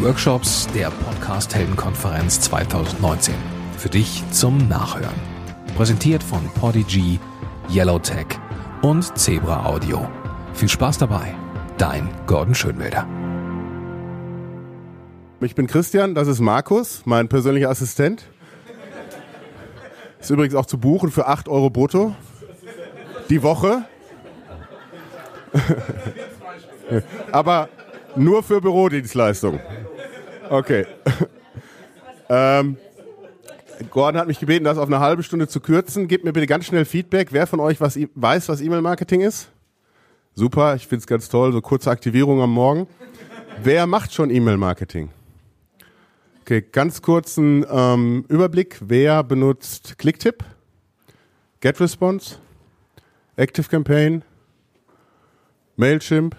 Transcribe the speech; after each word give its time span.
Workshops 0.00 0.68
der 0.74 0.90
Podcast 0.90 1.52
Heldenkonferenz 1.56 2.40
2019. 2.42 3.34
Für 3.76 3.88
dich 3.88 4.22
zum 4.30 4.68
Nachhören. 4.68 5.14
Präsentiert 5.76 6.22
von 6.22 6.40
Podigy, 6.54 7.18
Yellowtech 7.68 8.26
und 8.82 9.18
Zebra 9.18 9.66
Audio. 9.66 10.08
Viel 10.54 10.68
Spaß 10.68 10.98
dabei. 10.98 11.34
Dein 11.78 12.08
Gordon 12.26 12.54
Schönwälder. 12.54 13.08
Ich 15.40 15.56
bin 15.56 15.66
Christian, 15.66 16.14
das 16.14 16.28
ist 16.28 16.38
Markus, 16.38 17.02
mein 17.04 17.28
persönlicher 17.28 17.68
Assistent. 17.68 18.24
Ist 20.20 20.30
übrigens 20.30 20.54
auch 20.54 20.66
zu 20.66 20.78
buchen 20.78 21.10
für 21.10 21.26
8 21.26 21.48
Euro 21.48 21.70
brutto. 21.70 22.14
Die 23.30 23.42
Woche. 23.42 23.84
Aber 27.32 27.68
nur 28.16 28.42
für 28.42 28.60
Bürodienstleistungen. 28.60 29.60
Okay. 30.50 30.86
ähm, 32.28 32.76
Gordon 33.90 34.20
hat 34.20 34.28
mich 34.28 34.40
gebeten, 34.40 34.64
das 34.64 34.78
auf 34.78 34.88
eine 34.88 35.00
halbe 35.00 35.22
Stunde 35.22 35.48
zu 35.48 35.60
kürzen. 35.60 36.08
Gebt 36.08 36.24
mir 36.24 36.32
bitte 36.32 36.46
ganz 36.46 36.66
schnell 36.66 36.84
Feedback. 36.84 37.28
Wer 37.32 37.46
von 37.46 37.60
euch 37.60 37.80
was, 37.80 37.98
weiß, 38.14 38.48
was 38.48 38.60
E-Mail-Marketing 38.60 39.20
ist? 39.20 39.50
Super, 40.34 40.74
ich 40.74 40.86
finde 40.86 41.00
es 41.00 41.06
ganz 41.06 41.28
toll. 41.28 41.52
So 41.52 41.60
kurze 41.60 41.90
Aktivierung 41.90 42.40
am 42.40 42.52
Morgen. 42.52 42.86
Wer 43.62 43.86
macht 43.86 44.12
schon 44.12 44.30
E-Mail-Marketing? 44.30 45.10
Okay, 46.42 46.64
ganz 46.72 47.02
kurzen 47.02 47.64
ähm, 47.70 48.24
Überblick. 48.28 48.78
Wer 48.80 49.22
benutzt 49.22 49.98
Clicktip, 49.98 50.44
GetResponse, 51.60 52.36
ActiveCampaign, 53.36 54.22
Mailchimp, 55.76 56.36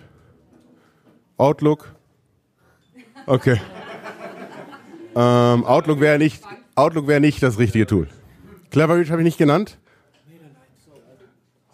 Outlook? 1.40 1.96
Okay. 3.26 3.60
Ähm, 5.16 5.66
Outlook 5.66 6.00
wäre 6.00 6.18
nicht, 6.18 6.44
Outlook 6.76 7.08
wäre 7.08 7.20
nicht 7.20 7.42
das 7.42 7.58
richtige 7.58 7.88
Tool. 7.88 8.08
Cleverreach 8.72 9.10
habe 9.10 9.22
ich 9.22 9.26
nicht 9.26 9.38
genannt? 9.38 9.78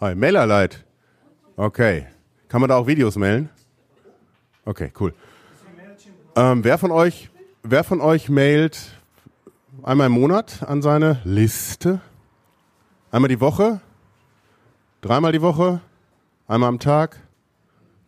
Hi, 0.00 0.14
MailerLite. 0.14 0.78
Okay. 1.56 2.06
Kann 2.48 2.60
man 2.60 2.68
da 2.70 2.76
auch 2.76 2.86
Videos 2.86 3.16
mailen? 3.16 3.50
Okay, 4.64 4.92
cool. 5.00 5.12
Ähm, 6.36 6.62
wer 6.64 6.78
von 6.78 6.90
euch 6.90 7.30
wer 7.62 7.82
von 7.82 8.00
euch 8.00 8.28
mailt 8.28 8.92
einmal 9.82 10.06
im 10.06 10.12
Monat 10.12 10.62
an 10.62 10.82
seine 10.82 11.20
Liste? 11.24 12.00
Einmal 13.10 13.28
die 13.28 13.40
Woche? 13.40 13.80
Dreimal 15.00 15.32
die 15.32 15.42
Woche? 15.42 15.80
Einmal 16.46 16.68
am 16.68 16.78
Tag? 16.78 17.20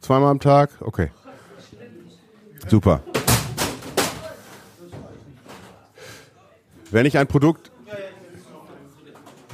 Zweimal 0.01 0.31
am 0.31 0.41
Tag? 0.41 0.71
Okay. 0.81 1.11
Super. 2.69 3.03
Wenn 6.91 7.07
ich 7.07 7.19
ein 7.19 7.27
Produkt 7.27 7.71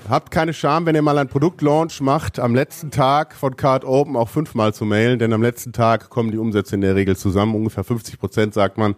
Habt 0.06 0.30
keine 0.30 0.52
Scham, 0.52 0.84
wenn 0.84 0.94
ihr 0.94 1.00
mal 1.00 1.16
ein 1.16 1.28
Produktlaunch 1.28 2.02
macht, 2.02 2.38
am 2.38 2.54
letzten 2.54 2.90
Tag 2.90 3.34
von 3.34 3.56
Card 3.56 3.86
Open 3.86 4.16
auch 4.16 4.28
fünfmal 4.28 4.74
zu 4.74 4.84
mailen, 4.84 5.18
denn 5.18 5.32
am 5.32 5.40
letzten 5.40 5.72
Tag 5.72 6.10
kommen 6.10 6.30
die 6.30 6.36
Umsätze 6.36 6.74
in 6.74 6.82
der 6.82 6.94
Regel 6.94 7.16
zusammen. 7.16 7.54
Ungefähr 7.54 7.84
50 7.84 8.18
Prozent, 8.18 8.52
sagt 8.52 8.76
man, 8.76 8.96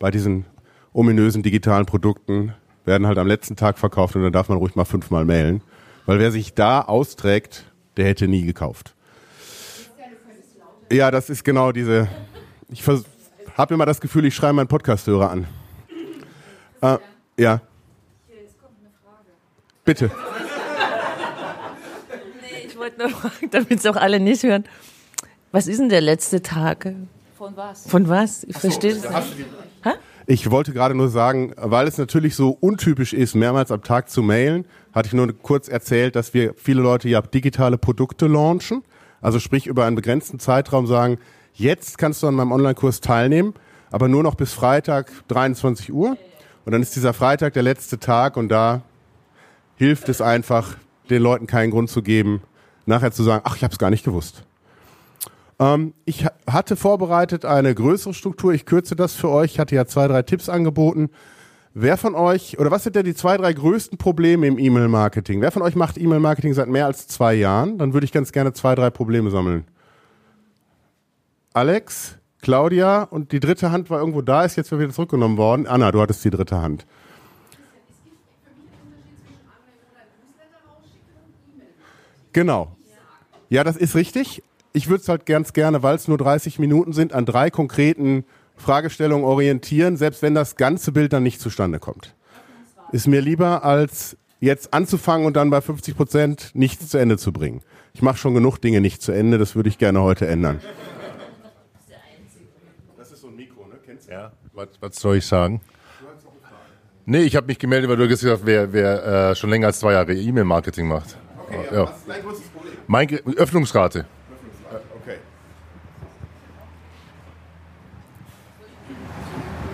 bei 0.00 0.10
diesen 0.10 0.46
ominösen 0.92 1.44
digitalen 1.44 1.86
Produkten 1.86 2.54
werden 2.84 3.06
halt 3.06 3.18
am 3.18 3.28
letzten 3.28 3.54
Tag 3.54 3.78
verkauft 3.78 4.16
und 4.16 4.22
dann 4.24 4.32
darf 4.32 4.48
man 4.48 4.58
ruhig 4.58 4.74
mal 4.74 4.84
fünfmal 4.84 5.24
mailen. 5.24 5.62
Weil 6.06 6.18
wer 6.18 6.32
sich 6.32 6.54
da 6.54 6.80
austrägt, 6.80 7.64
der 7.96 8.06
hätte 8.06 8.26
nie 8.26 8.42
gekauft. 8.42 8.96
Ja, 10.90 11.12
das 11.12 11.30
ist 11.30 11.44
genau 11.44 11.70
diese. 11.70 12.08
Ich 12.68 12.82
habe 13.58 13.74
immer 13.74 13.84
das 13.84 14.00
Gefühl, 14.00 14.24
ich 14.24 14.34
schreibe 14.34 14.54
meinen 14.54 14.68
Podcast-Hörer 14.68 15.30
an. 15.30 15.46
Äh, 16.80 16.96
ja. 17.36 17.60
Bitte. 19.84 20.10
Nee, 22.40 22.66
ich 22.68 22.78
wollte 22.78 23.00
nur 23.00 23.10
fragen, 23.10 23.50
damit 23.50 23.72
es 23.72 23.86
auch 23.86 23.96
alle 23.96 24.20
nicht 24.20 24.44
hören. 24.44 24.64
Was 25.50 25.66
ist 25.66 25.80
denn 25.80 25.88
der 25.88 26.02
letzte 26.02 26.40
Tag? 26.40 26.92
Von 27.36 27.56
was? 27.56 27.88
Von 27.88 28.08
was? 28.08 28.44
Ich 28.44 28.56
verstehe 28.56 28.92
es 28.92 29.02
nicht. 29.02 29.46
Ich 30.30 30.50
wollte 30.50 30.74
gerade 30.74 30.94
nur 30.94 31.08
sagen, 31.08 31.54
weil 31.56 31.88
es 31.88 31.96
natürlich 31.96 32.36
so 32.36 32.50
untypisch 32.60 33.14
ist, 33.14 33.34
mehrmals 33.34 33.72
am 33.72 33.82
Tag 33.82 34.10
zu 34.10 34.22
mailen, 34.22 34.66
hatte 34.92 35.06
ich 35.06 35.14
nur 35.14 35.32
kurz 35.32 35.68
erzählt, 35.68 36.16
dass 36.16 36.34
wir 36.34 36.52
viele 36.54 36.82
Leute 36.82 37.08
ja 37.08 37.22
digitale 37.22 37.78
Produkte 37.78 38.26
launchen. 38.26 38.84
Also 39.22 39.40
sprich 39.40 39.66
über 39.66 39.86
einen 39.86 39.96
begrenzten 39.96 40.38
Zeitraum 40.38 40.86
sagen, 40.86 41.18
jetzt 41.58 41.98
kannst 41.98 42.22
du 42.22 42.28
an 42.28 42.34
meinem 42.34 42.52
Online-Kurs 42.52 43.00
teilnehmen, 43.00 43.54
aber 43.90 44.08
nur 44.08 44.22
noch 44.22 44.34
bis 44.34 44.52
Freitag 44.52 45.10
23 45.28 45.92
Uhr. 45.92 46.16
Und 46.64 46.72
dann 46.72 46.82
ist 46.82 46.96
dieser 46.96 47.12
Freitag 47.12 47.54
der 47.54 47.62
letzte 47.62 47.98
Tag 47.98 48.36
und 48.36 48.48
da 48.48 48.82
hilft 49.76 50.08
es 50.08 50.20
einfach, 50.20 50.76
den 51.10 51.22
Leuten 51.22 51.46
keinen 51.46 51.70
Grund 51.70 51.88
zu 51.88 52.02
geben, 52.02 52.42
nachher 52.86 53.12
zu 53.12 53.22
sagen, 53.22 53.42
ach, 53.46 53.56
ich 53.56 53.64
habe 53.64 53.72
es 53.72 53.78
gar 53.78 53.90
nicht 53.90 54.04
gewusst. 54.04 54.44
Ähm, 55.58 55.94
ich 56.04 56.26
hatte 56.46 56.76
vorbereitet 56.76 57.44
eine 57.44 57.74
größere 57.74 58.14
Struktur. 58.14 58.52
Ich 58.52 58.66
kürze 58.66 58.94
das 58.94 59.14
für 59.14 59.30
euch. 59.30 59.52
Ich 59.52 59.58
hatte 59.58 59.74
ja 59.74 59.86
zwei, 59.86 60.06
drei 60.08 60.22
Tipps 60.22 60.48
angeboten. 60.48 61.10
Wer 61.74 61.96
von 61.96 62.14
euch, 62.14 62.58
oder 62.58 62.70
was 62.70 62.82
sind 62.82 62.96
denn 62.96 63.04
die 63.04 63.14
zwei, 63.14 63.36
drei 63.36 63.52
größten 63.52 63.98
Probleme 63.98 64.46
im 64.46 64.58
E-Mail-Marketing? 64.58 65.40
Wer 65.40 65.52
von 65.52 65.62
euch 65.62 65.76
macht 65.76 65.96
E-Mail-Marketing 65.96 66.52
seit 66.54 66.68
mehr 66.68 66.86
als 66.86 67.08
zwei 67.08 67.34
Jahren? 67.34 67.78
Dann 67.78 67.92
würde 67.92 68.04
ich 68.04 68.12
ganz 68.12 68.32
gerne 68.32 68.52
zwei, 68.52 68.74
drei 68.74 68.90
Probleme 68.90 69.30
sammeln. 69.30 69.64
Alex, 71.58 72.18
Claudia 72.40 73.02
und 73.02 73.32
die 73.32 73.40
dritte 73.40 73.70
Hand 73.72 73.90
war 73.90 73.98
irgendwo 73.98 74.22
da, 74.22 74.44
ist 74.44 74.56
jetzt 74.56 74.70
wieder 74.70 74.90
zurückgenommen 74.90 75.36
worden. 75.36 75.66
Anna, 75.66 75.90
du 75.90 76.00
hattest 76.00 76.24
die 76.24 76.30
dritte 76.30 76.62
Hand. 76.62 76.86
Genau. 82.32 82.76
Ja, 83.48 83.64
das 83.64 83.76
ist 83.76 83.94
richtig 83.94 84.42
ich 84.72 84.88
würde 84.88 85.02
es 85.02 85.08
halt 85.08 85.26
ganz 85.26 85.52
gerne, 85.52 85.82
weil 85.82 85.96
es 85.96 86.08
nur 86.08 86.18
30 86.18 86.58
Minuten 86.58 86.92
sind, 86.92 87.12
an 87.12 87.26
drei 87.26 87.50
konkreten 87.50 88.24
Fragestellungen 88.56 89.24
orientieren, 89.24 89.96
selbst 89.96 90.22
wenn 90.22 90.34
das 90.34 90.56
ganze 90.56 90.92
Bild 90.92 91.12
dann 91.12 91.22
nicht 91.22 91.40
zustande 91.40 91.78
kommt. 91.78 92.14
Ist 92.92 93.06
mir 93.06 93.20
lieber, 93.20 93.64
als 93.64 94.16
jetzt 94.40 94.72
anzufangen 94.72 95.26
und 95.26 95.36
dann 95.36 95.50
bei 95.50 95.60
50 95.60 95.96
Prozent 95.96 96.50
nichts 96.54 96.88
zu 96.88 96.98
Ende 96.98 97.18
zu 97.18 97.32
bringen. 97.32 97.62
Ich 97.92 98.02
mache 98.02 98.18
schon 98.18 98.34
genug 98.34 98.58
Dinge 98.58 98.80
nicht 98.80 99.02
zu 99.02 99.12
Ende, 99.12 99.36
das 99.38 99.56
würde 99.56 99.68
ich 99.68 99.78
gerne 99.78 100.00
heute 100.00 100.26
ändern. 100.26 100.60
Das 102.98 103.12
ist 103.12 103.20
so 103.20 103.28
ein 103.28 103.36
Mikro, 103.36 103.64
ne? 103.66 103.76
Kennst 103.86 104.08
du? 104.08 104.12
Ja, 104.12 104.32
was, 104.52 104.68
was 104.80 104.96
soll 104.96 105.18
ich 105.18 105.26
sagen? 105.26 105.60
Nee, 107.06 107.22
ich 107.22 107.36
habe 107.36 107.46
mich 107.46 107.58
gemeldet, 107.58 107.88
weil 107.88 107.96
du 107.96 108.08
gesagt 108.08 108.32
hast, 108.32 108.44
wer, 108.44 108.72
wer 108.72 109.30
äh, 109.30 109.34
schon 109.36 109.50
länger 109.50 109.68
als 109.68 109.78
zwei 109.78 109.92
Jahre 109.92 110.12
E-Mail-Marketing 110.12 110.88
macht. 110.88 111.16
Okay, 111.46 111.58
ja. 111.72 111.84
Was 111.84 111.96
ist 111.96 112.08
dein 112.08 112.22
größtes 112.22 112.48
Problem? 112.48 112.74
Mein 112.88 113.06
Ge 113.06 113.22
Öffnungsrate. 113.36 114.04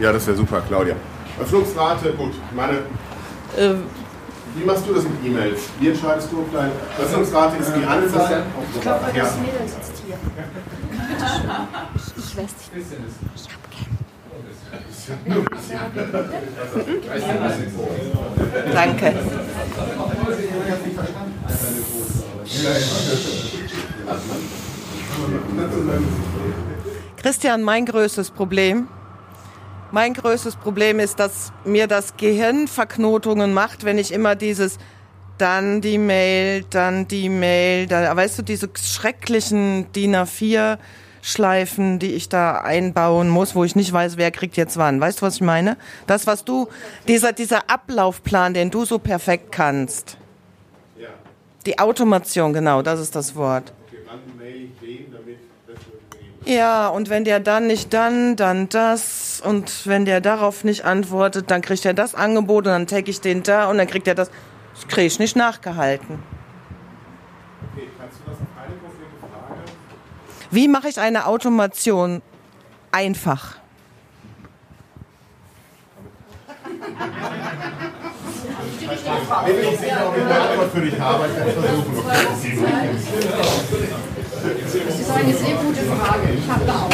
Ja, 0.00 0.12
das 0.12 0.26
wäre 0.26 0.36
super, 0.36 0.60
Claudia. 0.68 0.96
Öffnungsrate, 1.40 2.12
gut. 2.12 2.34
Meine, 2.54 2.78
ähm. 3.56 3.84
wie 4.56 4.64
machst 4.64 4.86
du 4.86 4.92
das 4.92 5.04
mit 5.04 5.24
E-Mails? 5.24 5.68
Wie 5.80 5.88
entscheidest 5.88 6.30
du, 6.30 6.40
ob 6.40 6.52
deine 6.52 6.72
Öffnungsrate 7.00 7.56
ist 7.56 7.72
die 7.74 7.84
Anzahl? 7.84 8.44
Ich 8.74 8.80
glaube, 8.80 9.00
das 9.14 9.38
Mädel 9.38 9.68
sitzt 9.68 10.02
hier. 10.04 10.16
Bitte 11.08 11.26
schön. 11.26 11.93
Ich, 12.36 12.42
ich 13.34 13.48
habe 13.48 13.68
keinen. 13.70 13.98
Danke. 18.72 19.14
Christian, 27.16 27.62
mein 27.62 27.86
größtes 27.86 28.30
Problem 28.30 28.88
mein 29.94 30.12
größtes 30.12 30.56
Problem 30.56 30.98
ist, 30.98 31.20
dass 31.20 31.52
mir 31.64 31.86
das 31.86 32.16
Gehirn 32.16 32.66
Verknotungen 32.66 33.54
macht, 33.54 33.84
wenn 33.84 33.96
ich 33.96 34.12
immer 34.12 34.34
dieses 34.34 34.78
dann 35.38 35.80
die 35.80 35.98
Mail, 35.98 36.64
dann 36.68 37.06
die 37.06 37.28
Mail, 37.28 37.86
da, 37.86 38.14
weißt 38.16 38.40
du, 38.40 38.42
diese 38.42 38.68
schrecklichen 38.74 39.92
DIN 39.92 40.16
A4 40.16 40.78
Schleifen, 41.26 41.98
die 41.98 42.12
ich 42.12 42.28
da 42.28 42.58
einbauen 42.58 43.30
muss, 43.30 43.54
wo 43.54 43.64
ich 43.64 43.74
nicht 43.74 43.90
weiß, 43.90 44.18
wer 44.18 44.30
kriegt 44.30 44.58
jetzt 44.58 44.76
wann. 44.76 45.00
Weißt 45.00 45.20
du, 45.20 45.26
was 45.26 45.36
ich 45.36 45.40
meine? 45.40 45.78
Das, 46.06 46.26
was 46.26 46.44
du, 46.44 46.68
dieser, 47.08 47.32
dieser 47.32 47.70
Ablaufplan, 47.70 48.52
den 48.52 48.70
du 48.70 48.84
so 48.84 48.98
perfekt 48.98 49.50
kannst. 49.50 50.18
Ja. 50.98 51.08
Die 51.64 51.78
Automation, 51.78 52.52
genau, 52.52 52.82
das 52.82 53.00
ist 53.00 53.16
das 53.16 53.34
Wort. 53.34 53.72
Ja, 56.46 56.88
und 56.88 57.08
wenn 57.08 57.24
der 57.24 57.40
dann 57.40 57.66
nicht 57.66 57.94
dann, 57.94 58.36
dann 58.36 58.68
das. 58.68 59.40
Und 59.42 59.86
wenn 59.86 60.04
der 60.04 60.20
darauf 60.20 60.62
nicht 60.62 60.84
antwortet, 60.84 61.50
dann 61.50 61.62
kriegt 61.62 61.86
er 61.86 61.94
das 61.94 62.14
Angebot 62.14 62.66
und 62.66 62.72
dann 62.72 62.86
take 62.86 63.10
ich 63.10 63.20
den 63.22 63.42
da 63.42 63.70
und 63.70 63.78
dann 63.78 63.86
kriegt 63.86 64.06
er 64.06 64.14
das. 64.14 64.30
Das 64.74 64.88
kriege 64.88 65.06
ich 65.06 65.18
nicht 65.18 65.36
nachgehalten. 65.36 66.22
Okay, 67.72 67.88
kannst 67.98 68.18
du 68.20 68.30
das 68.30 68.34
auf 68.34 68.46
eine 68.62 68.74
konkrete 68.76 69.16
Frage? 69.20 69.62
Wie 70.54 70.68
mache 70.68 70.88
ich 70.88 71.00
eine 71.00 71.26
Automation 71.26 72.22
einfach? 72.92 73.56
Wenn 79.44 79.58
ich 79.58 79.80
sicher, 79.80 80.08
ob 80.08 80.16
ich 80.16 80.22
eine 80.22 80.40
Antwort 80.40 80.70
für 80.72 80.80
dich 80.80 81.00
habe, 81.00 81.26
ich 81.26 81.36
werde 81.36 81.50
versuchen. 81.50 82.06
Das 82.06 82.44
ist 84.94 85.10
eine 85.10 85.34
sehr 85.34 85.56
gute 85.56 85.80
Frage. 85.80 86.28
Ich 86.38 86.48
habe 86.48 86.64
da 86.64 86.72
auch. 86.72 86.88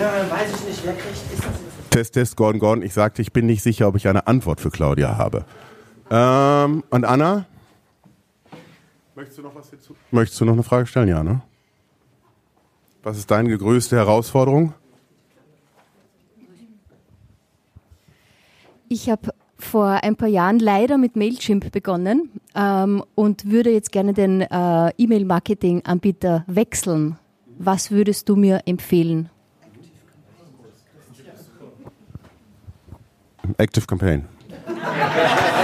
Ja, 0.00 0.12
weiß 0.30 0.54
ich 0.54 0.64
nicht, 0.66 0.82
wer 0.86 0.94
kriegt, 0.94 1.30
ist 1.30 1.44
das? 1.44 1.52
Test, 1.90 2.14
Test, 2.14 2.36
Gordon, 2.36 2.58
Gordon. 2.58 2.82
Ich 2.82 2.94
sagte, 2.94 3.20
ich 3.20 3.34
bin 3.34 3.44
nicht 3.44 3.62
sicher, 3.62 3.86
ob 3.86 3.96
ich 3.96 4.08
eine 4.08 4.26
Antwort 4.26 4.62
für 4.62 4.70
Claudia 4.70 5.18
habe. 5.18 5.44
Ähm, 6.10 6.84
und 6.88 7.04
Anna? 7.04 7.44
Möchtest 9.14 9.38
du 9.38 9.42
noch 9.42 9.54
was 9.54 9.70
hierzu? 9.70 9.94
Möchtest 10.10 10.40
du 10.40 10.44
noch 10.44 10.54
eine 10.54 10.62
Frage 10.62 10.86
stellen? 10.86 11.08
Ja, 11.08 11.22
ne? 11.22 11.42
Was 13.02 13.18
ist 13.18 13.30
deine 13.30 13.56
größte 13.56 13.96
Herausforderung? 13.96 14.74
Ich 18.88 19.10
habe 19.10 19.32
vor 19.58 20.02
ein 20.02 20.16
paar 20.16 20.28
Jahren 20.28 20.58
leider 20.58 20.98
mit 20.98 21.16
Mailchimp 21.16 21.70
begonnen 21.70 22.30
ähm, 22.54 23.02
und 23.14 23.50
würde 23.50 23.70
jetzt 23.70 23.92
gerne 23.92 24.14
den 24.14 24.40
äh, 24.40 24.90
E-Mail-Marketing-Anbieter 24.98 26.44
wechseln. 26.46 27.18
Was 27.58 27.90
würdest 27.90 28.28
du 28.28 28.36
mir 28.36 28.62
empfehlen? 28.66 29.30
Active 33.58 33.86
Campaign. 33.86 34.26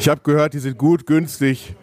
Ich 0.00 0.08
habe 0.08 0.22
gehört, 0.24 0.54
die 0.54 0.60
sind 0.60 0.78
gut, 0.78 1.04
günstig. 1.04 1.74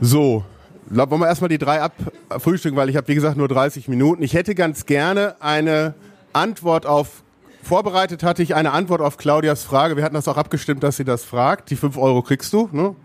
So, 0.00 0.42
wollen 0.88 1.20
wir 1.20 1.26
erstmal 1.26 1.50
die 1.50 1.58
drei 1.58 1.82
abfrühstücken, 1.82 2.78
weil 2.78 2.88
ich 2.88 2.96
habe, 2.96 3.08
wie 3.08 3.14
gesagt, 3.14 3.36
nur 3.36 3.46
30 3.46 3.88
Minuten. 3.88 4.22
Ich 4.22 4.32
hätte 4.32 4.54
ganz 4.54 4.86
gerne 4.86 5.36
eine 5.40 5.92
Antwort 6.32 6.86
auf, 6.86 7.24
vorbereitet 7.62 8.22
hatte 8.22 8.42
ich 8.42 8.54
eine 8.54 8.72
Antwort 8.72 9.02
auf 9.02 9.18
Claudias 9.18 9.64
Frage. 9.64 9.98
Wir 9.98 10.02
hatten 10.02 10.14
das 10.14 10.28
auch 10.28 10.38
abgestimmt, 10.38 10.82
dass 10.82 10.96
sie 10.96 11.04
das 11.04 11.24
fragt. 11.24 11.68
Die 11.68 11.76
5 11.76 11.98
Euro 11.98 12.22
kriegst 12.22 12.50
du. 12.54 12.70
Ne? 12.72 12.96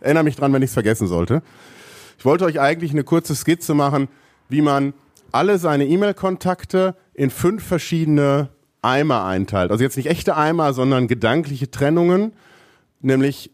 Erinnere 0.00 0.22
mich 0.22 0.36
dran, 0.36 0.52
wenn 0.52 0.62
ich 0.62 0.70
es 0.70 0.74
vergessen 0.74 1.08
sollte. 1.08 1.42
Ich 2.18 2.24
wollte 2.24 2.44
euch 2.44 2.60
eigentlich 2.60 2.92
eine 2.92 3.02
kurze 3.02 3.34
Skizze 3.34 3.74
machen, 3.74 4.06
wie 4.48 4.62
man 4.62 4.94
alle 5.32 5.58
seine 5.58 5.86
E-Mail-Kontakte 5.86 6.94
in 7.14 7.30
fünf 7.30 7.64
verschiedene 7.64 8.50
Eimer 8.80 9.24
einteilt. 9.24 9.72
Also 9.72 9.82
jetzt 9.82 9.96
nicht 9.96 10.06
echte 10.06 10.36
Eimer, 10.36 10.72
sondern 10.72 11.08
gedankliche 11.08 11.68
Trennungen, 11.68 12.32
nämlich 13.02 13.50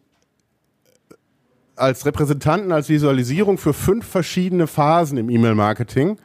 als 1.77 2.05
Repräsentanten, 2.06 2.73
als 2.73 2.89
Visualisierung 2.89 3.59
für 3.59 3.73
fünf 3.73 4.06
verschiedene 4.06 4.67
Phasen 4.67 5.19
im 5.19 5.31
E-Mail-Marketing. 5.31 6.19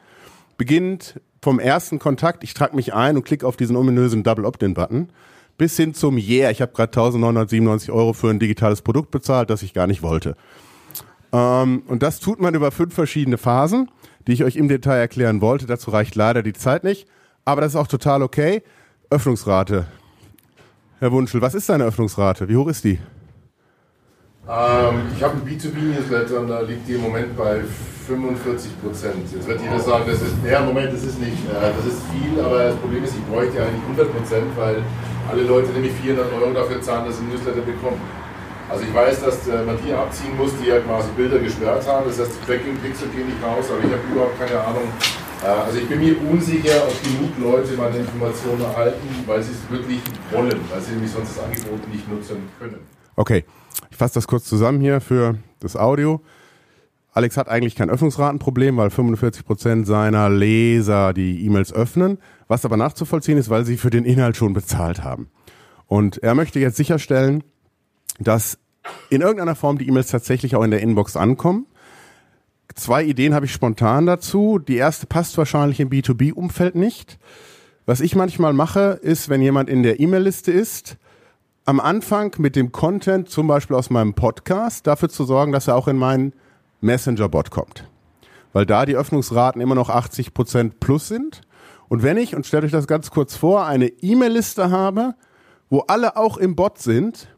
Beginnend 0.57 1.19
vom 1.41 1.59
ersten 1.59 1.99
Kontakt, 1.99 2.43
ich 2.43 2.53
trage 2.53 2.75
mich 2.75 2.93
ein 2.93 3.17
und 3.17 3.25
klicke 3.25 3.45
auf 3.45 3.57
diesen 3.57 3.75
ominösen 3.75 4.23
Double 4.23 4.45
Opt-in-Button, 4.45 5.09
bis 5.57 5.75
hin 5.77 5.93
zum 5.93 6.17
Yeah, 6.17 6.49
ich 6.51 6.61
habe 6.61 6.73
gerade 6.73 6.91
1997 6.91 7.91
Euro 7.91 8.13
für 8.13 8.29
ein 8.29 8.39
digitales 8.39 8.81
Produkt 8.81 9.11
bezahlt, 9.11 9.49
das 9.49 9.61
ich 9.61 9.73
gar 9.73 9.87
nicht 9.87 10.01
wollte. 10.01 10.35
Ähm, 11.31 11.83
und 11.87 12.01
das 12.01 12.19
tut 12.19 12.39
man 12.39 12.55
über 12.55 12.71
fünf 12.71 12.93
verschiedene 12.93 13.37
Phasen, 13.37 13.89
die 14.27 14.33
ich 14.33 14.43
euch 14.43 14.55
im 14.55 14.67
Detail 14.67 14.97
erklären 14.97 15.41
wollte. 15.41 15.65
Dazu 15.65 15.91
reicht 15.91 16.15
leider 16.15 16.43
die 16.43 16.53
Zeit 16.53 16.83
nicht, 16.83 17.07
aber 17.45 17.61
das 17.61 17.73
ist 17.73 17.75
auch 17.75 17.87
total 17.87 18.23
okay. 18.23 18.63
Öffnungsrate. 19.09 19.85
Herr 20.99 21.11
Wunschel, 21.11 21.41
was 21.41 21.53
ist 21.53 21.69
deine 21.69 21.83
Öffnungsrate? 21.83 22.47
Wie 22.47 22.55
hoch 22.55 22.67
ist 22.67 22.83
die? 22.85 22.99
Ähm, 24.43 25.07
ich 25.15 25.23
habe 25.23 25.39
einen 25.39 25.47
B2B-Newsletter 25.47 26.41
und 26.41 26.49
da 26.49 26.59
liegt 26.59 26.85
die 26.85 26.95
im 26.95 27.01
Moment 27.01 27.31
bei 27.37 27.63
45 28.07 28.81
Prozent. 28.83 29.23
Jetzt 29.31 29.47
wird 29.47 29.61
jeder 29.61 29.79
sagen, 29.79 30.03
das 30.05 30.21
ist, 30.21 30.35
ja, 30.43 30.59
Moment, 30.59 30.91
das 30.91 31.03
ist 31.03 31.17
nicht, 31.17 31.39
äh, 31.47 31.71
das 31.71 31.85
ist 31.87 32.03
viel, 32.11 32.35
aber 32.43 32.75
das 32.75 32.75
Problem 32.75 33.05
ist, 33.05 33.15
ich 33.15 33.23
bräuchte 33.31 33.63
eigentlich 33.63 33.83
100 33.95 34.11
Prozent, 34.11 34.47
weil 34.57 34.83
alle 35.31 35.43
Leute 35.43 35.71
nämlich 35.71 35.93
400 36.03 36.27
Euro 36.33 36.51
dafür 36.51 36.81
zahlen, 36.81 37.05
dass 37.07 37.15
sie 37.15 37.23
einen 37.23 37.31
Newsletter 37.31 37.61
bekommen. 37.61 38.01
Also 38.67 38.83
ich 38.83 38.93
weiß, 38.93 39.23
dass 39.23 39.47
äh, 39.47 39.63
man 39.63 39.79
die 39.79 39.93
abziehen 39.93 40.35
muss, 40.35 40.51
die 40.59 40.67
ja 40.67 40.79
quasi 40.81 41.07
Bilder 41.15 41.39
gesperrt 41.39 41.87
haben. 41.87 42.03
Das 42.07 42.19
heißt, 42.19 42.35
die 42.35 42.45
Tracking-Pixel 42.45 43.07
gehen 43.15 43.27
nicht 43.31 43.39
raus, 43.39 43.71
aber 43.71 43.79
ich 43.79 43.95
habe 43.95 44.03
überhaupt 44.11 44.35
keine 44.35 44.59
Ahnung. 44.59 44.91
Äh, 45.39 45.47
also 45.47 45.79
ich 45.79 45.87
bin 45.87 46.03
mir 46.03 46.19
unsicher, 46.19 46.83
ob 46.83 46.95
genug 46.99 47.31
Leute 47.39 47.79
meine 47.79 47.95
Informationen 47.95 48.59
erhalten, 48.59 49.07
weil 49.25 49.39
sie 49.39 49.55
es 49.55 49.63
wirklich 49.71 50.03
wollen, 50.35 50.59
weil 50.67 50.81
sie 50.83 50.99
nämlich 50.99 51.11
sonst 51.15 51.39
das 51.39 51.47
Angebot 51.47 51.79
nicht 51.87 52.11
nutzen 52.11 52.43
können. 52.59 52.83
Okay, 53.15 53.45
ich 53.91 53.97
fasse 53.97 54.15
das 54.15 54.27
kurz 54.27 54.45
zusammen 54.45 54.81
hier 54.81 54.99
für 54.99 55.37
das 55.59 55.75
Audio. 55.75 56.21
Alex 57.11 57.37
hat 57.37 57.47
eigentlich 57.47 57.75
kein 57.75 57.91
Öffnungsratenproblem, 57.91 58.75
weil 58.77 58.89
45 58.89 59.45
Prozent 59.45 59.85
seiner 59.85 60.31
Leser 60.31 61.13
die 61.13 61.45
E-Mails 61.45 61.71
öffnen, 61.71 62.17
was 62.47 62.65
aber 62.65 62.75
nachzuvollziehen 62.75 63.37
ist, 63.37 63.51
weil 63.51 63.65
sie 63.65 63.77
für 63.77 63.91
den 63.91 64.03
Inhalt 64.03 64.35
schon 64.35 64.53
bezahlt 64.53 65.03
haben. 65.03 65.29
Und 65.85 66.23
er 66.23 66.33
möchte 66.33 66.59
jetzt 66.59 66.75
sicherstellen, 66.75 67.43
dass 68.19 68.57
in 69.11 69.21
irgendeiner 69.21 69.55
Form 69.55 69.77
die 69.77 69.87
E-Mails 69.87 70.07
tatsächlich 70.07 70.55
auch 70.55 70.63
in 70.63 70.71
der 70.71 70.81
Inbox 70.81 71.15
ankommen. 71.15 71.67
Zwei 72.73 73.03
Ideen 73.03 73.35
habe 73.35 73.45
ich 73.45 73.53
spontan 73.53 74.07
dazu. 74.07 74.57
Die 74.57 74.77
erste 74.77 75.05
passt 75.05 75.37
wahrscheinlich 75.37 75.79
im 75.79 75.89
B2B-Umfeld 75.89 76.73
nicht. 76.73 77.19
Was 77.85 78.01
ich 78.01 78.15
manchmal 78.15 78.53
mache, 78.53 78.99
ist, 79.03 79.29
wenn 79.29 79.41
jemand 79.41 79.69
in 79.69 79.83
der 79.83 79.99
E-Mail-Liste 79.99 80.51
ist, 80.51 80.97
am 81.65 81.79
Anfang 81.79 82.35
mit 82.39 82.55
dem 82.55 82.71
Content, 82.71 83.29
zum 83.29 83.47
Beispiel 83.47 83.75
aus 83.75 83.89
meinem 83.89 84.13
Podcast, 84.13 84.85
dafür 84.85 85.09
zu 85.09 85.23
sorgen, 85.23 85.51
dass 85.51 85.67
er 85.67 85.75
auch 85.75 85.87
in 85.87 85.97
meinen 85.97 86.33
Messenger-Bot 86.81 87.51
kommt. 87.51 87.87
Weil 88.51 88.65
da 88.65 88.85
die 88.85 88.95
Öffnungsraten 88.95 89.61
immer 89.61 89.75
noch 89.75 89.89
80% 89.89 90.73
plus 90.79 91.07
sind. 91.07 91.41
Und 91.87 92.03
wenn 92.03 92.17
ich, 92.17 92.35
und 92.35 92.45
stellt 92.45 92.65
euch 92.65 92.71
das 92.71 92.87
ganz 92.87 93.11
kurz 93.11 93.35
vor, 93.35 93.65
eine 93.65 93.87
E-Mail-Liste 93.87 94.71
habe, 94.71 95.15
wo 95.69 95.79
alle 95.87 96.17
auch 96.17 96.37
im 96.37 96.55
Bot 96.55 96.79
sind, 96.79 97.29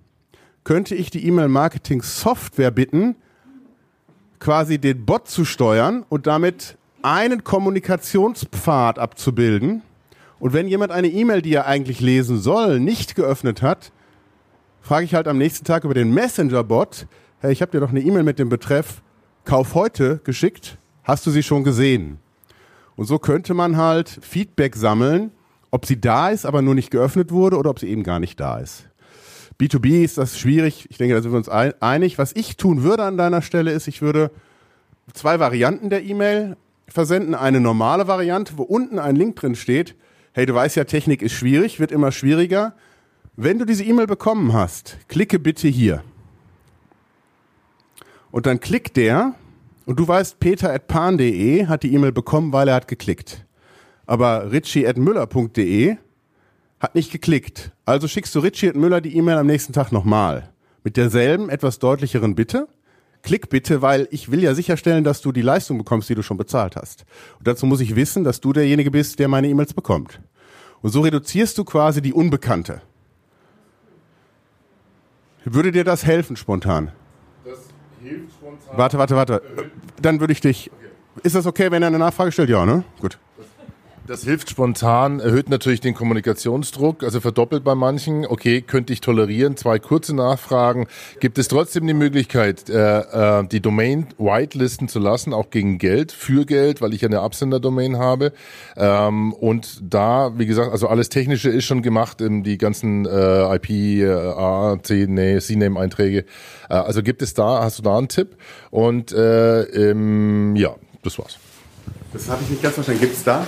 könnte 0.63 0.95
ich 0.95 1.11
die 1.11 1.25
E-Mail-Marketing-Software 1.27 2.71
bitten, 2.71 3.15
quasi 4.39 4.79
den 4.79 5.05
Bot 5.05 5.27
zu 5.27 5.45
steuern 5.45 6.03
und 6.09 6.25
damit 6.27 6.77
einen 7.03 7.43
Kommunikationspfad 7.43 8.97
abzubilden. 8.97 9.83
Und 10.39 10.53
wenn 10.53 10.67
jemand 10.67 10.91
eine 10.91 11.07
E-Mail, 11.07 11.43
die 11.43 11.53
er 11.53 11.67
eigentlich 11.67 11.99
lesen 11.99 12.39
soll, 12.39 12.79
nicht 12.79 13.15
geöffnet 13.15 13.61
hat, 13.61 13.91
frage 14.85 15.03
ich 15.05 15.15
halt 15.15 15.27
am 15.27 15.39
nächsten 15.39 15.65
Tag 15.65 15.83
über 15.83 15.95
den 15.95 16.13
Messenger-Bot, 16.13 17.07
hey, 17.39 17.51
ich 17.51 17.61
habe 17.63 17.71
dir 17.71 17.79
doch 17.79 17.89
eine 17.89 18.01
E-Mail 18.01 18.21
mit 18.21 18.37
dem 18.37 18.49
Betreff 18.49 19.01
Kauf 19.43 19.73
heute 19.73 20.19
geschickt, 20.23 20.77
hast 21.03 21.25
du 21.25 21.31
sie 21.31 21.41
schon 21.41 21.63
gesehen? 21.63 22.19
Und 22.95 23.05
so 23.05 23.17
könnte 23.17 23.55
man 23.55 23.77
halt 23.77 24.09
Feedback 24.21 24.75
sammeln, 24.75 25.31
ob 25.71 25.87
sie 25.87 25.99
da 25.99 26.29
ist, 26.29 26.45
aber 26.45 26.61
nur 26.61 26.75
nicht 26.75 26.91
geöffnet 26.91 27.31
wurde 27.31 27.57
oder 27.57 27.71
ob 27.71 27.79
sie 27.79 27.87
eben 27.89 28.03
gar 28.03 28.19
nicht 28.19 28.39
da 28.39 28.59
ist. 28.59 28.87
B2B 29.59 30.03
ist 30.03 30.19
das 30.19 30.37
schwierig. 30.37 30.85
Ich 30.91 30.97
denke, 30.97 31.15
da 31.15 31.21
sind 31.23 31.31
wir 31.31 31.37
uns 31.37 31.49
ein- 31.49 31.73
einig. 31.81 32.17
Was 32.19 32.31
ich 32.35 32.55
tun 32.57 32.83
würde 32.83 33.03
an 33.03 33.17
deiner 33.17 33.41
Stelle 33.41 33.71
ist, 33.71 33.87
ich 33.87 34.01
würde 34.03 34.29
zwei 35.13 35.39
Varianten 35.39 35.89
der 35.89 36.03
E-Mail 36.03 36.57
versenden. 36.87 37.33
Eine 37.35 37.59
normale 37.59 38.07
Variante, 38.07 38.53
wo 38.57 38.63
unten 38.63 38.99
ein 38.99 39.15
Link 39.15 39.35
drin 39.35 39.55
steht. 39.55 39.95
Hey, 40.33 40.45
du 40.45 40.53
weißt 40.53 40.75
ja, 40.75 40.83
Technik 40.83 41.21
ist 41.21 41.33
schwierig, 41.33 41.79
wird 41.79 41.91
immer 41.91 42.11
schwieriger. 42.11 42.73
Wenn 43.37 43.59
du 43.59 43.65
diese 43.65 43.83
E-Mail 43.83 44.07
bekommen 44.07 44.53
hast, 44.53 44.97
klicke 45.09 45.39
bitte 45.39 45.67
hier. 45.67 46.03
Und 48.31 48.45
dann 48.45 48.61
klickt 48.61 48.95
der 48.95 49.35
und 49.85 49.99
du 49.99 50.07
weißt, 50.07 50.39
peter.pan.de 50.39 51.67
hat 51.67 51.83
die 51.83 51.93
E-Mail 51.93 52.13
bekommen, 52.13 52.53
weil 52.53 52.69
er 52.69 52.75
hat 52.75 52.87
geklickt. 52.87 53.45
Aber 54.05 54.53
richie.müller.de 54.53 55.97
hat 56.79 56.95
nicht 56.95 57.11
geklickt. 57.11 57.71
Also 57.83 58.07
schickst 58.07 58.33
du 58.35 58.39
Richie.müller 58.39 59.01
die 59.01 59.17
E-Mail 59.17 59.37
am 59.37 59.47
nächsten 59.47 59.73
Tag 59.73 59.91
nochmal. 59.91 60.49
Mit 60.85 60.95
derselben, 60.95 61.49
etwas 61.49 61.79
deutlicheren 61.79 62.35
Bitte. 62.35 62.69
Klick 63.21 63.49
bitte, 63.49 63.81
weil 63.81 64.07
ich 64.11 64.31
will 64.31 64.43
ja 64.43 64.53
sicherstellen, 64.53 65.03
dass 65.03 65.21
du 65.21 65.33
die 65.33 65.41
Leistung 65.41 65.77
bekommst, 65.77 66.07
die 66.07 66.15
du 66.15 66.21
schon 66.21 66.37
bezahlt 66.37 66.77
hast. 66.77 67.05
Und 67.39 67.47
dazu 67.47 67.65
muss 67.65 67.81
ich 67.81 67.97
wissen, 67.97 68.23
dass 68.23 68.39
du 68.39 68.53
derjenige 68.53 68.91
bist, 68.91 69.19
der 69.19 69.27
meine 69.27 69.49
E-Mails 69.49 69.73
bekommt. 69.73 70.21
Und 70.81 70.91
so 70.91 71.01
reduzierst 71.01 71.57
du 71.57 71.65
quasi 71.65 72.01
die 72.01 72.13
Unbekannte. 72.13 72.81
Würde 75.45 75.71
dir 75.71 75.83
das 75.83 76.05
helfen 76.05 76.35
spontan? 76.35 76.91
Das 77.45 77.59
hilft 78.01 78.33
spontan. 78.33 78.77
Warte, 78.77 78.97
warte, 78.97 79.15
warte. 79.15 79.41
Dann 80.01 80.19
würde 80.19 80.33
ich 80.33 80.41
dich. 80.41 80.71
Ist 81.23 81.35
das 81.35 81.45
okay, 81.45 81.71
wenn 81.71 81.81
er 81.81 81.87
eine 81.87 81.99
Nachfrage 81.99 82.31
stellt? 82.31 82.49
Ja, 82.49 82.65
ne? 82.65 82.83
Gut. 82.99 83.17
Das 84.07 84.23
hilft 84.23 84.51
spontan, 84.51 85.19
erhöht 85.19 85.49
natürlich 85.49 85.81
den 85.81 85.95
Kommunikationsdruck, 85.95 87.03
also 87.03 87.21
verdoppelt 87.21 87.63
bei 87.63 87.73
manchen. 87.73 88.27
Okay, 88.27 88.61
könnte 88.61 88.93
ich 88.93 89.01
tolerieren. 89.01 89.57
Zwei 89.57 89.79
kurze 89.79 90.15
Nachfragen. 90.15 90.85
Gibt 91.19 91.39
es 91.39 91.47
trotzdem 91.47 91.87
die 91.87 91.95
Möglichkeit, 91.95 92.69
äh, 92.69 92.99
äh, 93.39 93.47
die 93.47 93.61
Domain 93.61 94.05
whitelisten 94.19 94.87
zu 94.89 94.99
lassen, 94.99 95.33
auch 95.33 95.49
gegen 95.49 95.79
Geld, 95.79 96.11
für 96.11 96.45
Geld, 96.45 96.81
weil 96.81 96.93
ich 96.93 97.01
ja 97.01 97.07
eine 97.07 97.21
Absender-Domain 97.21 97.97
habe. 97.97 98.31
Ähm, 98.77 99.33
und 99.33 99.79
da, 99.81 100.37
wie 100.37 100.45
gesagt, 100.45 100.71
also 100.71 100.87
alles 100.87 101.09
Technische 101.09 101.49
ist 101.49 101.65
schon 101.65 101.81
gemacht, 101.81 102.21
ähm, 102.21 102.43
die 102.43 102.59
ganzen 102.59 103.07
äh, 103.07 103.55
IP, 103.55 103.71
äh, 103.71 104.07
A, 104.07 104.77
C, 104.83 105.07
nee, 105.09 105.39
CNAME-Einträge. 105.39 106.25
Äh, 106.69 106.73
also 106.75 107.01
gibt 107.01 107.23
es 107.23 107.33
da, 107.33 107.63
hast 107.63 107.79
du 107.79 107.81
da 107.81 107.97
einen 107.97 108.07
Tipp? 108.07 108.37
Und 108.69 109.13
äh, 109.13 109.61
ähm, 109.61 110.55
ja, 110.55 110.75
das 111.01 111.17
war's. 111.17 111.39
Das 112.13 112.29
habe 112.29 112.43
ich 112.43 112.51
nicht 112.51 112.61
ganz 112.61 112.75
verstanden. 112.75 113.01
Gibt 113.01 113.15
es 113.15 113.23
da? 113.23 113.43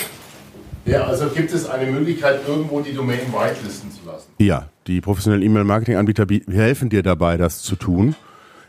Ja, 0.87 1.03
also 1.03 1.27
gibt 1.27 1.51
es 1.51 1.69
eine 1.69 1.91
Möglichkeit, 1.91 2.47
irgendwo 2.47 2.79
die 2.79 2.93
Domain 2.93 3.19
whitelisten 3.33 3.91
zu 3.91 4.05
lassen? 4.05 4.29
Ja, 4.37 4.69
die 4.87 5.01
professionellen 5.01 5.43
E-Mail-Marketing-Anbieter 5.43 6.25
helfen 6.49 6.87
dir 6.87 7.03
dabei, 7.03 7.35
das 7.35 7.61
zu 7.61 7.75
tun. 7.75 8.15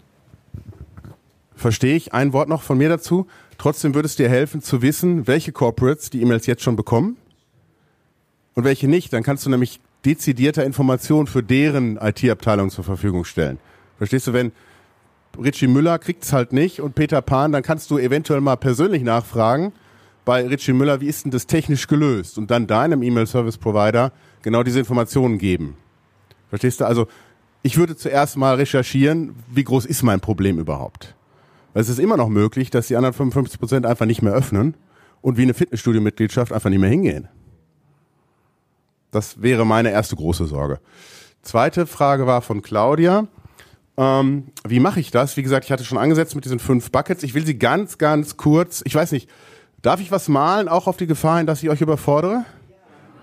Verstehe 1.56 1.96
ich. 1.96 2.14
Ein 2.14 2.34
Wort 2.34 2.50
noch 2.50 2.62
von 2.62 2.78
mir 2.78 2.90
dazu. 2.90 3.26
Trotzdem 3.58 3.96
würde 3.96 4.08
es 4.08 4.18
dir 4.18 4.28
helfen 4.28 4.62
zu 4.62 4.82
wissen, 4.82 5.28
welche 5.28 5.54
Corporates 5.54 6.10
die 6.10 6.22
E-Mails 6.22 6.46
jetzt 6.46 6.62
schon 6.62 6.76
bekommen 6.76 7.16
und 8.58 8.64
welche 8.64 8.88
nicht. 8.88 9.14
Dann 9.14 9.22
kannst 9.22 9.46
du 9.46 9.52
nämlich 9.52 9.80
dezidierter 10.04 10.66
Informationen 10.66 11.28
für 11.28 11.44
deren 11.44 11.98
IT-Abteilung 11.98 12.72
zur 12.72 12.84
Verfügung 12.84 13.24
stellen. 13.24 13.60
Verstehst 14.00 14.26
du, 14.26 14.34
wenn 14.34 14.52
Richie 15.42 15.68
Müller 15.68 16.00
kriegt 16.00 16.24
es 16.24 16.34
halt 16.34 16.54
nicht 16.54 16.82
und 16.82 16.96
Peter 16.96 17.22
Pan, 17.22 17.52
dann 17.52 17.62
kannst 17.62 17.92
du 17.92 18.00
eventuell 18.00 18.42
mal 18.42 18.56
persönlich 18.56 19.04
nachfragen 19.04 19.74
bei 20.26 20.46
Richie 20.46 20.74
Müller, 20.74 21.00
wie 21.02 21.08
ist 21.08 21.24
denn 21.24 21.32
das 21.32 21.46
technisch 21.46 21.88
gelöst? 21.88 22.40
Und 22.40 22.50
dann 22.50 22.66
deinem 22.66 23.04
E-Mail-Service-Provider 23.04 24.12
genau 24.42 24.64
diese 24.64 24.80
Informationen 24.80 25.38
geben. 25.38 25.78
Verstehst 26.50 26.82
du? 26.82 26.86
Also 26.86 27.08
ich 27.62 27.78
würde 27.78 27.96
zuerst 27.96 28.38
mal 28.38 28.56
recherchieren, 28.56 29.36
wie 29.54 29.64
groß 29.64 29.86
ist 29.86 30.02
mein 30.02 30.20
Problem 30.20 30.58
überhaupt? 30.58 31.16
Weil 31.74 31.84
es 31.84 31.90
ist 31.90 32.00
immer 32.00 32.18
noch 32.18 32.30
möglich, 32.30 32.72
dass 32.72 32.88
die 32.88 32.96
anderen 32.96 33.14
55 33.14 33.60
Prozent 33.60 33.86
einfach 33.86 34.08
nicht 34.08 34.24
mehr 34.24 34.34
öffnen 34.34 34.74
und 35.22 35.38
wie 35.38 35.44
eine 35.44 35.54
Fitnessstudio-Mitgliedschaft 35.54 36.52
einfach 36.52 36.72
nicht 36.72 36.80
mehr 36.80 36.90
hingehen. 36.90 37.30
Das 39.18 39.42
wäre 39.42 39.66
meine 39.66 39.90
erste 39.90 40.16
große 40.16 40.46
Sorge. 40.46 40.80
Zweite 41.42 41.88
Frage 41.88 42.28
war 42.28 42.44
von 42.44 42.62
Claudia. 42.62 43.28
Ähm, 43.98 44.50
wie 44.68 44.80
mache 44.80 45.00
ich 45.00 45.10
das? 45.10 45.38
Wie 45.38 45.42
gesagt, 45.42 45.66
ich 45.66 45.72
hatte 45.72 45.84
schon 45.84 45.98
angesetzt 45.98 46.36
mit 46.36 46.46
diesen 46.46 46.60
fünf 46.60 46.92
Buckets. 46.92 47.24
Ich 47.24 47.34
will 47.34 47.44
sie 47.44 47.58
ganz, 47.58 47.98
ganz 47.98 48.38
kurz, 48.38 48.84
ich 48.86 48.94
weiß 48.94 49.12
nicht, 49.14 49.28
darf 49.82 50.02
ich 50.02 50.12
was 50.12 50.28
malen, 50.28 50.68
auch 50.68 50.86
auf 50.86 50.98
die 50.98 51.08
Gefahr 51.08 51.40
hin, 51.40 51.48
dass 51.48 51.64
ich 51.64 51.72
euch 51.72 51.82
überfordere? 51.82 52.46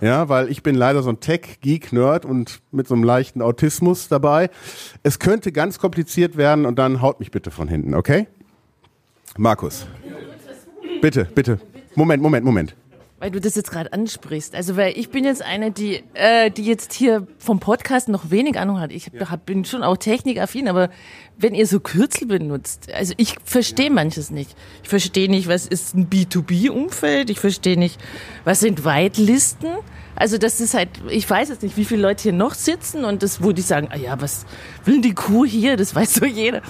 Ja, 0.00 0.28
weil 0.28 0.50
ich 0.50 0.64
bin 0.64 0.74
leider 0.74 1.00
so 1.04 1.10
ein 1.10 1.20
Tech-Geek-Nerd 1.20 2.24
und 2.24 2.60
mit 2.72 2.88
so 2.88 2.94
einem 2.94 3.04
leichten 3.04 3.40
Autismus 3.40 4.08
dabei. 4.08 4.50
Es 5.04 5.20
könnte 5.20 5.52
ganz 5.52 5.78
kompliziert 5.78 6.36
werden 6.36 6.66
und 6.66 6.76
dann 6.76 7.02
haut 7.02 7.20
mich 7.20 7.30
bitte 7.30 7.52
von 7.52 7.68
hinten, 7.68 7.94
okay? 7.94 8.26
Markus. 9.38 9.86
Bitte, 11.00 11.24
bitte. 11.24 11.60
Moment, 11.94 12.20
Moment, 12.20 12.44
Moment 12.44 12.74
weil 13.24 13.30
du 13.30 13.40
das 13.40 13.54
jetzt 13.54 13.70
gerade 13.70 13.90
ansprichst. 13.90 14.54
Also 14.54 14.76
weil 14.76 14.98
ich 14.98 15.08
bin 15.08 15.24
jetzt 15.24 15.40
eine, 15.40 15.70
die, 15.70 16.04
äh, 16.12 16.50
die 16.50 16.62
jetzt 16.62 16.92
hier 16.92 17.26
vom 17.38 17.58
Podcast 17.58 18.10
noch 18.10 18.30
wenig 18.30 18.58
Ahnung 18.58 18.78
hat. 18.78 18.92
Ich 18.92 19.08
ja. 19.14 19.36
bin 19.36 19.64
schon 19.64 19.82
auch 19.82 19.96
technikaffin, 19.96 20.68
aber 20.68 20.90
wenn 21.38 21.54
ihr 21.54 21.66
so 21.66 21.80
Kürzel 21.80 22.28
benutzt, 22.28 22.92
also 22.92 23.14
ich 23.16 23.36
verstehe 23.42 23.86
ja. 23.86 23.92
manches 23.92 24.30
nicht. 24.30 24.54
Ich 24.82 24.90
verstehe 24.90 25.30
nicht, 25.30 25.48
was 25.48 25.66
ist 25.66 25.94
ein 25.94 26.10
B2B-Umfeld. 26.10 27.30
Ich 27.30 27.40
verstehe 27.40 27.78
nicht, 27.78 27.98
was 28.44 28.60
sind 28.60 28.84
Whitelisten. 28.84 29.70
Also 30.16 30.36
das 30.36 30.60
ist 30.60 30.74
halt, 30.74 30.90
ich 31.08 31.28
weiß 31.28 31.48
jetzt 31.48 31.62
nicht, 31.62 31.78
wie 31.78 31.86
viele 31.86 32.02
Leute 32.02 32.24
hier 32.24 32.34
noch 32.34 32.52
sitzen 32.52 33.06
und 33.06 33.22
das, 33.22 33.42
wo 33.42 33.52
die 33.52 33.62
sagen, 33.62 33.88
ah 33.90 33.96
ja, 33.96 34.20
was 34.20 34.44
will 34.84 35.00
die 35.00 35.14
Kuh 35.14 35.46
hier? 35.46 35.78
Das 35.78 35.94
weiß 35.94 36.12
so 36.12 36.26
jeder. 36.26 36.60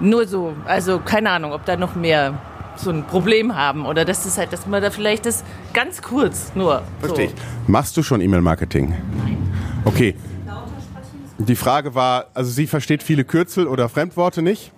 Nur 0.00 0.26
so, 0.26 0.56
also 0.64 0.98
keine 0.98 1.30
Ahnung, 1.30 1.52
ob 1.52 1.64
da 1.64 1.76
noch 1.76 1.94
mehr 1.94 2.40
so 2.76 2.90
ein 2.90 3.06
Problem 3.06 3.54
haben 3.54 3.86
oder 3.86 4.04
dass 4.04 4.24
das 4.24 4.38
halt, 4.38 4.52
dass 4.52 4.66
man 4.66 4.82
da 4.82 4.90
vielleicht 4.90 5.26
das 5.26 5.44
ganz 5.72 6.02
kurz 6.02 6.52
nur. 6.54 6.82
Verstehe 7.00 7.28
so. 7.28 7.34
ich. 7.34 7.68
Machst 7.68 7.96
du 7.96 8.02
schon 8.02 8.20
E-Mail-Marketing? 8.20 8.94
Nein. 9.18 9.52
Okay. 9.84 10.14
Die 11.38 11.56
Frage 11.56 11.94
war, 11.94 12.26
also 12.34 12.50
sie 12.50 12.66
versteht 12.66 13.02
viele 13.02 13.24
Kürzel 13.24 13.66
oder 13.66 13.88
Fremdworte 13.88 14.42
nicht. 14.42 14.70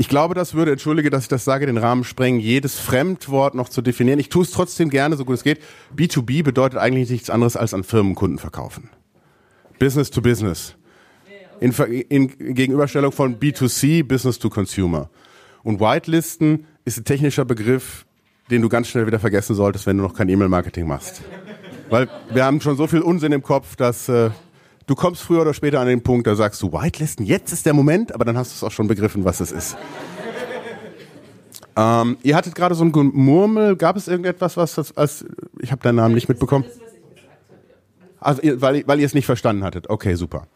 Ich 0.00 0.08
glaube, 0.08 0.34
das 0.34 0.54
würde, 0.54 0.70
entschuldige, 0.70 1.10
dass 1.10 1.24
ich 1.24 1.28
das 1.28 1.44
sage, 1.44 1.66
den 1.66 1.76
Rahmen 1.76 2.04
sprengen, 2.04 2.38
jedes 2.38 2.78
Fremdwort 2.78 3.54
noch 3.54 3.68
zu 3.68 3.82
definieren. 3.82 4.20
Ich 4.20 4.28
tue 4.28 4.44
es 4.44 4.52
trotzdem 4.52 4.90
gerne, 4.90 5.16
so 5.16 5.24
gut 5.24 5.34
es 5.34 5.42
geht. 5.42 5.60
B2B 5.96 6.44
bedeutet 6.44 6.78
eigentlich 6.78 7.10
nichts 7.10 7.30
anderes 7.30 7.56
als 7.56 7.74
an 7.74 7.82
Firmenkunden 7.82 8.38
verkaufen. 8.38 8.90
Business 9.80 10.10
to 10.10 10.22
Business. 10.22 10.76
In, 11.60 11.72
in 11.72 12.54
Gegenüberstellung 12.54 13.10
von 13.10 13.40
B2C, 13.40 14.04
Business 14.04 14.38
to 14.38 14.48
Consumer. 14.48 15.10
Und 15.62 15.80
Whitelisten 15.80 16.66
ist 16.84 16.98
ein 16.98 17.04
technischer 17.04 17.44
Begriff, 17.44 18.06
den 18.50 18.62
du 18.62 18.68
ganz 18.68 18.88
schnell 18.88 19.06
wieder 19.06 19.18
vergessen 19.18 19.54
solltest, 19.54 19.86
wenn 19.86 19.96
du 19.96 20.02
noch 20.02 20.14
kein 20.14 20.28
E-Mail-Marketing 20.28 20.86
machst. 20.86 21.22
Weil 21.90 22.08
wir 22.32 22.44
haben 22.44 22.60
schon 22.60 22.76
so 22.76 22.86
viel 22.86 23.00
Unsinn 23.00 23.32
im 23.32 23.42
Kopf, 23.42 23.76
dass 23.76 24.08
äh, 24.08 24.30
du 24.86 24.94
kommst 24.94 25.22
früher 25.22 25.42
oder 25.42 25.54
später 25.54 25.80
an 25.80 25.86
den 25.86 26.02
Punkt, 26.02 26.26
da 26.26 26.34
sagst 26.34 26.62
du, 26.62 26.72
Whitelisten, 26.72 27.24
jetzt 27.24 27.52
ist 27.52 27.66
der 27.66 27.74
Moment, 27.74 28.14
aber 28.14 28.24
dann 28.24 28.36
hast 28.36 28.52
du 28.52 28.54
es 28.56 28.64
auch 28.64 28.74
schon 28.74 28.88
begriffen, 28.88 29.24
was 29.24 29.40
es 29.40 29.52
ist. 29.52 29.76
Ähm, 31.76 32.16
ihr 32.22 32.34
hattet 32.34 32.54
gerade 32.56 32.74
so 32.74 32.84
ein 32.84 32.90
Murmel, 32.90 33.76
gab 33.76 33.96
es 33.96 34.08
irgendetwas, 34.08 34.56
was 34.56 34.74
das 34.74 34.96
als, 34.96 35.24
ich 35.60 35.70
habe 35.70 35.82
deinen 35.82 35.96
Namen 35.96 36.14
nicht 36.14 36.28
mitbekommen? 36.28 36.64
Also, 38.20 38.42
weil, 38.60 38.82
weil 38.86 38.98
ihr 38.98 39.06
es 39.06 39.14
nicht 39.14 39.26
verstanden 39.26 39.62
hattet. 39.62 39.88
Okay, 39.88 40.14
super. 40.14 40.48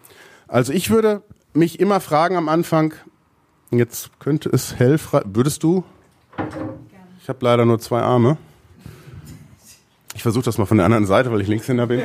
Also 0.48 0.72
ich 0.72 0.90
würde 0.90 1.22
mich 1.54 1.78
immer 1.78 2.00
fragen 2.00 2.36
am 2.36 2.48
Anfang, 2.48 2.94
Jetzt 3.72 4.10
könnte 4.20 4.50
es 4.50 4.76
helfen. 4.78 5.20
Würdest 5.24 5.62
du? 5.62 5.82
Ich 7.22 7.28
habe 7.28 7.38
leider 7.40 7.64
nur 7.64 7.78
zwei 7.78 8.00
Arme. 8.00 8.36
Ich 10.14 10.22
versuche 10.22 10.44
das 10.44 10.58
mal 10.58 10.66
von 10.66 10.76
der 10.76 10.84
anderen 10.84 11.06
Seite, 11.06 11.32
weil 11.32 11.40
ich 11.40 11.48
Linkshänder 11.48 11.86
bin. 11.86 12.02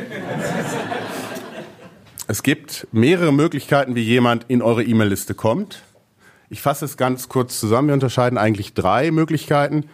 Es 2.27 2.41
gibt 2.41 2.87
mehrere 2.93 3.33
Möglichkeiten, 3.33 3.95
wie 3.95 4.01
jemand 4.01 4.45
in 4.47 4.61
eure 4.61 4.83
E-Mail-Liste 4.83 5.33
kommt. 5.33 5.83
Ich 6.49 6.61
fasse 6.61 6.85
es 6.85 6.95
ganz 6.95 7.27
kurz 7.27 7.59
zusammen. 7.59 7.89
Wir 7.89 7.95
unterscheiden 7.95 8.37
eigentlich 8.37 8.73
drei 8.73 9.11
Möglichkeiten. 9.11 9.89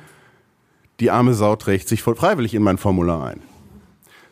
Die 1.00 1.10
arme 1.10 1.34
Sau 1.34 1.56
trägt 1.56 1.88
sich 1.88 2.04
voll 2.04 2.16
freiwillig 2.16 2.54
in 2.54 2.62
mein 2.62 2.78
Formular 2.78 3.26
ein. 3.26 3.42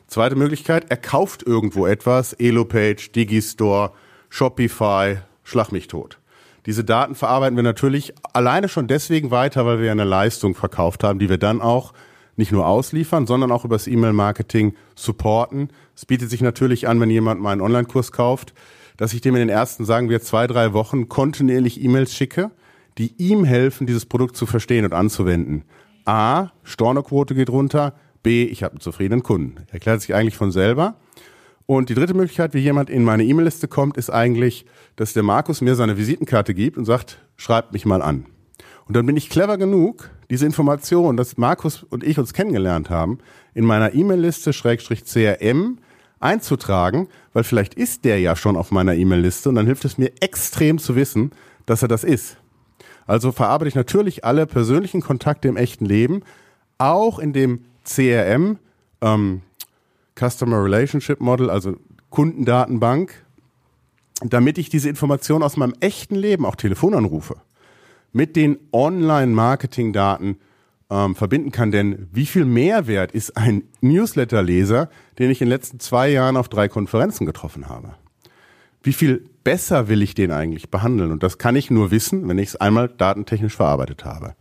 Zweite 0.06 0.36
Möglichkeit, 0.36 0.86
er 0.90 0.98
kauft 0.98 1.42
irgendwo 1.42 1.88
etwas, 1.88 2.34
Elopage, 2.34 3.10
Digistore, 3.16 3.94
Shopify, 4.30 5.18
schlag 5.44 5.72
mich 5.72 5.88
tot. 5.88 6.21
Diese 6.66 6.84
Daten 6.84 7.16
verarbeiten 7.16 7.56
wir 7.56 7.64
natürlich 7.64 8.14
alleine 8.34 8.70
schon 8.70 8.88
deswegen 8.88 9.32
weiter, 9.32 9.66
weil 9.66 9.82
wir 9.82 9.92
eine 9.92 10.04
Leistung 10.04 10.54
verkauft 10.54 11.04
haben, 11.04 11.20
die 11.20 11.30
wir 11.30 11.38
dann 11.38 11.62
auch 11.62 11.94
nicht 12.38 12.52
nur 12.52 12.68
ausliefern, 12.68 13.28
sondern 13.28 13.52
auch 13.52 13.66
übers 13.66 13.88
E-Mail-Marketing 13.88 14.76
supporten. 14.96 15.70
Es 15.96 16.06
bietet 16.06 16.30
sich 16.30 16.42
natürlich 16.42 16.88
an, 16.88 17.00
wenn 17.00 17.10
jemand 17.10 17.42
meinen 17.42 17.62
Online-Kurs 17.62 18.12
kauft, 18.12 18.54
dass 18.98 19.14
ich 19.14 19.22
dem 19.22 19.36
in 19.36 19.40
den 19.42 19.50
ersten, 19.50 19.86
sagen 19.86 20.10
wir, 20.10 20.22
zwei, 20.22 20.48
drei 20.48 20.74
Wochen 20.74 21.10
kontinuierlich 21.10 21.84
E-Mails 21.84 22.14
schicke, 22.14 22.52
die 22.98 23.14
ihm 23.18 23.44
helfen, 23.44 23.88
dieses 23.88 24.06
Produkt 24.06 24.36
zu 24.38 24.46
verstehen 24.46 24.86
und 24.86 24.94
anzuwenden. 24.94 25.64
A, 26.06 26.50
Stornoquote 26.64 27.36
geht 27.36 27.50
runter. 27.50 27.94
B, 28.24 28.44
ich 28.44 28.64
habe 28.64 28.74
einen 28.74 28.82
zufriedenen 28.82 29.24
Kunden. 29.24 29.56
Erklärt 29.72 30.02
sich 30.02 30.14
eigentlich 30.14 30.38
von 30.38 30.52
selber. 30.52 30.96
Und 31.72 31.88
die 31.88 31.94
dritte 31.94 32.14
Möglichkeit, 32.14 32.54
wie 32.54 32.60
jemand 32.60 32.90
in 32.90 33.02
meine 33.02 33.24
E-Mail-Liste 33.24 33.70
kommt, 33.70 33.96
ist 33.96 34.10
eigentlich, 34.10 34.66
dass 34.98 35.14
der 35.14 35.24
Markus 35.24 35.62
mir 35.62 35.76
seine 35.76 35.96
Visitenkarte 35.96 36.54
gibt 36.54 36.78
und 36.78 36.84
sagt, 36.84 37.20
schreibt 37.38 37.72
mich 37.72 37.86
mal 37.86 38.02
an. 38.02 38.26
Und 38.90 38.98
dann 38.98 39.06
bin 39.06 39.16
ich 39.16 39.30
clever 39.30 39.58
genug, 39.58 40.10
diese 40.30 40.46
Information, 40.46 41.16
dass 41.16 41.38
Markus 41.38 41.84
und 41.84 42.04
ich 42.04 42.20
uns 42.20 42.34
kennengelernt 42.34 42.90
haben, 42.90 43.20
in 43.54 43.64
meiner 43.64 43.94
E-Mail-Liste 43.94 44.52
Schrägstrich 44.52 45.06
CRM 45.06 45.78
einzutragen, 46.20 47.08
weil 47.32 47.46
vielleicht 47.46 47.76
ist 47.76 48.04
der 48.04 48.20
ja 48.20 48.36
schon 48.36 48.58
auf 48.58 48.72
meiner 48.72 48.96
E-Mail-Liste 48.96 49.48
und 49.48 49.56
dann 49.56 49.66
hilft 49.66 49.86
es 49.86 49.98
mir 49.98 50.12
extrem 50.20 50.78
zu 50.78 50.98
wissen, 50.98 51.32
dass 51.68 51.84
er 51.84 51.88
das 51.88 52.04
ist. 52.04 52.36
Also 53.08 53.32
verarbeite 53.32 53.70
ich 53.70 53.76
natürlich 53.76 54.26
alle 54.26 54.46
persönlichen 54.46 55.00
Kontakte 55.00 55.48
im 55.48 55.56
echten 55.56 55.86
Leben, 55.86 56.24
auch 56.78 57.18
in 57.18 57.32
dem 57.32 57.62
CRM, 57.86 58.58
ähm, 59.00 59.42
Customer 60.22 60.64
Relationship 60.64 61.20
Model, 61.20 61.50
also 61.50 61.76
Kundendatenbank, 62.10 63.26
damit 64.24 64.58
ich 64.58 64.70
diese 64.70 64.90
Information 64.90 65.42
aus 65.42 65.58
meinem 65.58 65.74
echten 65.80 66.16
Leben, 66.16 66.46
auch 66.46 66.56
Telefonanrufe, 66.56 67.38
mit 68.12 68.36
den 68.36 68.58
Online-Marketing-Daten 68.72 70.38
ähm, 70.92 71.16
verbinden 71.16 71.52
kann. 71.52 71.72
Denn 71.72 72.08
wie 72.12 72.26
viel 72.26 72.46
Mehrwert 72.46 73.14
ist 73.14 73.36
ein 73.38 73.64
Newsletter-Leser, 73.82 74.90
den 75.18 75.32
ich 75.32 75.42
in 75.42 75.48
den 75.48 75.54
letzten 75.54 75.80
zwei 75.80 76.10
Jahren 76.10 76.38
auf 76.38 76.50
drei 76.50 76.68
Konferenzen 76.68 77.26
getroffen 77.26 77.68
habe? 77.70 77.96
Wie 78.84 78.94
viel 78.94 79.26
besser 79.44 79.88
will 79.88 80.02
ich 80.02 80.14
den 80.14 80.32
eigentlich 80.32 80.70
behandeln? 80.70 81.12
Und 81.12 81.24
das 81.24 81.38
kann 81.38 81.56
ich 81.56 81.72
nur 81.72 81.92
wissen, 81.92 82.28
wenn 82.28 82.38
ich 82.38 82.50
es 82.50 82.56
einmal 82.56 82.90
datentechnisch 82.90 83.56
verarbeitet 83.56 84.06
habe. 84.06 84.36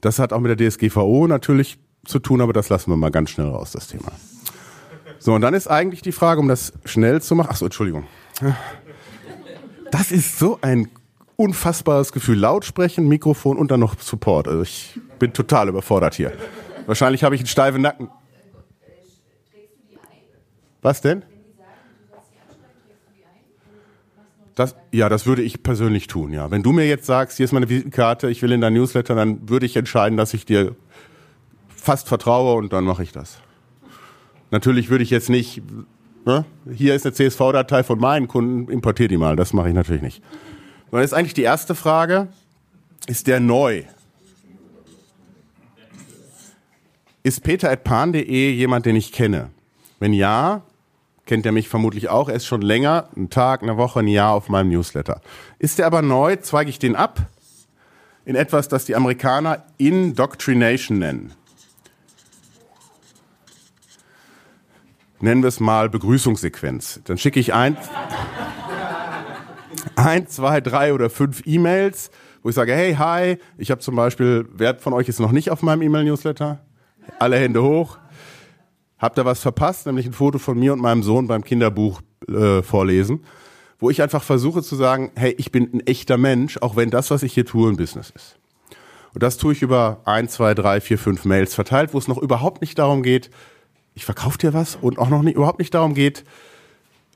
Das 0.00 0.18
hat 0.18 0.32
auch 0.32 0.40
mit 0.40 0.58
der 0.58 0.68
DSGVO 0.68 1.26
natürlich 1.26 1.78
zu 2.04 2.18
tun, 2.18 2.40
aber 2.40 2.52
das 2.52 2.68
lassen 2.68 2.90
wir 2.90 2.96
mal 2.96 3.10
ganz 3.10 3.30
schnell 3.30 3.48
raus, 3.48 3.72
das 3.72 3.88
Thema. 3.88 4.12
So, 5.18 5.34
und 5.34 5.40
dann 5.40 5.54
ist 5.54 5.66
eigentlich 5.66 6.02
die 6.02 6.12
Frage, 6.12 6.40
um 6.40 6.48
das 6.48 6.72
schnell 6.84 7.20
zu 7.22 7.34
machen. 7.34 7.50
Achso, 7.50 7.64
Entschuldigung. 7.64 8.06
Das 9.90 10.12
ist 10.12 10.38
so 10.38 10.58
ein 10.62 10.88
unfassbares 11.36 12.12
Gefühl. 12.12 12.38
Lautsprechen, 12.38 13.08
Mikrofon 13.08 13.56
und 13.56 13.70
dann 13.70 13.80
noch 13.80 13.98
Support. 14.00 14.48
Also 14.48 14.62
ich 14.62 15.00
bin 15.18 15.32
total 15.32 15.68
überfordert 15.68 16.14
hier. 16.14 16.32
Wahrscheinlich 16.86 17.24
habe 17.24 17.34
ich 17.34 17.40
einen 17.40 17.48
steifen 17.48 17.82
Nacken. 17.82 18.08
Was 20.82 21.00
denn? 21.00 21.24
Das, 24.54 24.74
ja, 24.90 25.10
das 25.10 25.26
würde 25.26 25.42
ich 25.42 25.62
persönlich 25.62 26.06
tun, 26.06 26.32
ja. 26.32 26.50
Wenn 26.50 26.62
du 26.62 26.72
mir 26.72 26.86
jetzt 26.86 27.04
sagst, 27.04 27.36
hier 27.36 27.44
ist 27.44 27.52
meine 27.52 27.68
Visitenkarte, 27.68 28.30
ich 28.30 28.40
will 28.40 28.52
in 28.52 28.62
dein 28.62 28.72
Newsletter, 28.72 29.14
dann 29.14 29.50
würde 29.50 29.66
ich 29.66 29.76
entscheiden, 29.76 30.16
dass 30.16 30.32
ich 30.32 30.46
dir 30.46 30.74
fast 31.68 32.08
vertraue 32.08 32.54
und 32.54 32.72
dann 32.72 32.84
mache 32.84 33.02
ich 33.02 33.12
das. 33.12 33.38
Natürlich 34.56 34.88
würde 34.88 35.04
ich 35.04 35.10
jetzt 35.10 35.28
nicht, 35.28 35.60
ne? 36.24 36.46
hier 36.72 36.94
ist 36.94 37.04
eine 37.04 37.12
CSV-Datei 37.12 37.84
von 37.84 37.98
meinen 37.98 38.26
Kunden, 38.26 38.72
importiere 38.72 39.08
die 39.08 39.18
mal. 39.18 39.36
Das 39.36 39.52
mache 39.52 39.68
ich 39.68 39.74
natürlich 39.74 40.00
nicht. 40.00 40.22
Jetzt 40.92 41.04
ist 41.04 41.12
eigentlich 41.12 41.34
die 41.34 41.42
erste 41.42 41.74
Frage, 41.74 42.28
ist 43.06 43.26
der 43.26 43.38
neu? 43.38 43.82
Ist 47.22 47.42
peter.pan.de 47.42 48.50
jemand, 48.50 48.86
den 48.86 48.96
ich 48.96 49.12
kenne? 49.12 49.50
Wenn 50.00 50.14
ja, 50.14 50.62
kennt 51.26 51.44
er 51.44 51.52
mich 51.52 51.68
vermutlich 51.68 52.08
auch. 52.08 52.30
Er 52.30 52.36
ist 52.36 52.46
schon 52.46 52.62
länger, 52.62 53.10
einen 53.14 53.28
Tag, 53.28 53.62
eine 53.62 53.76
Woche, 53.76 54.00
ein 54.00 54.08
Jahr 54.08 54.32
auf 54.32 54.48
meinem 54.48 54.70
Newsletter. 54.70 55.20
Ist 55.58 55.78
er 55.78 55.86
aber 55.86 56.00
neu, 56.00 56.36
zweige 56.36 56.70
ich 56.70 56.78
den 56.78 56.96
ab 56.96 57.26
in 58.24 58.36
etwas, 58.36 58.68
das 58.68 58.86
die 58.86 58.96
Amerikaner 58.96 59.64
Indoctrination 59.76 60.98
nennen. 60.98 61.34
Nennen 65.20 65.42
wir 65.42 65.48
es 65.48 65.60
mal 65.60 65.88
Begrüßungssequenz. 65.88 67.00
Dann 67.04 67.16
schicke 67.16 67.40
ich 67.40 67.54
ein, 67.54 67.76
ein, 69.96 70.26
zwei, 70.26 70.60
drei 70.60 70.92
oder 70.92 71.08
fünf 71.08 71.42
E-Mails, 71.46 72.10
wo 72.42 72.50
ich 72.50 72.54
sage, 72.54 72.74
hey, 72.74 72.94
hi, 72.94 73.38
ich 73.56 73.70
habe 73.70 73.80
zum 73.80 73.96
Beispiel, 73.96 74.46
wer 74.52 74.76
von 74.76 74.92
euch 74.92 75.08
ist 75.08 75.18
noch 75.18 75.32
nicht 75.32 75.50
auf 75.50 75.62
meinem 75.62 75.82
E-Mail-Newsletter? 75.82 76.60
Alle 77.18 77.38
Hände 77.38 77.62
hoch. 77.62 77.98
Habt 78.98 79.18
ihr 79.18 79.24
was 79.24 79.40
verpasst? 79.40 79.86
Nämlich 79.86 80.06
ein 80.06 80.12
Foto 80.12 80.38
von 80.38 80.58
mir 80.58 80.72
und 80.72 80.80
meinem 80.80 81.02
Sohn 81.02 81.28
beim 81.28 81.44
Kinderbuch 81.44 82.02
äh, 82.28 82.62
vorlesen, 82.62 83.24
wo 83.78 83.90
ich 83.90 84.02
einfach 84.02 84.22
versuche 84.22 84.62
zu 84.62 84.76
sagen, 84.76 85.12
hey, 85.16 85.34
ich 85.38 85.50
bin 85.50 85.70
ein 85.72 85.86
echter 85.86 86.18
Mensch, 86.18 86.58
auch 86.58 86.76
wenn 86.76 86.90
das, 86.90 87.10
was 87.10 87.22
ich 87.22 87.32
hier 87.32 87.46
tue, 87.46 87.70
ein 87.70 87.76
Business 87.76 88.10
ist. 88.10 88.38
Und 89.14 89.22
das 89.22 89.38
tue 89.38 89.54
ich 89.54 89.62
über 89.62 90.02
ein, 90.04 90.28
zwei, 90.28 90.52
drei, 90.52 90.80
vier, 90.80 90.98
fünf 90.98 91.24
Mails 91.24 91.54
verteilt, 91.54 91.94
wo 91.94 91.98
es 91.98 92.08
noch 92.08 92.18
überhaupt 92.18 92.60
nicht 92.60 92.78
darum 92.78 93.02
geht, 93.02 93.30
ich 93.96 94.04
verkaufe 94.04 94.38
dir 94.38 94.54
was 94.54 94.76
und 94.76 94.98
auch 94.98 95.08
noch 95.08 95.22
nicht, 95.22 95.36
überhaupt 95.36 95.58
nicht 95.58 95.74
darum 95.74 95.94
geht, 95.94 96.22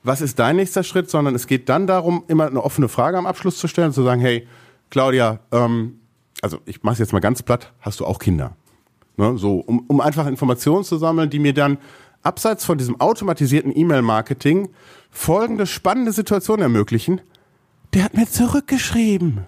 was 0.03 0.23
ist 0.23 0.39
dein 0.39 0.57
nächster 0.57 0.83
Schritt, 0.83 1.11
sondern 1.11 1.35
es 1.35 1.47
geht 1.47 1.69
dann 1.69 1.87
darum, 1.87 2.25
immer 2.27 2.47
eine 2.47 2.65
offene 2.65 2.89
Frage 2.89 3.19
am 3.19 3.27
Abschluss 3.27 3.59
zu 3.59 3.69
stellen, 3.69 3.93
zu 3.93 4.03
sagen, 4.03 4.21
hey, 4.21 4.49
Claudia, 4.89 5.41
ähm, 5.53 6.01
also 6.41 6.59
ich 6.65 6.83
mache 6.83 6.95
es 6.95 6.99
jetzt 6.99 7.13
mal 7.13 7.21
ganz 7.21 7.43
platt, 7.43 7.73
hast 7.81 8.01
du 8.01 8.07
auch 8.07 8.19
Kinder? 8.19 8.57
Ne, 9.19 9.37
so, 9.37 9.59
um, 9.59 9.85
um 9.89 10.01
einfach 10.01 10.27
Informationen 10.27 10.85
zu 10.85 10.97
sammeln, 10.97 11.29
die 11.29 11.39
mir 11.39 11.53
dann 11.53 11.77
abseits 12.23 12.65
von 12.65 12.79
diesem 12.79 12.99
automatisierten 12.99 13.77
E-Mail-Marketing 13.77 14.71
folgende 15.11 15.67
spannende 15.67 16.13
Situation 16.13 16.63
ermöglichen. 16.63 17.21
Der 17.93 18.05
hat 18.05 18.15
mir 18.15 18.27
zurückgeschrieben. 18.27 19.45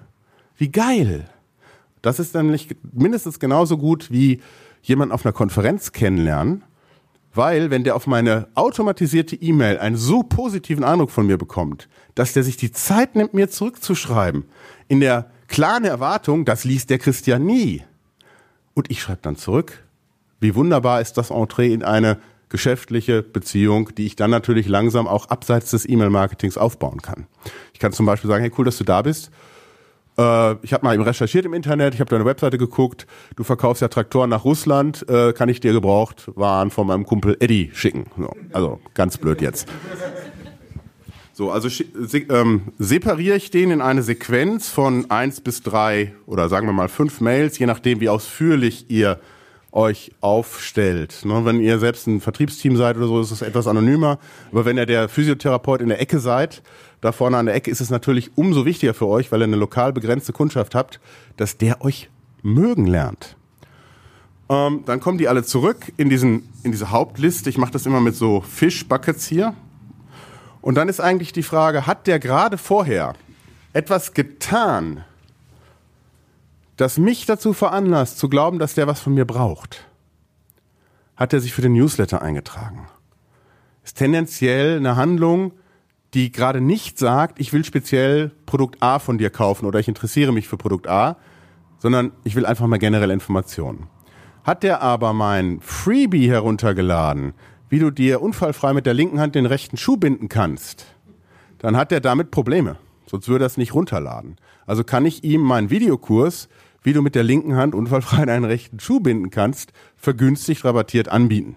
Wie 0.57 0.71
geil. 0.71 1.31
Das 2.03 2.19
ist 2.19 2.35
nämlich 2.35 2.77
mindestens 2.93 3.39
genauso 3.39 3.79
gut 3.79 4.11
wie 4.11 4.43
jemand 4.83 5.13
auf 5.13 5.25
einer 5.25 5.33
Konferenz 5.33 5.93
kennenlernen, 5.93 6.65
weil 7.35 7.71
wenn 7.71 7.85
der 7.85 7.97
auf 7.97 8.07
meine 8.07 8.49
automatisierte 8.55 9.37
E-Mail 9.37 9.79
einen 9.79 9.97
so 9.97 10.23
positiven 10.23 10.85
Eindruck 10.85 11.11
von 11.11 11.27
mir 11.27 11.39
bekommt, 11.39 11.89
dass 12.15 12.33
der 12.33 12.43
sich 12.43 12.57
die 12.57 12.73
Zeit 12.73 13.17
nimmt, 13.17 13.35
mir 13.35 13.49
zurückzuschreiben, 13.51 14.45
in 14.89 15.01
der 15.01 15.31
klaren 15.49 15.85
Erwartung, 15.85 16.45
das 16.45 16.65
liest 16.65 16.91
der 16.91 16.99
Christian 16.99 17.45
nie. 17.45 17.83
Und 18.75 18.91
ich 18.91 19.03
schreibe 19.03 19.21
dann 19.23 19.37
zurück, 19.37 19.85
wie 20.41 20.55
wunderbar 20.55 21.01
ist 21.01 21.15
das 21.15 21.31
Entree 21.31 21.73
in 21.73 21.83
eine 21.83 22.19
geschäftliche 22.49 23.23
Beziehung, 23.23 23.95
die 23.95 24.05
ich 24.05 24.17
dann 24.17 24.31
natürlich 24.31 24.69
langsam 24.69 25.09
auch 25.09 25.27
abseits 25.27 25.71
des 25.71 25.89
E-Mail-Marketings 25.89 26.59
aufbauen 26.59 27.01
kann. 27.01 27.27
Ich 27.73 27.79
kann 27.81 27.93
zum 27.93 28.05
Beispiel 28.05 28.29
sagen, 28.29 28.43
hey, 28.43 28.53
cool, 28.59 28.67
dass 28.67 28.77
du 28.77 28.85
da 28.85 29.01
bist. 29.01 29.31
Äh, 30.19 30.55
ich 30.63 30.73
habe 30.73 30.85
mal 30.85 30.95
eben 30.95 31.03
recherchiert 31.03 31.45
im 31.45 31.55
Internet, 31.55 31.95
ich 31.95 32.01
habe 32.01 32.11
deine 32.11 32.25
Webseite 32.25 32.59
geguckt, 32.59 33.07
du 33.37 33.45
verkaufst 33.45 33.83
ja 33.83 33.89
Traktoren 33.89 34.31
nach 34.31 34.45
Russland, 34.45 35.09
äh, 35.09 35.33
kann 35.33 35.49
ich 35.49 35.61
dir 35.61 35.73
gebraucht 35.73 36.31
Waren 36.35 36.71
von 36.71 36.87
meinem 36.87 37.07
Kumpel 37.07 37.37
Eddie 37.41 37.71
schicken. 37.75 38.07
So, 38.19 38.31
also 38.53 38.81
ganz 38.95 39.19
blöd 39.19 39.41
jetzt. 39.41 39.69
So, 41.35 41.51
also 41.51 41.69
ähm, 42.29 42.73
separiere 42.79 43.37
ich 43.37 43.51
den 43.51 43.71
in 43.71 43.81
eine 43.81 44.03
Sequenz 44.03 44.69
von 44.69 45.11
eins 45.11 45.41
bis 45.41 45.63
drei 45.63 46.13
oder 46.27 46.51
sagen 46.51 46.67
wir 46.67 46.75
mal 46.75 46.89
fünf 46.89 47.23
Mails, 47.23 47.59
je 47.59 47.65
nachdem, 47.65 48.01
wie 48.01 48.11
ausführlich 48.11 48.91
ihr 48.91 49.19
euch 49.73 50.13
aufstellt. 50.21 51.25
Ne, 51.25 51.45
wenn 51.45 51.61
ihr 51.61 51.79
selbst 51.79 52.07
ein 52.07 52.21
Vertriebsteam 52.21 52.77
seid 52.77 52.97
oder 52.97 53.07
so, 53.07 53.21
ist 53.21 53.31
es 53.31 53.43
etwas 53.43 53.67
anonymer. 53.67 54.19
Aber 54.51 54.65
wenn 54.65 54.77
ihr 54.77 54.87
der 54.87 55.09
Physiotherapeut 55.09 55.81
in 55.81 55.89
der 55.89 56.01
Ecke 56.01 56.19
seid, 56.19 56.63
da 57.01 57.11
vorne 57.11 57.39
an 57.39 57.47
der 57.47 57.55
Ecke, 57.55 57.71
ist 57.71 57.81
es 57.81 57.91
natürlich 57.91 58.37
umso 58.37 58.65
wichtiger 58.65 58.95
für 58.95 59.07
euch, 59.07 59.33
weil 59.33 59.41
ihr 59.41 59.45
eine 59.45 59.57
lokal 59.57 59.93
begrenzte 59.93 60.33
Kundschaft 60.33 60.75
habt, 60.75 61.01
dass 61.37 61.57
der 61.57 61.83
euch 61.83 62.11
mögen 62.43 62.87
lernt. 62.87 63.37
Ähm, 64.49 64.83
dann 64.85 65.01
kommen 65.01 65.19
die 65.19 65.29
alle 65.29 65.43
zurück 65.43 65.93
in, 65.97 66.11
diesen, 66.11 66.49
in 66.63 66.73
diese 66.73 66.91
Hauptliste. 66.91 67.49
Ich 67.49 67.59
mache 67.59 67.73
das 67.73 67.87
immer 67.87 68.01
mit 68.01 68.15
so 68.15 68.41
Fish-Buckets 68.43 69.27
hier. 69.27 69.55
Und 70.61 70.77
dann 70.77 70.89
ist 70.89 71.01
eigentlich 71.01 71.33
die 71.33 71.43
Frage, 71.43 71.87
hat 71.87 72.07
der 72.07 72.19
gerade 72.19 72.59
vorher 72.59 73.15
etwas 73.73 74.13
getan, 74.13 75.05
das 76.83 76.99
mich 76.99 77.27
dazu 77.27 77.53
veranlasst, 77.53 78.19
zu 78.19 78.29
glauben, 78.29 78.59
dass 78.59 78.75
der 78.75 78.89
was 78.89 78.99
von 78.99 79.15
mir 79.15 79.25
braucht? 79.25 79.87
Hat 81.15 81.33
er 81.33 81.41
sich 81.41 81.55
für 81.55 81.63
den 81.63 81.75
Newsletter 81.75 82.21
eingetragen? 82.21 82.89
Ist 83.85 83.99
tendenziell 83.99 84.79
eine 84.79 84.97
Handlung, 84.97 85.53
die 86.13 86.33
gerade 86.33 86.61
nicht 86.61 86.99
sagt, 86.99 87.39
ich 87.39 87.53
will 87.53 87.65
speziell 87.65 88.33
Produkt 88.47 88.83
A 88.83 88.99
von 88.99 89.17
dir 89.17 89.31
kaufen 89.31 89.65
oder 89.67 89.79
ich 89.79 89.87
interessiere 89.87 90.33
mich 90.33 90.49
für 90.49 90.57
Produkt 90.57 90.89
A, 90.89 91.17
sondern 91.79 92.11
ich 92.25 92.35
will 92.35 92.47
einfach 92.47 92.67
mal 92.67 92.79
generelle 92.79 93.15
Informationen. 93.15 93.87
Hat 94.43 94.65
der 94.65 94.83
aber 94.83 95.13
mein 95.13 95.61
Freebie 95.61 96.29
heruntergeladen, 96.29 97.33
wie 97.69 97.79
du 97.79 97.93
dir 97.93 98.21
unfallfrei 98.21 98.73
mit 98.73 98.87
der 98.87 98.95
linken 98.95 99.21
Hand 99.21 99.37
den 99.37 99.47
rechten 99.47 99.77
Schuh 99.77 99.97
binden 99.97 100.29
kannst, 100.29 100.87
dann 101.59 101.77
hat 101.77 101.93
er 101.93 102.01
damit 102.01 102.33
Probleme. 102.33 102.77
Sonst 103.07 103.29
würde 103.29 103.45
er 103.45 103.47
es 103.47 103.57
nicht 103.57 103.73
runterladen. 103.73 104.37
Also 104.67 104.85
kann 104.85 105.07
ich 105.07 105.23
ihm 105.23 105.43
meinen 105.43 105.71
Videokurs, 105.71 106.49
wie 106.83 106.93
du 106.93 107.03
mit 107.03 107.15
der 107.15 107.23
linken 107.23 107.57
Hand 107.57 107.75
unfallfrei 107.75 108.25
deinen 108.25 108.45
rechten 108.45 108.81
Schuh 108.81 109.01
binden 109.01 109.31
kannst, 109.31 109.73
vergünstigt 109.97 110.65
rabattiert 110.65 111.09
anbieten. 111.09 111.57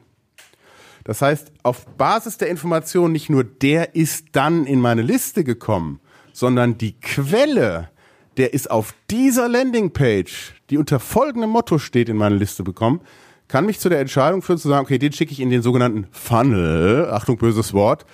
Das 1.04 1.22
heißt, 1.22 1.52
auf 1.64 1.86
Basis 1.98 2.38
der 2.38 2.50
Information 2.50 3.12
nicht 3.12 3.30
nur 3.30 3.44
der 3.44 3.96
ist 3.96 4.28
dann 4.32 4.66
in 4.66 4.82
meine 4.82 5.04
Liste 5.04 5.44
gekommen, 5.44 6.00
sondern 6.34 6.78
die 6.78 7.00
Quelle, 7.00 7.90
der 8.38 8.54
ist 8.54 8.70
auf 8.72 8.94
dieser 9.10 9.48
Landingpage, 9.48 10.56
die 10.70 10.78
unter 10.78 11.00
folgendem 11.00 11.52
Motto 11.52 11.78
steht, 11.78 12.10
in 12.10 12.18
meine 12.18 12.36
Liste 12.36 12.64
bekommen, 12.64 13.02
kann 13.48 13.66
mich 13.68 13.80
zu 13.80 13.90
der 13.90 14.00
Entscheidung 14.00 14.42
führen, 14.42 14.58
zu 14.58 14.68
sagen, 14.68 14.86
okay, 14.86 14.98
den 14.98 15.14
schicke 15.14 15.32
ich 15.32 15.40
in 15.40 15.52
den 15.52 15.62
sogenannten 15.62 16.08
Funnel, 16.12 17.08
Achtung, 17.12 17.38
böses 17.38 17.74
Wort, 17.74 18.06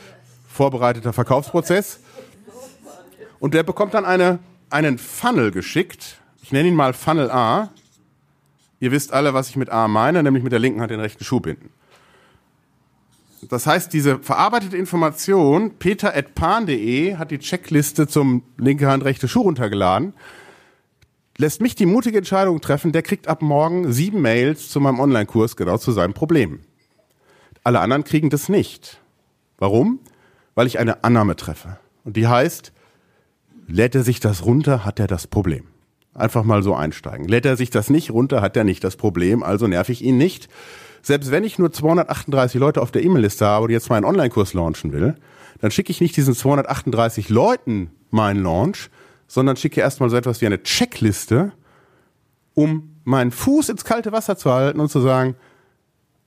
vorbereiteter 0.47 1.13
Verkaufsprozess. 1.13 2.01
Und 3.39 3.53
der 3.53 3.63
bekommt 3.63 3.93
dann 3.93 4.05
eine, 4.05 4.39
einen 4.69 4.97
Funnel 4.97 5.51
geschickt. 5.51 6.20
Ich 6.41 6.51
nenne 6.51 6.69
ihn 6.69 6.75
mal 6.75 6.93
Funnel 6.93 7.31
A. 7.31 7.69
Ihr 8.79 8.91
wisst 8.91 9.13
alle, 9.13 9.33
was 9.33 9.49
ich 9.49 9.55
mit 9.55 9.69
A 9.69 9.87
meine, 9.87 10.23
nämlich 10.23 10.43
mit 10.43 10.51
der 10.51 10.59
linken 10.59 10.81
Hand 10.81 10.91
den 10.91 10.99
rechten 10.99 11.23
Schuh 11.23 11.39
binden. 11.39 11.69
Das 13.49 13.65
heißt, 13.65 13.91
diese 13.93 14.19
verarbeitete 14.19 14.77
Information, 14.77 15.77
peter.pan.de 15.77 17.15
hat 17.15 17.31
die 17.31 17.39
Checkliste 17.39 18.07
zum 18.07 18.43
linke 18.57 18.87
Hand 18.87 19.03
rechte 19.03 19.27
Schuh 19.27 19.41
runtergeladen 19.41 20.13
lässt 21.41 21.59
mich 21.59 21.75
die 21.75 21.87
mutige 21.87 22.19
Entscheidung 22.19 22.61
treffen, 22.61 22.91
der 22.91 23.01
kriegt 23.01 23.27
ab 23.27 23.41
morgen 23.41 23.91
sieben 23.91 24.21
Mails 24.21 24.69
zu 24.69 24.79
meinem 24.79 24.99
Online-Kurs 24.99 25.55
genau 25.55 25.77
zu 25.77 25.91
seinem 25.91 26.13
Problem. 26.13 26.59
Alle 27.63 27.79
anderen 27.79 28.03
kriegen 28.03 28.29
das 28.29 28.47
nicht. 28.47 29.01
Warum? 29.57 29.99
Weil 30.53 30.67
ich 30.67 30.79
eine 30.79 31.03
Annahme 31.03 31.35
treffe. 31.35 31.77
Und 32.03 32.15
die 32.15 32.27
heißt, 32.27 32.71
lädt 33.67 33.95
er 33.95 34.03
sich 34.03 34.19
das 34.19 34.45
runter, 34.45 34.85
hat 34.85 34.99
er 34.99 35.07
das 35.07 35.25
Problem. 35.27 35.63
Einfach 36.13 36.43
mal 36.43 36.61
so 36.61 36.75
einsteigen. 36.75 37.27
Lädt 37.27 37.45
er 37.45 37.55
sich 37.55 37.69
das 37.69 37.89
nicht 37.89 38.11
runter, 38.11 38.41
hat 38.41 38.57
er 38.57 38.63
nicht 38.63 38.83
das 38.83 38.97
Problem, 38.97 39.43
also 39.43 39.67
nerv 39.67 39.89
ich 39.89 40.03
ihn 40.03 40.17
nicht. 40.17 40.49
Selbst 41.01 41.31
wenn 41.31 41.43
ich 41.43 41.57
nur 41.57 41.71
238 41.71 42.59
Leute 42.59 42.81
auf 42.81 42.91
der 42.91 43.03
E-Mail-Liste 43.03 43.45
habe 43.45 43.65
und 43.65 43.71
jetzt 43.71 43.89
meinen 43.89 44.05
Online-Kurs 44.05 44.53
launchen 44.53 44.91
will, 44.91 45.15
dann 45.61 45.71
schicke 45.71 45.91
ich 45.91 46.01
nicht 46.01 46.17
diesen 46.17 46.35
238 46.35 47.29
Leuten 47.29 47.91
meinen 48.09 48.43
Launch, 48.43 48.89
sondern 49.27 49.55
schicke 49.55 49.79
erstmal 49.79 50.09
so 50.09 50.17
etwas 50.17 50.41
wie 50.41 50.45
eine 50.45 50.61
Checkliste, 50.61 51.53
um 52.53 52.95
meinen 53.03 53.31
Fuß 53.31 53.69
ins 53.69 53.85
kalte 53.85 54.11
Wasser 54.11 54.37
zu 54.37 54.51
halten 54.51 54.79
und 54.79 54.89
zu 54.89 54.99
sagen, 54.99 55.35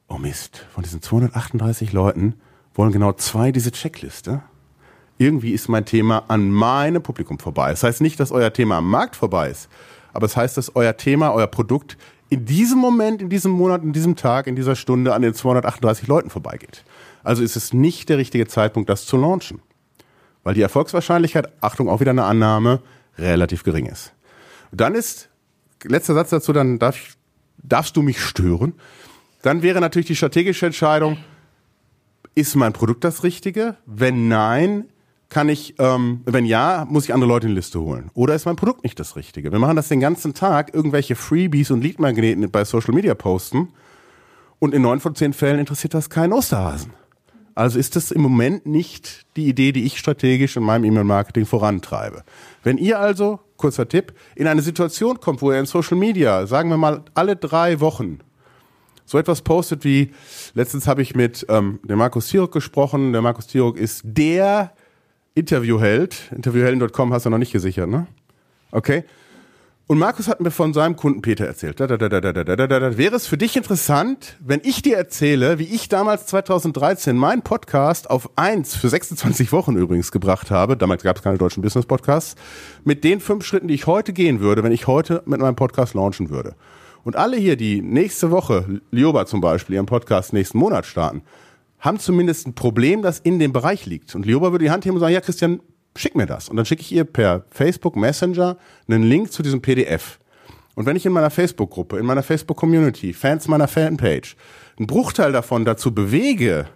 oh 0.08 0.18
Mist, 0.18 0.66
von 0.72 0.82
diesen 0.82 1.02
238 1.02 1.92
Leuten 1.92 2.34
wollen 2.74 2.92
genau 2.92 3.12
zwei 3.12 3.52
diese 3.52 3.72
Checkliste. 3.72 4.42
Irgendwie 5.18 5.52
ist 5.52 5.68
mein 5.68 5.84
Thema 5.84 6.24
an 6.28 6.50
meinem 6.50 7.02
Publikum 7.02 7.38
vorbei. 7.38 7.70
Das 7.70 7.82
heißt 7.82 8.00
nicht, 8.00 8.18
dass 8.18 8.32
euer 8.32 8.52
Thema 8.52 8.78
am 8.78 8.90
Markt 8.90 9.16
vorbei 9.16 9.50
ist, 9.50 9.68
aber 10.12 10.26
es 10.26 10.32
das 10.32 10.36
heißt, 10.36 10.56
dass 10.56 10.76
euer 10.76 10.96
Thema, 10.96 11.32
euer 11.32 11.46
Produkt 11.46 11.96
in 12.30 12.44
diesem 12.44 12.78
Moment, 12.78 13.22
in 13.22 13.28
diesem 13.28 13.52
Monat, 13.52 13.82
in 13.82 13.92
diesem 13.92 14.16
Tag, 14.16 14.46
in 14.46 14.56
dieser 14.56 14.74
Stunde 14.74 15.14
an 15.14 15.22
den 15.22 15.34
238 15.34 16.08
Leuten 16.08 16.30
vorbeigeht. 16.30 16.84
Also 17.22 17.42
ist 17.42 17.56
es 17.56 17.72
nicht 17.72 18.08
der 18.08 18.18
richtige 18.18 18.46
Zeitpunkt, 18.46 18.88
das 18.88 19.06
zu 19.06 19.16
launchen. 19.16 19.60
Weil 20.42 20.54
die 20.54 20.62
Erfolgswahrscheinlichkeit, 20.62 21.52
Achtung, 21.60 21.88
auch 21.88 22.00
wieder 22.00 22.10
eine 22.10 22.24
Annahme, 22.24 22.80
relativ 23.18 23.62
gering 23.62 23.86
ist. 23.86 24.12
Dann 24.72 24.94
ist, 24.94 25.28
letzter 25.84 26.14
Satz 26.14 26.30
dazu, 26.30 26.52
dann 26.52 26.78
darf 26.78 26.96
ich, 26.96 27.14
darfst 27.58 27.96
du 27.96 28.02
mich 28.02 28.20
stören. 28.20 28.74
Dann 29.42 29.62
wäre 29.62 29.80
natürlich 29.80 30.06
die 30.06 30.16
strategische 30.16 30.66
Entscheidung, 30.66 31.18
ist 32.34 32.56
mein 32.56 32.72
Produkt 32.72 33.04
das 33.04 33.22
Richtige? 33.22 33.76
Wenn 33.86 34.28
nein, 34.28 34.86
kann 35.28 35.48
ich, 35.48 35.74
ähm, 35.78 36.20
wenn 36.26 36.44
ja, 36.44 36.86
muss 36.88 37.04
ich 37.04 37.14
andere 37.14 37.28
Leute 37.28 37.46
in 37.46 37.52
die 37.52 37.56
Liste 37.56 37.80
holen. 37.80 38.10
Oder 38.14 38.34
ist 38.34 38.46
mein 38.46 38.56
Produkt 38.56 38.84
nicht 38.84 38.98
das 39.00 39.16
Richtige? 39.16 39.50
Wir 39.52 39.58
machen 39.58 39.76
das 39.76 39.88
den 39.88 40.00
ganzen 40.00 40.34
Tag, 40.34 40.74
irgendwelche 40.74 41.16
Freebies 41.16 41.70
und 41.70 41.82
Leadmagneten 41.82 42.50
bei 42.50 42.64
Social 42.64 42.94
Media 42.94 43.14
posten. 43.14 43.68
Und 44.58 44.74
in 44.74 44.82
neun 44.82 45.00
von 45.00 45.14
zehn 45.14 45.32
Fällen 45.32 45.58
interessiert 45.58 45.94
das 45.94 46.08
keinen 46.08 46.32
Osterhasen. 46.32 46.92
Also 47.54 47.78
ist 47.78 47.94
das 47.94 48.10
im 48.10 48.20
Moment 48.20 48.66
nicht 48.66 49.26
die 49.36 49.48
Idee, 49.48 49.72
die 49.72 49.84
ich 49.84 49.98
strategisch 49.98 50.56
in 50.56 50.64
meinem 50.64 50.84
E-Mail-Marketing 50.84 51.46
vorantreibe. 51.46 52.24
Wenn 52.62 52.78
ihr 52.78 52.98
also, 52.98 53.40
kurzer 53.56 53.88
Tipp, 53.88 54.12
in 54.34 54.48
eine 54.48 54.62
Situation 54.62 55.20
kommt, 55.20 55.40
wo 55.40 55.52
ihr 55.52 55.60
in 55.60 55.66
Social 55.66 55.96
Media, 55.96 56.46
sagen 56.46 56.68
wir 56.70 56.76
mal, 56.76 57.04
alle 57.14 57.36
drei 57.36 57.80
Wochen 57.80 58.18
so 59.06 59.18
etwas 59.18 59.42
postet 59.42 59.84
wie, 59.84 60.12
letztens 60.54 60.86
habe 60.86 61.02
ich 61.02 61.14
mit 61.14 61.46
ähm, 61.48 61.78
dem 61.84 61.98
Markus 61.98 62.28
Tirok 62.28 62.52
gesprochen. 62.52 63.12
Der 63.12 63.22
Markus 63.22 63.46
Tirok 63.46 63.76
ist 63.76 64.02
der 64.04 64.72
Interviewheld. 65.34 66.30
Interviewhelden.com 66.34 67.12
hast 67.12 67.26
du 67.26 67.30
noch 67.30 67.38
nicht 67.38 67.52
gesichert, 67.52 67.88
ne? 67.88 68.06
Okay. 68.70 69.04
Und 69.86 69.98
Markus 69.98 70.28
hat 70.28 70.40
mir 70.40 70.50
von 70.50 70.72
seinem 70.72 70.96
Kunden 70.96 71.20
Peter 71.20 71.44
erzählt. 71.44 71.78
Da, 71.78 71.86
da, 71.86 71.98
da, 71.98 72.08
da, 72.08 72.20
da, 72.20 72.32
da, 72.32 72.56
da, 72.56 72.66
da. 72.66 72.96
Wäre 72.96 73.16
es 73.16 73.26
für 73.26 73.36
dich 73.36 73.54
interessant, 73.54 74.38
wenn 74.40 74.62
ich 74.64 74.80
dir 74.80 74.96
erzähle, 74.96 75.58
wie 75.58 75.64
ich 75.64 75.90
damals 75.90 76.24
2013 76.26 77.16
meinen 77.18 77.42
Podcast 77.42 78.08
auf 78.08 78.30
eins 78.36 78.74
für 78.74 78.88
26 78.88 79.52
Wochen 79.52 79.76
übrigens 79.76 80.10
gebracht 80.10 80.50
habe. 80.50 80.78
Damals 80.78 81.02
gab 81.02 81.16
es 81.16 81.22
keine 81.22 81.36
deutschen 81.36 81.62
Business 81.62 81.84
Podcasts. 81.84 82.34
Mit 82.84 83.04
den 83.04 83.20
fünf 83.20 83.44
Schritten, 83.44 83.68
die 83.68 83.74
ich 83.74 83.86
heute 83.86 84.14
gehen 84.14 84.40
würde, 84.40 84.62
wenn 84.62 84.72
ich 84.72 84.86
heute 84.86 85.22
mit 85.26 85.40
meinem 85.40 85.56
Podcast 85.56 85.92
launchen 85.92 86.30
würde. 86.30 86.54
Und 87.02 87.16
alle 87.16 87.36
hier, 87.36 87.56
die 87.56 87.82
nächste 87.82 88.30
Woche, 88.30 88.80
Lioba 88.90 89.26
zum 89.26 89.42
Beispiel, 89.42 89.74
ihren 89.74 89.84
Podcast 89.84 90.32
nächsten 90.32 90.56
Monat 90.56 90.86
starten, 90.86 91.22
haben 91.84 91.98
zumindest 91.98 92.46
ein 92.46 92.54
Problem, 92.54 93.02
das 93.02 93.18
in 93.18 93.38
dem 93.38 93.52
Bereich 93.52 93.84
liegt. 93.84 94.14
Und 94.14 94.24
Lioba 94.24 94.52
würde 94.52 94.64
die 94.64 94.70
Hand 94.70 94.86
heben 94.86 94.94
und 94.94 95.00
sagen, 95.00 95.12
ja 95.12 95.20
Christian, 95.20 95.60
schick 95.94 96.16
mir 96.16 96.24
das. 96.24 96.48
Und 96.48 96.56
dann 96.56 96.64
schicke 96.64 96.80
ich 96.80 96.90
ihr 96.90 97.04
per 97.04 97.44
Facebook 97.50 97.94
Messenger 97.94 98.56
einen 98.88 99.02
Link 99.02 99.30
zu 99.30 99.42
diesem 99.42 99.60
PDF. 99.60 100.18
Und 100.74 100.86
wenn 100.86 100.96
ich 100.96 101.04
in 101.04 101.12
meiner 101.12 101.30
Facebook-Gruppe, 101.30 101.98
in 101.98 102.06
meiner 102.06 102.22
Facebook-Community, 102.22 103.12
Fans 103.12 103.46
meiner 103.48 103.68
Fanpage, 103.68 104.34
einen 104.78 104.86
Bruchteil 104.86 105.30
davon 105.30 105.66
dazu 105.66 105.94
bewege, 105.94 106.66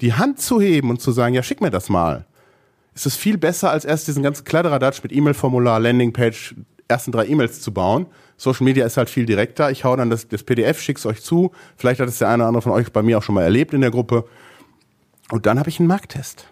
die 0.00 0.14
Hand 0.14 0.40
zu 0.40 0.60
heben 0.60 0.90
und 0.90 1.02
zu 1.02 1.10
sagen, 1.10 1.34
ja, 1.34 1.42
schick 1.42 1.60
mir 1.60 1.70
das 1.70 1.88
mal, 1.88 2.24
ist 2.94 3.04
es 3.04 3.16
viel 3.16 3.36
besser, 3.36 3.72
als 3.72 3.84
erst 3.84 4.06
diesen 4.06 4.22
ganzen 4.22 4.44
Kladderadatsch 4.44 5.02
mit 5.02 5.12
E-Mail-Formular, 5.12 5.80
Landingpage, 5.80 6.54
ersten 6.88 7.12
drei 7.12 7.26
E-Mails 7.26 7.60
zu 7.60 7.72
bauen. 7.72 8.06
Social 8.36 8.64
Media 8.64 8.84
ist 8.84 8.96
halt 8.96 9.10
viel 9.10 9.26
direkter. 9.26 9.70
Ich 9.70 9.84
hau 9.84 9.96
dann 9.96 10.10
das, 10.10 10.28
das 10.28 10.42
PDF, 10.42 10.80
schick's 10.80 11.06
euch 11.06 11.22
zu. 11.22 11.52
Vielleicht 11.76 12.00
hat 12.00 12.08
es 12.08 12.18
der 12.18 12.28
eine 12.28 12.42
oder 12.42 12.48
andere 12.48 12.62
von 12.62 12.72
euch 12.72 12.92
bei 12.92 13.02
mir 13.02 13.18
auch 13.18 13.22
schon 13.22 13.34
mal 13.34 13.42
erlebt 13.42 13.72
in 13.72 13.80
der 13.80 13.90
Gruppe. 13.90 14.24
Und 15.30 15.46
dann 15.46 15.58
habe 15.58 15.68
ich 15.68 15.78
einen 15.80 15.88
Markttest. 15.88 16.46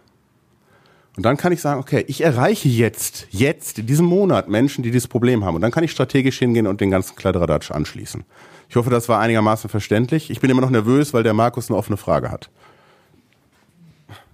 Und 1.17 1.25
dann 1.25 1.37
kann 1.37 1.53
ich 1.53 1.61
sagen, 1.61 1.81
okay, 1.81 2.05
ich 2.09 2.23
erreiche 2.23 2.69
jetzt, 2.69 3.29
jetzt, 3.31 3.79
in 3.79 3.87
diesem 3.87 4.07
Monat 4.07 4.49
Menschen, 4.49 4.83
die 4.83 4.91
dieses 4.91 5.07
Problem 5.07 5.45
haben. 5.45 5.55
Und 5.55 5.61
dann 5.61 5.71
kann 5.71 5.85
ich 5.85 5.93
strategisch 5.93 6.39
hingehen 6.39 6.67
und 6.67 6.81
den 6.81 6.91
ganzen 6.91 7.15
Kladderadatsch 7.15 7.71
anschließen. 7.71 8.25
Ich 8.69 8.77
hoffe, 8.77 8.91
das 8.91 9.09
war 9.09 9.21
einigermaßen 9.21 9.71
verständlich. 9.71 10.31
Ich 10.31 10.41
bin 10.41 10.51
immer 10.51 10.63
noch 10.63 10.71
nervös, 10.71 11.15
weil 11.15 11.23
der 11.23 11.35
Markus 11.35 11.71
eine 11.71 11.79
offene 11.79 11.97
Frage 11.97 12.31
hat. 12.31 12.51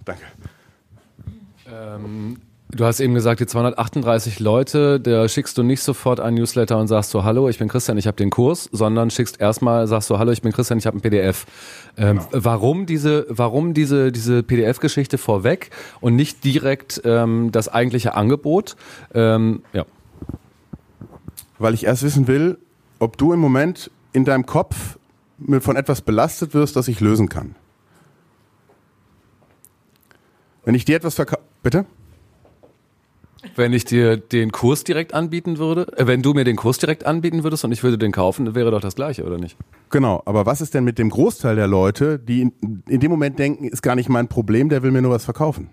Danke. 0.07 0.23
Ähm, 1.71 2.39
Du 2.73 2.85
hast 2.85 3.01
eben 3.01 3.15
gesagt, 3.15 3.41
die 3.41 3.47
238 3.47 4.39
Leute, 4.39 5.01
da 5.01 5.29
schickst 5.29 5.59
du 5.59 5.65
nicht 5.65 5.83
sofort 5.83 6.21
ein 6.21 6.35
Newsletter 6.35 6.79
und 6.79 6.87
sagst 6.87 7.11
so, 7.11 7.25
hallo, 7.25 7.49
ich 7.49 7.59
bin 7.59 7.67
Christian, 7.67 7.99
ich 7.99 8.07
habe 8.07 8.17
den 8.17 8.31
Kurs, 8.31 8.69
sondern 8.71 9.11
schickst 9.11 9.41
erstmal, 9.41 9.89
sagst 9.89 10.07
so, 10.07 10.21
hallo, 10.21 10.31
ich 10.31 10.41
bin 10.41 10.53
Christian, 10.53 10.79
ich 10.79 10.87
habe 10.87 10.97
ein 10.97 11.01
PDF. 11.01 11.47
Ähm, 11.97 12.19
genau. 12.19 12.29
Warum 12.31 12.87
diese, 12.87 13.27
warum 13.29 13.75
diese, 13.75 14.13
diese 14.13 14.45
PDF-Geschichte 14.45 15.19
vorweg 15.19 15.71
und 16.01 16.15
nicht 16.15 16.45
direkt 16.45 17.03
ähm, 17.05 17.51
das 17.51 17.69
eigentliche 17.69 18.15
Angebot? 18.15 18.77
Ähm, 19.15 19.65
ja. 19.73 19.85
Weil 21.59 21.75
ich 21.75 21.87
erst 21.87 22.05
wissen 22.05 22.29
will, 22.29 22.57
ob 23.01 23.17
du 23.17 23.33
im 23.33 23.41
Moment 23.41 23.91
in 24.13 24.25
deinem 24.25 24.47
Kopf 24.47 24.97
von 25.61 25.75
etwas 25.75 26.03
belastet 26.03 26.55
wirst, 26.55 26.77
das 26.77 26.87
ich 26.87 27.01
lösen 27.01 27.29
kann. 27.29 27.57
Wenn 30.65 30.77
ich 30.77 30.85
dir 30.85 30.97
etwas 30.97 31.17
verkaufe, 31.17 31.43
bitte? 31.65 31.85
Wenn 33.57 33.73
ich 33.73 33.85
dir 33.85 34.17
den 34.19 34.53
Kurs 34.53 34.85
direkt 34.85 35.15
anbieten 35.15 35.59
würde, 35.59 35.87
äh, 35.97 36.07
wenn 36.07 36.23
du 36.23 36.35
mir 36.35 36.45
den 36.45 36.57
Kurs 36.57 36.79
direkt 36.79 37.07
anbieten 37.07 37.43
würdest 37.43 37.65
und 37.65 37.73
ich 37.73 37.83
würde 37.83 37.97
den 37.97 38.13
kaufen, 38.13 38.55
wäre 38.55 38.71
doch 38.71 38.81
das 38.81 38.95
gleiche, 38.95 39.25
oder 39.25 39.39
nicht? 39.39 39.57
Genau, 39.89 40.23
aber 40.27 40.47
was 40.47 40.61
ist 40.61 40.75
denn 40.75 40.85
mit 40.85 40.99
dem 40.99 41.11
Großteil 41.11 41.57
der 41.57 41.67
Leute, 41.67 42.19
die 42.19 42.43
in, 42.43 42.83
in 42.87 43.01
dem 43.01 43.11
Moment 43.11 43.39
denken, 43.39 43.65
ist 43.65 43.83
gar 43.83 43.95
nicht 43.95 44.09
mein 44.09 44.29
Problem, 44.29 44.69
der 44.69 44.83
will 44.83 44.91
mir 44.91 45.03
nur 45.03 45.13
was 45.13 45.25
verkaufen? 45.25 45.71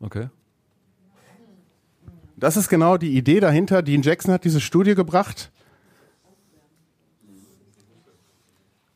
Okay. 0.00 0.28
Das 2.36 2.56
ist 2.56 2.68
genau 2.68 2.96
die 2.96 3.16
Idee 3.16 3.40
dahinter. 3.40 3.82
Dean 3.82 4.02
Jackson 4.02 4.32
hat 4.32 4.44
diese 4.44 4.60
Studie 4.60 4.94
gebracht. 4.94 5.50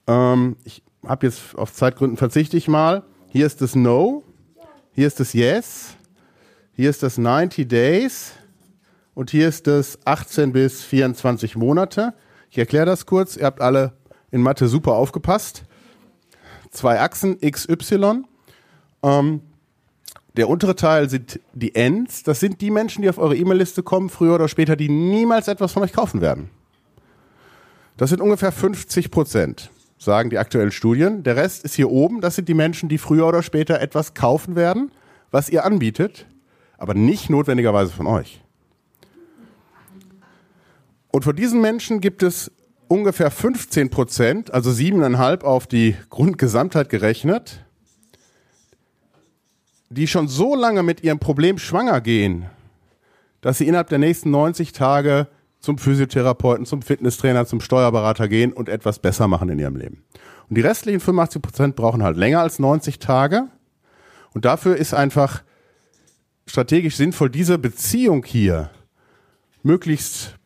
Ähm, 0.06 0.56
ich 0.62 0.84
habe 1.04 1.26
jetzt 1.26 1.56
auf 1.56 1.72
Zeitgründen 1.72 2.16
verzichte 2.16 2.56
ich 2.56 2.68
mal. 2.68 3.02
Hier 3.30 3.46
ist 3.46 3.60
das 3.60 3.74
No, 3.74 4.22
hier 4.94 5.08
ist 5.08 5.18
das 5.18 5.32
Yes 5.32 5.96
hier 6.74 6.88
ist 6.88 7.02
das 7.02 7.18
90 7.18 7.68
Days 7.68 8.32
und 9.14 9.30
hier 9.30 9.46
ist 9.46 9.66
das 9.66 9.98
18 10.06 10.54
bis 10.54 10.82
24 10.82 11.54
Monate. 11.54 12.14
Ich 12.50 12.56
erkläre 12.56 12.86
das 12.86 13.04
kurz. 13.04 13.36
Ihr 13.36 13.44
habt 13.44 13.60
alle 13.60 13.92
in 14.30 14.40
Mathe 14.40 14.68
super 14.68 14.92
aufgepasst. 14.92 15.64
Zwei 16.70 16.98
Achsen 16.98 17.38
XY. 17.40 18.22
Ähm, 19.02 19.42
der 20.38 20.48
untere 20.48 20.74
Teil 20.74 21.10
sind 21.10 21.40
die 21.52 21.74
Ends. 21.74 22.22
Das 22.22 22.40
sind 22.40 22.62
die 22.62 22.70
Menschen, 22.70 23.02
die 23.02 23.10
auf 23.10 23.18
eure 23.18 23.36
E-Mail-Liste 23.36 23.82
kommen, 23.82 24.08
früher 24.08 24.34
oder 24.34 24.48
später, 24.48 24.74
die 24.74 24.88
niemals 24.88 25.48
etwas 25.48 25.72
von 25.72 25.82
euch 25.82 25.92
kaufen 25.92 26.22
werden. 26.22 26.48
Das 27.98 28.08
sind 28.08 28.22
ungefähr 28.22 28.50
50 28.50 29.10
Prozent, 29.10 29.70
sagen 29.98 30.30
die 30.30 30.38
aktuellen 30.38 30.72
Studien. 30.72 31.22
Der 31.22 31.36
Rest 31.36 31.64
ist 31.64 31.74
hier 31.74 31.90
oben. 31.90 32.22
Das 32.22 32.36
sind 32.36 32.48
die 32.48 32.54
Menschen, 32.54 32.88
die 32.88 32.96
früher 32.96 33.26
oder 33.26 33.42
später 33.42 33.78
etwas 33.78 34.14
kaufen 34.14 34.56
werden, 34.56 34.90
was 35.30 35.50
ihr 35.50 35.66
anbietet 35.66 36.24
aber 36.82 36.94
nicht 36.94 37.30
notwendigerweise 37.30 37.92
von 37.92 38.08
euch. 38.08 38.42
Und 41.12 41.22
von 41.22 41.36
diesen 41.36 41.60
Menschen 41.60 42.00
gibt 42.00 42.24
es 42.24 42.50
ungefähr 42.88 43.30
15 43.30 43.88
Prozent, 43.88 44.52
also 44.52 44.72
siebeneinhalb 44.72 45.44
auf 45.44 45.68
die 45.68 45.94
Grundgesamtheit 46.10 46.88
gerechnet, 46.88 47.64
die 49.90 50.08
schon 50.08 50.26
so 50.26 50.56
lange 50.56 50.82
mit 50.82 51.04
ihrem 51.04 51.20
Problem 51.20 51.56
schwanger 51.56 52.00
gehen, 52.00 52.46
dass 53.42 53.58
sie 53.58 53.68
innerhalb 53.68 53.88
der 53.88 53.98
nächsten 53.98 54.32
90 54.32 54.72
Tage 54.72 55.28
zum 55.60 55.78
Physiotherapeuten, 55.78 56.66
zum 56.66 56.82
Fitnesstrainer, 56.82 57.46
zum 57.46 57.60
Steuerberater 57.60 58.26
gehen 58.26 58.52
und 58.52 58.68
etwas 58.68 58.98
besser 58.98 59.28
machen 59.28 59.48
in 59.50 59.60
ihrem 59.60 59.76
Leben. 59.76 60.02
Und 60.48 60.56
die 60.56 60.62
restlichen 60.62 60.98
85 60.98 61.42
Prozent 61.42 61.76
brauchen 61.76 62.02
halt 62.02 62.16
länger 62.16 62.40
als 62.40 62.58
90 62.58 62.98
Tage. 62.98 63.44
Und 64.34 64.44
dafür 64.44 64.76
ist 64.76 64.94
einfach 64.94 65.44
strategisch 66.46 66.96
sinnvoll, 66.96 67.30
diese 67.30 67.58
Beziehung 67.58 68.24
hier 68.24 68.70
möglichst 69.62 70.36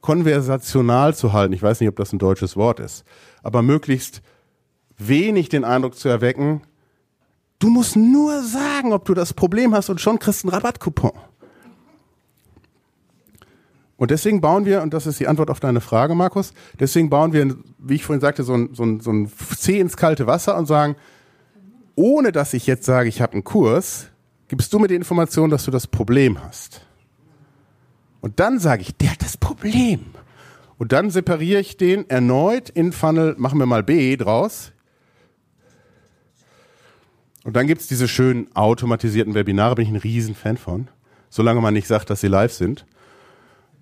konversational 0.00 1.14
zu 1.14 1.32
halten. 1.32 1.52
Ich 1.52 1.62
weiß 1.62 1.80
nicht, 1.80 1.88
ob 1.88 1.96
das 1.96 2.12
ein 2.12 2.18
deutsches 2.18 2.56
Wort 2.56 2.80
ist, 2.80 3.04
aber 3.42 3.62
möglichst 3.62 4.22
wenig 4.96 5.48
den 5.48 5.64
Eindruck 5.64 5.96
zu 5.96 6.08
erwecken, 6.08 6.62
du 7.58 7.68
musst 7.68 7.96
nur 7.96 8.42
sagen, 8.42 8.92
ob 8.92 9.04
du 9.04 9.14
das 9.14 9.32
Problem 9.32 9.74
hast 9.74 9.90
und 9.90 10.00
schon 10.00 10.18
kriegst 10.18 10.44
einen 10.44 10.54
Rabattcoupon. 10.54 11.12
Und 13.96 14.12
deswegen 14.12 14.40
bauen 14.40 14.64
wir, 14.64 14.82
und 14.82 14.94
das 14.94 15.08
ist 15.08 15.18
die 15.18 15.26
Antwort 15.26 15.50
auf 15.50 15.58
deine 15.58 15.80
Frage, 15.80 16.14
Markus, 16.14 16.52
deswegen 16.78 17.10
bauen 17.10 17.32
wir, 17.32 17.56
wie 17.78 17.96
ich 17.96 18.04
vorhin 18.04 18.20
sagte, 18.20 18.44
so 18.44 18.54
ein, 18.54 18.70
so 18.72 18.84
ein, 18.84 19.00
so 19.00 19.10
ein 19.10 19.30
Zeh 19.56 19.80
ins 19.80 19.96
kalte 19.96 20.28
Wasser 20.28 20.56
und 20.56 20.66
sagen, 20.66 20.94
ohne 21.98 22.30
dass 22.30 22.54
ich 22.54 22.68
jetzt 22.68 22.84
sage, 22.84 23.08
ich 23.08 23.20
habe 23.20 23.32
einen 23.32 23.42
Kurs, 23.42 24.06
gibst 24.46 24.72
du 24.72 24.78
mir 24.78 24.86
die 24.86 24.94
Information, 24.94 25.50
dass 25.50 25.64
du 25.64 25.72
das 25.72 25.88
Problem 25.88 26.40
hast. 26.40 26.86
Und 28.20 28.38
dann 28.38 28.60
sage 28.60 28.82
ich, 28.82 28.96
der 28.96 29.10
hat 29.10 29.22
das 29.22 29.36
Problem. 29.36 30.06
Und 30.78 30.92
dann 30.92 31.10
separiere 31.10 31.60
ich 31.60 31.76
den 31.76 32.08
erneut 32.08 32.70
in 32.70 32.92
Funnel, 32.92 33.34
machen 33.36 33.58
wir 33.58 33.66
mal 33.66 33.82
B 33.82 34.16
draus. 34.16 34.70
Und 37.42 37.56
dann 37.56 37.66
gibt 37.66 37.80
es 37.80 37.88
diese 37.88 38.06
schönen 38.06 38.46
automatisierten 38.54 39.34
Webinare, 39.34 39.74
bin 39.74 39.86
ich 39.86 39.90
ein 39.90 39.96
Riesenfan 39.96 40.56
von. 40.56 40.88
Solange 41.30 41.60
man 41.60 41.74
nicht 41.74 41.88
sagt, 41.88 42.10
dass 42.10 42.20
sie 42.20 42.28
live 42.28 42.52
sind. 42.52 42.86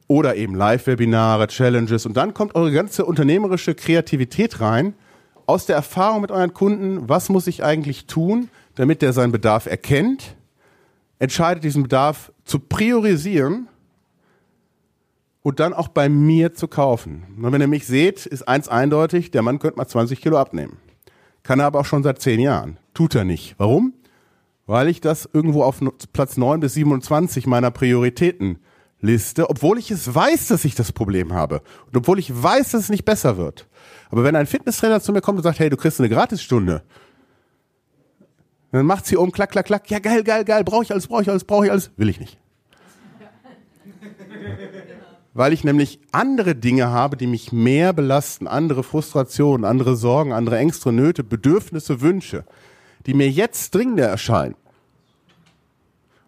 oder 0.08 0.36
eben 0.36 0.54
Live-Webinare, 0.54 1.48
Challenges 1.48 2.06
und 2.06 2.16
dann 2.16 2.32
kommt 2.32 2.54
eure 2.54 2.72
ganze 2.72 3.04
unternehmerische 3.04 3.74
Kreativität 3.74 4.60
rein 4.60 4.94
aus 5.46 5.66
der 5.66 5.76
Erfahrung 5.76 6.20
mit 6.20 6.30
euren 6.30 6.52
Kunden, 6.52 7.08
was 7.08 7.28
muss 7.28 7.46
ich 7.46 7.64
eigentlich 7.64 8.06
tun, 8.06 8.48
damit 8.74 9.02
der 9.02 9.12
seinen 9.12 9.32
Bedarf 9.32 9.66
erkennt, 9.66 10.36
entscheidet 11.18 11.64
diesen 11.64 11.84
Bedarf 11.84 12.32
zu 12.44 12.58
priorisieren 12.58 13.68
und 15.42 15.60
dann 15.60 15.72
auch 15.72 15.88
bei 15.88 16.08
mir 16.08 16.54
zu 16.54 16.68
kaufen. 16.68 17.24
Und 17.40 17.52
wenn 17.52 17.60
ihr 17.60 17.68
mich 17.68 17.86
seht, 17.86 18.26
ist 18.26 18.48
eins 18.48 18.68
eindeutig, 18.68 19.30
der 19.30 19.42
Mann 19.42 19.58
könnte 19.58 19.78
mal 19.78 19.86
20 19.86 20.20
Kilo 20.20 20.38
abnehmen. 20.38 20.78
Kann 21.44 21.60
er 21.60 21.66
aber 21.66 21.80
auch 21.80 21.84
schon 21.84 22.02
seit 22.02 22.20
zehn 22.20 22.40
Jahren. 22.40 22.78
Tut 22.92 23.14
er 23.14 23.24
nicht. 23.24 23.54
Warum? 23.58 23.94
Weil 24.66 24.88
ich 24.88 25.00
das 25.00 25.28
irgendwo 25.32 25.62
auf 25.62 25.80
Platz 26.12 26.36
9 26.36 26.58
bis 26.58 26.74
27 26.74 27.46
meiner 27.46 27.70
Prioritätenliste, 27.70 29.48
obwohl 29.48 29.78
ich 29.78 29.92
es 29.92 30.12
weiß, 30.12 30.48
dass 30.48 30.64
ich 30.64 30.74
das 30.74 30.90
Problem 30.90 31.32
habe 31.32 31.62
und 31.86 31.96
obwohl 31.96 32.18
ich 32.18 32.42
weiß, 32.42 32.72
dass 32.72 32.82
es 32.82 32.88
nicht 32.88 33.04
besser 33.04 33.36
wird. 33.36 33.68
Aber 34.10 34.24
wenn 34.24 34.36
ein 34.36 34.46
Fitnesstrainer 34.46 35.00
zu 35.00 35.12
mir 35.12 35.20
kommt 35.20 35.38
und 35.38 35.42
sagt, 35.42 35.58
hey, 35.58 35.70
du 35.70 35.76
kriegst 35.76 35.98
eine 36.00 36.08
Gratisstunde, 36.08 36.82
dann 38.72 38.86
macht 38.86 39.06
sie 39.06 39.16
um, 39.16 39.32
klack, 39.32 39.50
klack, 39.50 39.66
klack, 39.66 39.90
ja 39.90 39.98
geil, 39.98 40.22
geil, 40.22 40.44
geil, 40.44 40.64
brauche 40.64 40.84
ich 40.84 40.92
alles, 40.92 41.06
brauche 41.06 41.22
ich 41.22 41.30
alles, 41.30 41.44
brauche 41.44 41.66
ich 41.66 41.70
alles, 41.70 41.90
will 41.96 42.08
ich 42.08 42.20
nicht 42.20 42.38
weil 45.34 45.52
ich 45.52 45.64
nämlich 45.64 46.00
andere 46.12 46.54
Dinge 46.54 46.88
habe, 46.88 47.16
die 47.16 47.26
mich 47.26 47.52
mehr 47.52 47.92
belasten, 47.92 48.46
andere 48.46 48.82
Frustrationen, 48.82 49.64
andere 49.64 49.96
Sorgen, 49.96 50.32
andere 50.32 50.58
Ängste, 50.58 50.92
Nöte, 50.92 51.24
Bedürfnisse, 51.24 52.00
Wünsche, 52.00 52.44
die 53.06 53.14
mir 53.14 53.30
jetzt 53.30 53.74
dringender 53.74 54.08
erscheinen. 54.08 54.56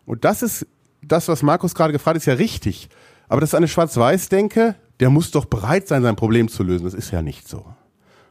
Und 0.06 0.24
das 0.24 0.42
ist 0.42 0.66
das, 1.02 1.28
was 1.28 1.42
Markus 1.42 1.74
gerade 1.74 1.92
gefragt 1.92 2.16
hat, 2.16 2.22
ist 2.22 2.26
ja 2.26 2.34
richtig. 2.34 2.88
Aber 3.28 3.40
das 3.40 3.50
ist 3.50 3.54
eine 3.54 3.68
Schwarz-Weiß-Denke, 3.68 4.74
der 5.00 5.10
muss 5.10 5.30
doch 5.30 5.44
bereit 5.44 5.88
sein, 5.88 6.02
sein 6.02 6.16
Problem 6.16 6.48
zu 6.48 6.62
lösen. 6.62 6.84
Das 6.84 6.94
ist 6.94 7.10
ja 7.10 7.22
nicht 7.22 7.48
so. 7.48 7.64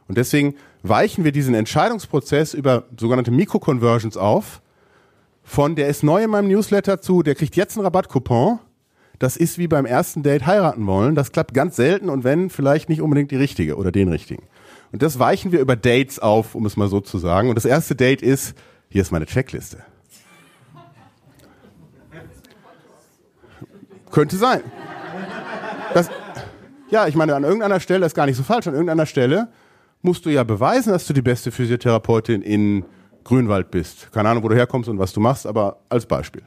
Und 0.07 0.17
deswegen 0.17 0.55
weichen 0.83 1.23
wir 1.23 1.31
diesen 1.31 1.53
Entscheidungsprozess 1.53 2.53
über 2.53 2.85
sogenannte 2.97 3.31
Mikro-Conversions 3.31 4.17
auf. 4.17 4.61
Von 5.43 5.75
der 5.75 5.87
ist 5.87 6.03
neu 6.03 6.23
in 6.23 6.29
meinem 6.29 6.49
Newsletter 6.49 7.01
zu, 7.01 7.23
der 7.23 7.35
kriegt 7.35 7.55
jetzt 7.55 7.77
einen 7.77 7.85
Rabattcoupon 7.85 8.59
das 9.19 9.35
ist 9.35 9.57
wie 9.57 9.67
beim 9.67 9.85
ersten 9.85 10.21
Date 10.21 10.45
heiraten 10.45 10.85
wollen. 10.85 11.15
Das 11.15 11.31
klappt 11.31 11.53
ganz 11.53 11.75
selten 11.75 12.09
und 12.09 12.23
wenn, 12.23 12.49
vielleicht 12.49 12.89
nicht 12.89 13.01
unbedingt 13.01 13.31
die 13.31 13.35
richtige 13.35 13.75
oder 13.75 13.91
den 13.91 14.09
richtigen. 14.09 14.43
Und 14.91 15.01
das 15.01 15.19
weichen 15.19 15.51
wir 15.51 15.59
über 15.59 15.75
Dates 15.75 16.19
auf, 16.19 16.55
um 16.55 16.65
es 16.65 16.77
mal 16.77 16.87
so 16.87 17.01
zu 17.01 17.17
sagen. 17.17 17.49
Und 17.49 17.55
das 17.55 17.65
erste 17.65 17.95
Date 17.95 18.21
ist, 18.21 18.55
hier 18.89 19.01
ist 19.01 19.11
meine 19.11 19.25
Checkliste. 19.25 19.79
Könnte 24.11 24.37
sein. 24.37 24.61
Das, 25.93 26.09
ja, 26.89 27.07
ich 27.07 27.15
meine, 27.15 27.35
an 27.35 27.43
irgendeiner 27.43 27.79
Stelle 27.79 28.05
ist 28.05 28.15
gar 28.15 28.25
nicht 28.25 28.37
so 28.37 28.43
falsch. 28.43 28.67
An 28.67 28.73
irgendeiner 28.73 29.05
Stelle 29.05 29.49
musst 30.01 30.25
du 30.25 30.29
ja 30.29 30.43
beweisen, 30.43 30.91
dass 30.91 31.05
du 31.05 31.13
die 31.13 31.21
beste 31.21 31.51
Physiotherapeutin 31.51 32.41
in 32.41 32.85
Grünwald 33.23 33.71
bist. 33.71 34.11
Keine 34.11 34.29
Ahnung, 34.29 34.43
wo 34.43 34.47
du 34.47 34.55
herkommst 34.55 34.89
und 34.89 34.99
was 34.99 35.11
du 35.11 35.19
machst, 35.19 35.45
aber 35.45 35.79
als 35.89 36.05
Beispiel. 36.05 36.43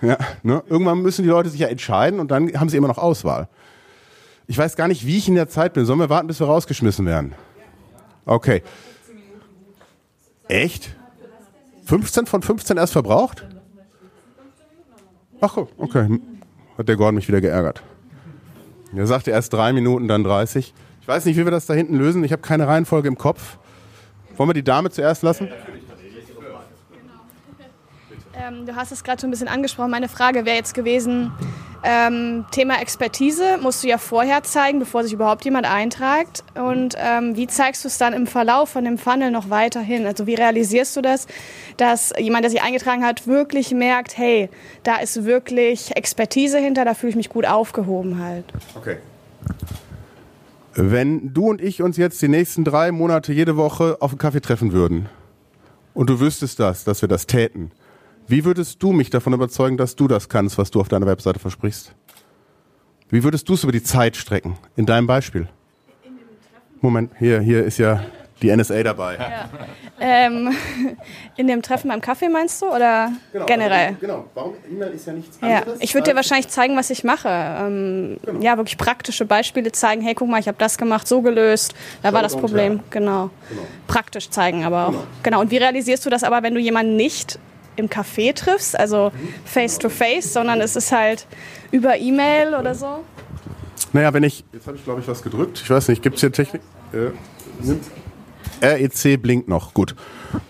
Ja, 0.00 0.16
ne? 0.42 0.62
Irgendwann 0.68 1.02
müssen 1.02 1.22
die 1.22 1.28
Leute 1.28 1.48
sich 1.50 1.60
ja 1.60 1.68
entscheiden 1.68 2.20
und 2.20 2.30
dann 2.30 2.58
haben 2.58 2.68
sie 2.68 2.76
immer 2.76 2.88
noch 2.88 2.98
Auswahl. 2.98 3.48
Ich 4.46 4.58
weiß 4.58 4.76
gar 4.76 4.88
nicht, 4.88 5.06
wie 5.06 5.16
ich 5.16 5.28
in 5.28 5.34
der 5.34 5.48
Zeit 5.48 5.72
bin. 5.72 5.84
Sollen 5.86 5.98
wir 5.98 6.10
warten, 6.10 6.26
bis 6.26 6.40
wir 6.40 6.46
rausgeschmissen 6.46 7.06
werden? 7.06 7.34
Okay. 8.26 8.62
Echt? 10.48 10.94
15 11.86 12.26
von 12.26 12.42
15 12.42 12.76
erst 12.76 12.92
verbraucht? 12.92 13.46
Ach, 15.40 15.56
okay. 15.76 16.20
Hat 16.78 16.88
der 16.88 16.96
Gordon 16.96 17.16
mich 17.16 17.28
wieder 17.28 17.40
geärgert. 17.40 17.82
Er 18.96 19.06
sagte 19.06 19.30
erst 19.30 19.52
drei 19.52 19.72
Minuten, 19.72 20.08
dann 20.08 20.24
30. 20.24 20.72
Ich 21.00 21.08
weiß 21.08 21.24
nicht, 21.24 21.36
wie 21.36 21.44
wir 21.44 21.50
das 21.50 21.66
da 21.66 21.74
hinten 21.74 21.96
lösen. 21.96 22.24
Ich 22.24 22.32
habe 22.32 22.42
keine 22.42 22.66
Reihenfolge 22.66 23.08
im 23.08 23.18
Kopf. 23.18 23.58
Wollen 24.36 24.48
wir 24.48 24.54
die 24.54 24.64
Dame 24.64 24.90
zuerst 24.90 25.22
lassen? 25.22 25.48
Ähm, 28.36 28.66
du 28.66 28.74
hast 28.74 28.90
es 28.90 29.04
gerade 29.04 29.20
so 29.20 29.28
ein 29.28 29.30
bisschen 29.30 29.46
angesprochen. 29.46 29.92
Meine 29.92 30.08
Frage 30.08 30.44
wäre 30.44 30.56
jetzt 30.56 30.74
gewesen, 30.74 31.30
ähm, 31.84 32.46
Thema 32.50 32.80
Expertise 32.80 33.58
musst 33.60 33.84
du 33.84 33.88
ja 33.88 33.98
vorher 33.98 34.42
zeigen, 34.42 34.78
bevor 34.78 35.04
sich 35.04 35.12
überhaupt 35.12 35.44
jemand 35.44 35.70
eintragt. 35.70 36.42
Und 36.54 36.96
ähm, 36.98 37.36
wie 37.36 37.46
zeigst 37.46 37.84
du 37.84 37.88
es 37.88 37.98
dann 37.98 38.14
im 38.14 38.26
Verlauf 38.26 38.70
von 38.70 38.84
dem 38.84 38.96
Funnel 38.96 39.30
noch 39.30 39.50
weiterhin? 39.50 40.06
Also 40.06 40.26
wie 40.26 40.34
realisierst 40.34 40.96
du 40.96 41.02
das, 41.02 41.26
dass 41.76 42.12
jemand, 42.18 42.44
der 42.44 42.50
sich 42.50 42.62
eingetragen 42.62 43.04
hat, 43.04 43.26
wirklich 43.26 43.72
merkt, 43.72 44.16
hey, 44.16 44.48
da 44.82 44.96
ist 44.96 45.24
wirklich 45.24 45.94
Expertise 45.94 46.58
hinter, 46.58 46.86
da 46.86 46.94
fühle 46.94 47.10
ich 47.10 47.16
mich 47.16 47.28
gut 47.28 47.46
aufgehoben 47.46 48.18
halt. 48.18 48.46
Okay. 48.74 48.96
Wenn 50.74 51.34
du 51.34 51.50
und 51.50 51.60
ich 51.60 51.82
uns 51.82 51.98
jetzt 51.98 52.20
die 52.22 52.28
nächsten 52.28 52.64
drei 52.64 52.92
Monate 52.92 53.32
jede 53.32 53.56
Woche 53.56 53.98
auf 54.00 54.10
einen 54.10 54.18
Kaffee 54.18 54.40
treffen 54.40 54.72
würden 54.72 55.08
und 55.92 56.08
du 56.08 56.18
wüsstest 56.18 56.58
das, 56.58 56.84
dass 56.84 57.02
wir 57.02 57.08
das 57.08 57.26
täten, 57.26 57.70
wie 58.26 58.44
würdest 58.44 58.82
du 58.82 58.92
mich 58.92 59.10
davon 59.10 59.32
überzeugen, 59.32 59.76
dass 59.76 59.96
du 59.96 60.08
das 60.08 60.28
kannst, 60.28 60.58
was 60.58 60.70
du 60.70 60.80
auf 60.80 60.88
deiner 60.88 61.06
Webseite 61.06 61.38
versprichst? 61.38 61.94
Wie 63.10 63.22
würdest 63.22 63.48
du 63.48 63.54
es 63.54 63.62
über 63.62 63.72
die 63.72 63.82
Zeit 63.82 64.16
strecken? 64.16 64.56
In 64.76 64.86
deinem 64.86 65.06
Beispiel. 65.06 65.48
Moment, 66.80 67.12
hier, 67.18 67.40
hier 67.40 67.64
ist 67.64 67.78
ja 67.78 68.04
die 68.42 68.54
NSA 68.54 68.82
dabei. 68.82 69.16
Ja. 69.16 69.48
Ähm, 70.00 70.54
in 71.36 71.46
dem 71.46 71.62
Treffen 71.62 71.88
beim 71.88 72.00
Kaffee 72.00 72.28
meinst 72.28 72.60
du 72.60 72.66
oder 72.66 73.12
genau, 73.32 73.46
generell? 73.46 73.88
Also, 73.88 74.00
genau, 74.00 74.24
warum 74.34 74.54
E-Mail 74.70 74.90
ist 74.90 75.06
ja 75.06 75.12
nichts 75.12 75.40
anderes. 75.40 75.66
Ja, 75.66 75.74
ich 75.80 75.94
würde 75.94 76.10
dir 76.10 76.16
wahrscheinlich 76.16 76.48
zeigen, 76.48 76.76
was 76.76 76.90
ich 76.90 77.04
mache. 77.04 77.28
Ähm, 77.28 78.18
genau. 78.24 78.40
Ja, 78.40 78.56
wirklich 78.56 78.76
praktische 78.76 79.24
Beispiele 79.24 79.72
zeigen. 79.72 80.02
Hey, 80.02 80.14
guck 80.14 80.28
mal, 80.28 80.40
ich 80.40 80.48
habe 80.48 80.58
das 80.58 80.76
gemacht, 80.76 81.06
so 81.06 81.22
gelöst. 81.22 81.74
Da 82.02 82.08
Schau 82.08 82.14
war 82.14 82.22
das 82.22 82.36
Problem. 82.36 82.80
Genau. 82.90 83.30
genau. 83.48 83.62
Praktisch 83.86 84.28
zeigen 84.30 84.64
aber 84.64 84.88
auch. 84.88 84.90
Genau. 84.90 85.04
genau. 85.22 85.40
Und 85.40 85.50
wie 85.50 85.58
realisierst 85.58 86.04
du 86.04 86.10
das 86.10 86.24
aber, 86.24 86.42
wenn 86.42 86.54
du 86.54 86.60
jemanden 86.60 86.96
nicht 86.96 87.38
im 87.76 87.88
Café 87.88 88.34
triffst, 88.34 88.78
also 88.78 89.12
face 89.44 89.78
to 89.78 89.88
face, 89.88 90.32
sondern 90.32 90.60
es 90.60 90.76
ist 90.76 90.92
halt 90.92 91.26
über 91.70 91.96
E-Mail 91.96 92.54
oder 92.54 92.74
so? 92.74 93.04
Naja, 93.92 94.12
wenn 94.12 94.22
ich. 94.22 94.44
Jetzt 94.52 94.66
habe 94.66 94.76
ich, 94.76 94.84
glaube 94.84 95.00
ich, 95.00 95.08
was 95.08 95.22
gedrückt. 95.22 95.60
Ich 95.62 95.70
weiß 95.70 95.88
nicht, 95.88 96.02
gibt 96.02 96.16
es 96.16 96.20
hier 96.20 96.32
Technik? 96.32 96.62
Äh, 96.92 98.66
REC 98.66 99.20
blinkt 99.20 99.48
noch. 99.48 99.74
Gut. 99.74 99.94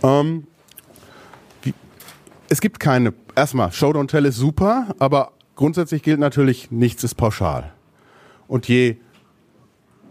Ähm, 0.03 0.47
wie, 1.63 1.75
es 2.49 2.61
gibt 2.61 2.81
keine. 2.81 3.13
Erstmal, 3.37 3.73
Show 3.73 3.91
Don't 3.91 4.09
Tell 4.09 4.27
ist 4.27 4.37
super, 4.37 4.95
aber 4.99 5.33
grundsätzlich 5.57 6.03
gilt 6.03 6.21
natürlich, 6.21 6.71
nichts 6.71 7.05
ist 7.05 7.17
pauschal. 7.17 7.73
Und 8.47 8.69
je 8.69 8.97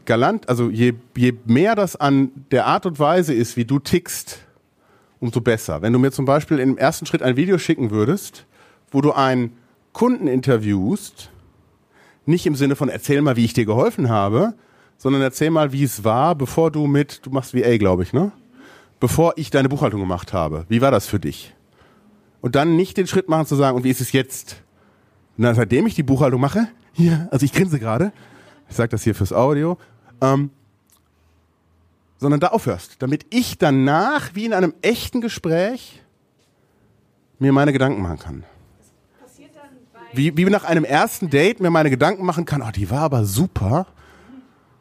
galant, 0.05 0.49
also 0.49 0.69
je, 0.69 0.93
je 1.15 1.33
mehr 1.45 1.75
das 1.75 1.95
an 1.95 2.31
der 2.51 2.65
Art 2.65 2.85
und 2.85 2.99
Weise 2.99 3.33
ist, 3.33 3.55
wie 3.55 3.65
du 3.65 3.79
tickst, 3.79 4.39
umso 5.23 5.39
besser. 5.39 5.81
Wenn 5.81 5.93
du 5.93 5.99
mir 5.99 6.11
zum 6.11 6.25
Beispiel 6.25 6.59
im 6.59 6.77
ersten 6.77 7.05
Schritt 7.05 7.23
ein 7.23 7.37
Video 7.37 7.57
schicken 7.57 7.91
würdest, 7.91 8.45
wo 8.91 8.99
du 8.99 9.13
einen 9.13 9.53
Kunden 9.93 10.27
interviewst, 10.27 11.31
nicht 12.25 12.45
im 12.45 12.55
Sinne 12.55 12.75
von 12.75 12.89
erzähl 12.89 13.21
mal, 13.21 13.37
wie 13.37 13.45
ich 13.45 13.53
dir 13.53 13.65
geholfen 13.65 14.09
habe, 14.09 14.53
sondern 14.97 15.21
erzähl 15.21 15.49
mal, 15.49 15.71
wie 15.71 15.83
es 15.83 16.03
war, 16.03 16.35
bevor 16.35 16.71
du 16.71 16.87
mit, 16.87 17.25
du 17.25 17.29
machst 17.29 17.53
VA, 17.53 17.77
glaube 17.77 18.03
ich, 18.03 18.11
ne? 18.11 18.33
Bevor 18.99 19.33
ich 19.37 19.49
deine 19.49 19.69
Buchhaltung 19.69 20.01
gemacht 20.01 20.33
habe. 20.33 20.65
Wie 20.67 20.81
war 20.81 20.91
das 20.91 21.07
für 21.07 21.19
dich? 21.19 21.53
Und 22.41 22.55
dann 22.55 22.75
nicht 22.75 22.97
den 22.97 23.07
Schritt 23.07 23.29
machen 23.29 23.45
zu 23.45 23.55
sagen, 23.55 23.77
und 23.77 23.85
wie 23.85 23.89
ist 23.89 24.01
es 24.01 24.11
jetzt? 24.11 24.57
Na, 25.37 25.53
seitdem 25.53 25.87
ich 25.87 25.95
die 25.95 26.03
Buchhaltung 26.03 26.41
mache, 26.41 26.67
hier, 26.91 27.29
also 27.31 27.45
ich 27.45 27.53
grinse 27.53 27.79
gerade, 27.79 28.11
ich 28.69 28.75
sage 28.75 28.89
das 28.89 29.03
hier 29.03 29.15
fürs 29.15 29.31
Audio, 29.31 29.77
ähm, 30.21 30.51
sondern 32.23 32.39
da 32.39 32.47
aufhörst, 32.47 32.95
damit 32.99 33.25
ich 33.31 33.57
danach, 33.57 34.31
wie 34.33 34.45
in 34.45 34.53
einem 34.53 34.73
echten 34.81 35.19
Gespräch, 35.19 36.01
mir 37.37 37.51
meine 37.51 37.73
Gedanken 37.73 38.01
machen 38.01 38.17
kann. 38.17 38.43
Wie, 40.13 40.37
wie 40.37 40.45
nach 40.45 40.63
einem 40.63 40.85
ersten 40.85 41.29
Date 41.29 41.59
mir 41.59 41.69
meine 41.69 41.89
Gedanken 41.89 42.25
machen 42.25 42.45
kann, 42.45 42.61
oh, 42.61 42.71
die 42.73 42.89
war 42.89 43.01
aber 43.01 43.25
super. 43.25 43.87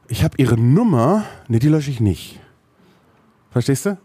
Ich 0.07 0.23
habe 0.23 0.37
ihre 0.37 0.57
Nummer, 0.57 1.25
ne, 1.49 1.59
die 1.59 1.67
lösche 1.69 1.91
ich 1.91 1.99
nicht. 1.99 2.39
Verstehst 3.51 3.87
du? 3.87 3.99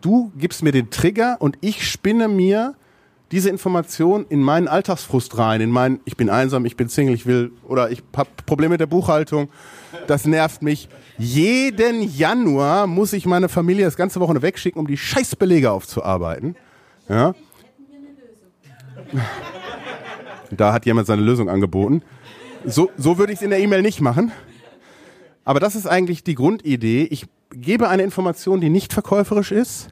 Du 0.00 0.30
gibst 0.36 0.62
mir 0.62 0.70
den 0.70 0.90
Trigger 0.90 1.38
und 1.40 1.58
ich 1.62 1.90
spinne 1.90 2.28
mir 2.28 2.76
diese 3.32 3.50
Information 3.50 4.24
in 4.28 4.40
meinen 4.40 4.68
Alltagsfrust 4.68 5.36
rein, 5.36 5.60
in 5.60 5.70
meinen, 5.70 5.98
ich 6.04 6.16
bin 6.16 6.30
einsam, 6.30 6.64
ich 6.64 6.76
bin 6.76 6.88
Single, 6.88 7.16
ich 7.16 7.26
will, 7.26 7.50
oder 7.66 7.90
ich 7.90 8.04
habe 8.14 8.30
Probleme 8.46 8.74
mit 8.74 8.80
der 8.80 8.86
Buchhaltung, 8.86 9.48
das 10.06 10.26
nervt 10.26 10.62
mich. 10.62 10.88
Jeden 11.18 12.02
Januar 12.02 12.86
muss 12.86 13.12
ich 13.12 13.26
meine 13.26 13.48
Familie 13.48 13.84
das 13.84 13.96
ganze 13.96 14.20
Wochenende 14.20 14.42
wegschicken, 14.42 14.80
um 14.80 14.86
die 14.86 14.96
Scheißbelege 14.96 15.70
aufzuarbeiten. 15.70 16.56
Ja? 17.08 17.34
Da 20.50 20.72
hat 20.72 20.86
jemand 20.86 21.06
seine 21.06 21.22
Lösung 21.22 21.48
angeboten. 21.48 22.02
So, 22.64 22.90
so 22.96 23.18
würde 23.18 23.32
ich 23.32 23.38
es 23.38 23.42
in 23.42 23.50
der 23.50 23.60
E-Mail 23.60 23.82
nicht 23.82 24.00
machen. 24.00 24.32
Aber 25.44 25.60
das 25.60 25.76
ist 25.76 25.86
eigentlich 25.86 26.24
die 26.24 26.34
Grundidee. 26.34 27.06
Ich 27.10 27.26
gebe 27.50 27.88
eine 27.88 28.02
Information, 28.02 28.60
die 28.60 28.70
nicht 28.70 28.92
verkäuferisch 28.92 29.52
ist, 29.52 29.88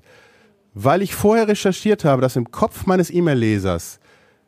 weil 0.74 1.02
ich 1.02 1.14
vorher 1.14 1.48
recherchiert 1.48 2.04
habe, 2.04 2.22
dass 2.22 2.36
im 2.36 2.50
Kopf 2.50 2.86
meines 2.86 3.10
E-Mail-Lesers 3.10 4.00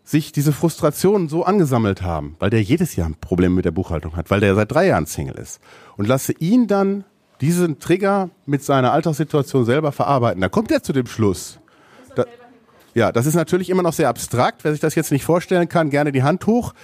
sich 0.05 0.33
diese 0.33 0.53
Frustrationen 0.53 1.29
so 1.29 1.45
angesammelt 1.45 2.03
haben, 2.03 2.37
weil 2.39 2.51
der 2.51 2.63
jedes 2.63 2.95
Jahr 2.95 3.09
ein 3.09 3.17
Problem 3.17 3.55
mit 3.55 3.65
der 3.65 3.71
Buchhaltung 3.71 4.17
hat, 4.17 4.31
weil 4.31 4.41
der 4.41 4.55
seit 4.55 4.71
drei 4.71 4.87
Jahren 4.87 5.07
Single 5.07 5.37
ist 5.37 5.61
und 5.97 6.07
lasse 6.07 6.33
ihn 6.39 6.67
dann 6.67 7.05
diesen 7.41 7.79
Trigger 7.79 8.31
mit 8.47 8.63
seiner 8.63 8.93
Alltagssituation 8.93 9.65
selber 9.65 9.93
verarbeiten, 9.93 10.41
dann 10.41 10.51
kommt 10.51 10.71
er 10.71 10.83
zu 10.83 10.93
dem 10.93 11.07
Schluss. 11.07 11.59
Da, 12.15 12.27
ja, 12.95 13.13
das 13.13 13.27
ist 13.27 13.35
natürlich 13.35 13.71
immer 13.71 13.83
noch 13.83 13.93
sehr 13.93 14.09
abstrakt. 14.09 14.63
Wer 14.63 14.73
sich 14.73 14.81
das 14.81 14.95
jetzt 14.95 15.11
nicht 15.11 15.25
vorstellen 15.25 15.69
kann, 15.69 15.91
gerne 15.91 16.13
die 16.13 16.23
Hand 16.23 16.47
hoch. 16.47 16.75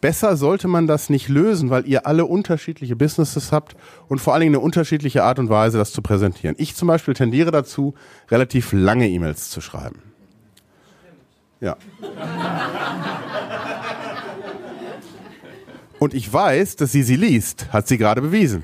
Besser 0.00 0.36
sollte 0.36 0.68
man 0.68 0.86
das 0.86 1.08
nicht 1.08 1.28
lösen, 1.28 1.70
weil 1.70 1.88
ihr 1.88 2.06
alle 2.06 2.26
unterschiedliche 2.26 2.94
Businesses 2.94 3.50
habt 3.50 3.76
und 4.08 4.20
vor 4.20 4.34
allen 4.34 4.42
Dingen 4.42 4.54
eine 4.54 4.62
unterschiedliche 4.62 5.24
Art 5.24 5.38
und 5.38 5.48
Weise, 5.48 5.78
das 5.78 5.92
zu 5.92 6.02
präsentieren. 6.02 6.54
Ich 6.58 6.76
zum 6.76 6.86
Beispiel 6.86 7.14
tendiere 7.14 7.50
dazu, 7.50 7.94
relativ 8.30 8.72
lange 8.72 9.08
E-Mails 9.08 9.50
zu 9.50 9.60
schreiben. 9.62 10.05
Ja. 11.66 11.76
Und 15.98 16.14
ich 16.14 16.32
weiß, 16.32 16.76
dass 16.76 16.92
sie 16.92 17.02
sie 17.02 17.16
liest, 17.16 17.72
hat 17.72 17.88
sie 17.88 17.98
gerade 17.98 18.20
bewiesen. 18.20 18.62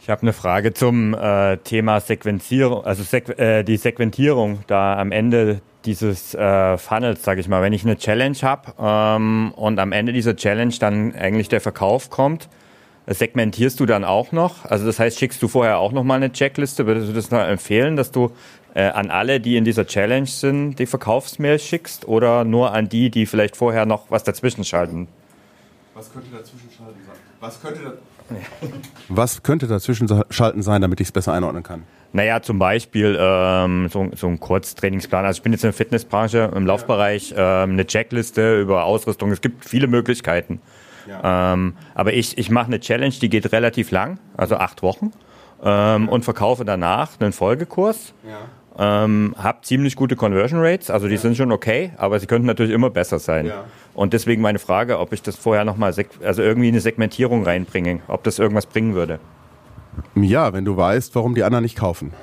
Ich 0.00 0.10
habe 0.10 0.22
eine 0.22 0.32
Frage 0.32 0.74
zum 0.74 1.14
äh, 1.14 1.58
Thema 1.58 2.00
Sequenzierung, 2.00 2.84
also 2.84 3.04
Sequ 3.04 3.38
äh, 3.38 3.62
die 3.62 3.76
Segmentierung 3.76 4.64
da 4.66 4.98
am 4.98 5.12
Ende 5.12 5.60
dieses 5.84 6.34
äh, 6.34 6.76
Funnels, 6.76 7.22
sage 7.22 7.40
ich 7.40 7.46
mal. 7.46 7.62
Wenn 7.62 7.72
ich 7.72 7.84
eine 7.84 7.96
Challenge 7.96 8.36
habe 8.42 8.74
ähm, 8.80 9.52
und 9.54 9.78
am 9.78 9.92
Ende 9.92 10.12
dieser 10.12 10.34
Challenge 10.34 10.74
dann 10.80 11.14
eigentlich 11.14 11.48
der 11.48 11.60
Verkauf 11.60 12.10
kommt, 12.10 12.48
segmentierst 13.06 13.80
du 13.80 13.86
dann 13.86 14.04
auch 14.04 14.32
noch? 14.32 14.64
Also 14.64 14.86
das 14.86 14.98
heißt, 14.98 15.18
schickst 15.18 15.42
du 15.42 15.48
vorher 15.48 15.78
auch 15.78 15.92
noch 15.92 16.04
mal 16.04 16.16
eine 16.16 16.32
Checkliste? 16.32 16.86
Würdest 16.86 17.08
du 17.08 17.12
das 17.12 17.30
noch 17.30 17.40
empfehlen, 17.40 17.96
dass 17.96 18.10
du 18.10 18.32
äh, 18.74 18.84
an 18.84 19.10
alle, 19.10 19.40
die 19.40 19.56
in 19.56 19.64
dieser 19.64 19.86
Challenge 19.86 20.26
sind, 20.26 20.76
die 20.78 20.86
Verkaufsmail 20.86 21.58
schickst 21.58 22.06
oder 22.06 22.44
nur 22.44 22.72
an 22.72 22.88
die, 22.88 23.10
die 23.10 23.26
vielleicht 23.26 23.56
vorher 23.56 23.86
noch 23.86 24.10
was 24.10 24.24
dazwischen 24.24 24.64
schalten? 24.64 25.08
Was 25.94 26.12
könnte 26.12 26.28
dazwischen 26.30 26.70
schalten 26.76 27.00
sein? 27.06 27.16
Was 27.40 27.60
könnte, 27.60 27.80
da 27.82 27.92
was 29.08 29.42
könnte 29.42 29.66
dazwischen 29.66 30.08
schalten 30.30 30.62
sein, 30.62 30.80
damit 30.80 31.00
ich 31.00 31.08
es 31.08 31.12
besser 31.12 31.32
einordnen 31.32 31.62
kann? 31.62 31.82
Naja, 32.14 32.42
zum 32.42 32.58
Beispiel 32.58 33.16
ähm, 33.18 33.88
so, 33.90 34.10
so 34.14 34.28
ein 34.28 34.38
Kurztrainingsplan. 34.38 35.24
Also 35.24 35.38
ich 35.38 35.42
bin 35.42 35.52
jetzt 35.52 35.64
in 35.64 35.68
der 35.68 35.74
Fitnessbranche, 35.74 36.50
im 36.54 36.66
Laufbereich, 36.66 37.34
ähm, 37.36 37.72
eine 37.72 37.86
Checkliste 37.86 38.60
über 38.60 38.84
Ausrüstung. 38.84 39.32
Es 39.32 39.40
gibt 39.40 39.64
viele 39.64 39.86
Möglichkeiten. 39.86 40.60
Ja. 41.06 41.54
Ähm, 41.54 41.74
aber 41.94 42.12
ich, 42.12 42.38
ich 42.38 42.50
mache 42.50 42.66
eine 42.66 42.80
Challenge, 42.80 43.14
die 43.20 43.28
geht 43.28 43.52
relativ 43.52 43.90
lang, 43.90 44.18
also 44.36 44.56
acht 44.56 44.82
Wochen, 44.82 45.12
ähm, 45.62 46.08
und 46.08 46.24
verkaufe 46.24 46.64
danach 46.64 47.20
einen 47.20 47.32
Folgekurs. 47.32 48.14
Ja. 48.26 48.38
Ähm, 49.04 49.34
hab 49.36 49.66
ziemlich 49.66 49.96
gute 49.96 50.16
Conversion 50.16 50.60
Rates, 50.62 50.88
also 50.88 51.06
die 51.06 51.16
ja. 51.16 51.20
sind 51.20 51.36
schon 51.36 51.52
okay, 51.52 51.92
aber 51.98 52.18
sie 52.18 52.26
könnten 52.26 52.46
natürlich 52.46 52.72
immer 52.72 52.88
besser 52.88 53.18
sein. 53.18 53.46
Ja. 53.46 53.64
Und 53.92 54.14
deswegen 54.14 54.40
meine 54.40 54.58
Frage, 54.58 54.98
ob 54.98 55.12
ich 55.12 55.20
das 55.20 55.36
vorher 55.36 55.64
nochmal, 55.64 55.94
also 56.24 56.42
irgendwie 56.42 56.68
eine 56.68 56.80
Segmentierung 56.80 57.44
reinbringe, 57.44 58.00
ob 58.08 58.24
das 58.24 58.38
irgendwas 58.38 58.64
bringen 58.64 58.94
würde. 58.94 59.20
Ja, 60.14 60.54
wenn 60.54 60.64
du 60.64 60.74
weißt, 60.74 61.14
warum 61.14 61.34
die 61.34 61.44
anderen 61.44 61.64
nicht 61.64 61.76
kaufen. 61.76 62.14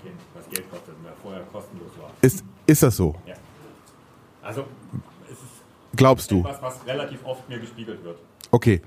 Okay. 0.00 0.12
Was 0.34 0.48
Geld 0.48 0.70
kostet, 0.70 0.94
vorher 1.20 1.42
kostenlos 1.52 1.90
war. 2.00 2.10
Ist, 2.22 2.44
ist 2.66 2.82
das 2.84 2.96
so? 2.96 3.16
Ja. 3.26 3.34
Also 4.42 4.66
Glaubst 5.96 6.30
du? 6.30 6.40
Etwas, 6.40 6.62
was 6.62 6.86
relativ 6.86 7.24
oft 7.24 7.48
mir 7.48 7.58
gespiegelt 7.58 8.04
wird. 8.04 8.18
Okay. 8.50 8.80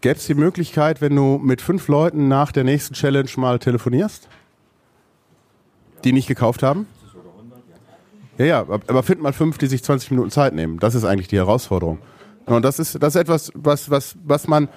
Gäbe 0.00 0.16
es 0.16 0.26
die 0.26 0.34
Möglichkeit, 0.34 1.00
wenn 1.00 1.16
du 1.16 1.38
mit 1.42 1.60
fünf 1.60 1.88
Leuten 1.88 2.28
nach 2.28 2.52
der 2.52 2.64
nächsten 2.64 2.94
Challenge 2.94 3.30
mal 3.36 3.58
telefonierst? 3.58 4.28
Die 6.04 6.12
nicht 6.12 6.28
gekauft 6.28 6.62
haben? 6.62 6.86
Ja, 8.38 8.44
ja, 8.44 8.60
aber 8.60 9.02
find 9.02 9.22
mal 9.22 9.32
fünf, 9.32 9.56
die 9.58 9.66
sich 9.66 9.82
20 9.82 10.10
Minuten 10.10 10.30
Zeit 10.30 10.52
nehmen. 10.52 10.78
Das 10.78 10.94
ist 10.94 11.04
eigentlich 11.04 11.28
die 11.28 11.38
Herausforderung. 11.38 11.98
Und 12.44 12.64
das 12.64 12.78
ist, 12.78 13.02
das 13.02 13.14
ist 13.14 13.20
etwas, 13.20 13.50
was, 13.54 13.90
was, 13.90 14.16
was 14.22 14.46
man, 14.46 14.68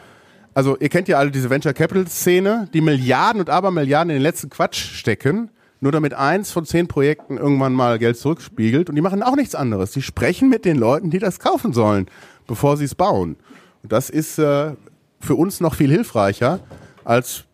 also 0.54 0.78
ihr 0.78 0.90
kennt 0.90 1.08
ja 1.08 1.18
alle 1.18 1.30
diese 1.30 1.50
Venture 1.50 1.74
Capital 1.74 2.08
Szene, 2.08 2.70
die 2.74 2.82
Milliarden 2.82 3.42
und 3.42 3.50
Abermilliarden 3.50 4.12
in 4.12 4.16
den 4.16 4.24
letzten 4.24 4.50
Quatsch 4.50 4.78
stecken 4.78 5.52
nur 5.82 5.92
damit 5.92 6.13
eins 6.13 6.52
von 6.52 6.65
zehn 6.65 6.88
Projekten 6.88 7.38
irgendwann 7.38 7.74
mal 7.74 8.00
Geld 8.00 8.18
zurückspiegelt. 8.18 8.89
Und 8.89 8.96
die 8.96 9.02
machen 9.02 9.24
auch 9.24 9.36
nichts 9.36 9.56
anderes. 9.56 9.92
Die 9.92 10.02
sprechen 10.02 10.50
mit 10.50 10.65
den 10.65 10.78
Leuten, 10.78 11.10
die 11.10 11.20
das 11.20 11.39
kaufen 11.39 11.74
sollen, 11.74 12.08
bevor 12.48 12.78
sie 12.78 12.86
es 12.86 12.96
bauen. 12.96 13.38
Und 13.84 13.92
das 13.92 14.10
ist 14.10 14.39
äh, 14.39 14.74
für 15.20 15.36
uns 15.36 15.62
noch 15.62 15.76
viel 15.76 15.89
hilfreicher, 15.89 16.60
als, 17.06 17.46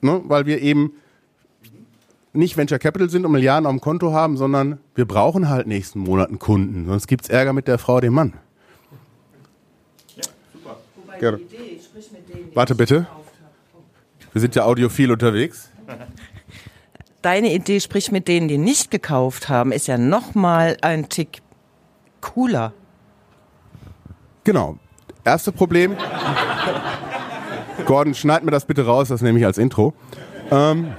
ne, 0.00 0.22
weil 0.24 0.46
wir 0.46 0.62
eben 0.62 0.94
nicht 2.32 2.56
Venture 2.56 2.78
Capital 2.78 3.10
sind 3.10 3.24
und 3.24 3.32
Milliarden 3.32 3.66
auf 3.66 3.72
dem 3.72 3.80
Konto 3.80 4.12
haben, 4.12 4.36
sondern 4.36 4.78
wir 4.94 5.04
brauchen 5.04 5.48
halt 5.48 5.66
nächsten 5.66 6.00
Monat 6.00 6.28
einen 6.28 6.38
Kunden. 6.38 6.86
Sonst 6.86 7.06
gibt's 7.06 7.28
Ärger 7.28 7.52
mit 7.52 7.68
der 7.68 7.78
Frau, 7.78 8.00
dem 8.00 8.14
Mann. 8.14 8.32
Ja, 10.16 10.22
super. 10.52 10.78
Wobei 10.96 11.18
die 11.18 11.42
Idee, 11.42 11.80
sprich 11.80 12.10
mit 12.10 12.28
denen, 12.28 12.56
Warte 12.56 12.74
bitte. 12.74 13.06
Wir 14.32 14.40
sind 14.40 14.56
ja 14.56 14.64
audiophil 14.64 15.12
unterwegs. 15.12 15.70
deine 17.24 17.52
Idee, 17.52 17.80
sprich 17.80 18.12
mit 18.12 18.28
denen, 18.28 18.48
die 18.48 18.58
nicht 18.58 18.90
gekauft 18.90 19.48
haben, 19.48 19.72
ist 19.72 19.86
ja 19.86 19.98
nochmal 19.98 20.76
ein 20.82 21.08
Tick 21.08 21.42
cooler. 22.20 22.72
Genau. 24.44 24.78
Erste 25.24 25.52
Problem. 25.52 25.96
Gordon, 27.86 28.14
schneid 28.14 28.44
mir 28.44 28.50
das 28.50 28.66
bitte 28.66 28.84
raus, 28.84 29.08
das 29.08 29.22
nehme 29.22 29.38
ich 29.38 29.46
als 29.46 29.58
Intro. 29.58 29.94
Ähm, 30.50 30.92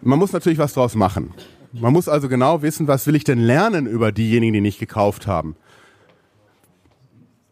man 0.00 0.18
muss 0.18 0.32
natürlich 0.32 0.58
was 0.58 0.74
draus 0.74 0.94
machen. 0.94 1.34
Man 1.72 1.92
muss 1.92 2.08
also 2.08 2.28
genau 2.28 2.62
wissen, 2.62 2.88
was 2.88 3.06
will 3.06 3.16
ich 3.16 3.24
denn 3.24 3.38
lernen 3.38 3.86
über 3.86 4.12
diejenigen, 4.12 4.52
die 4.54 4.60
nicht 4.60 4.78
gekauft 4.78 5.26
haben. 5.26 5.56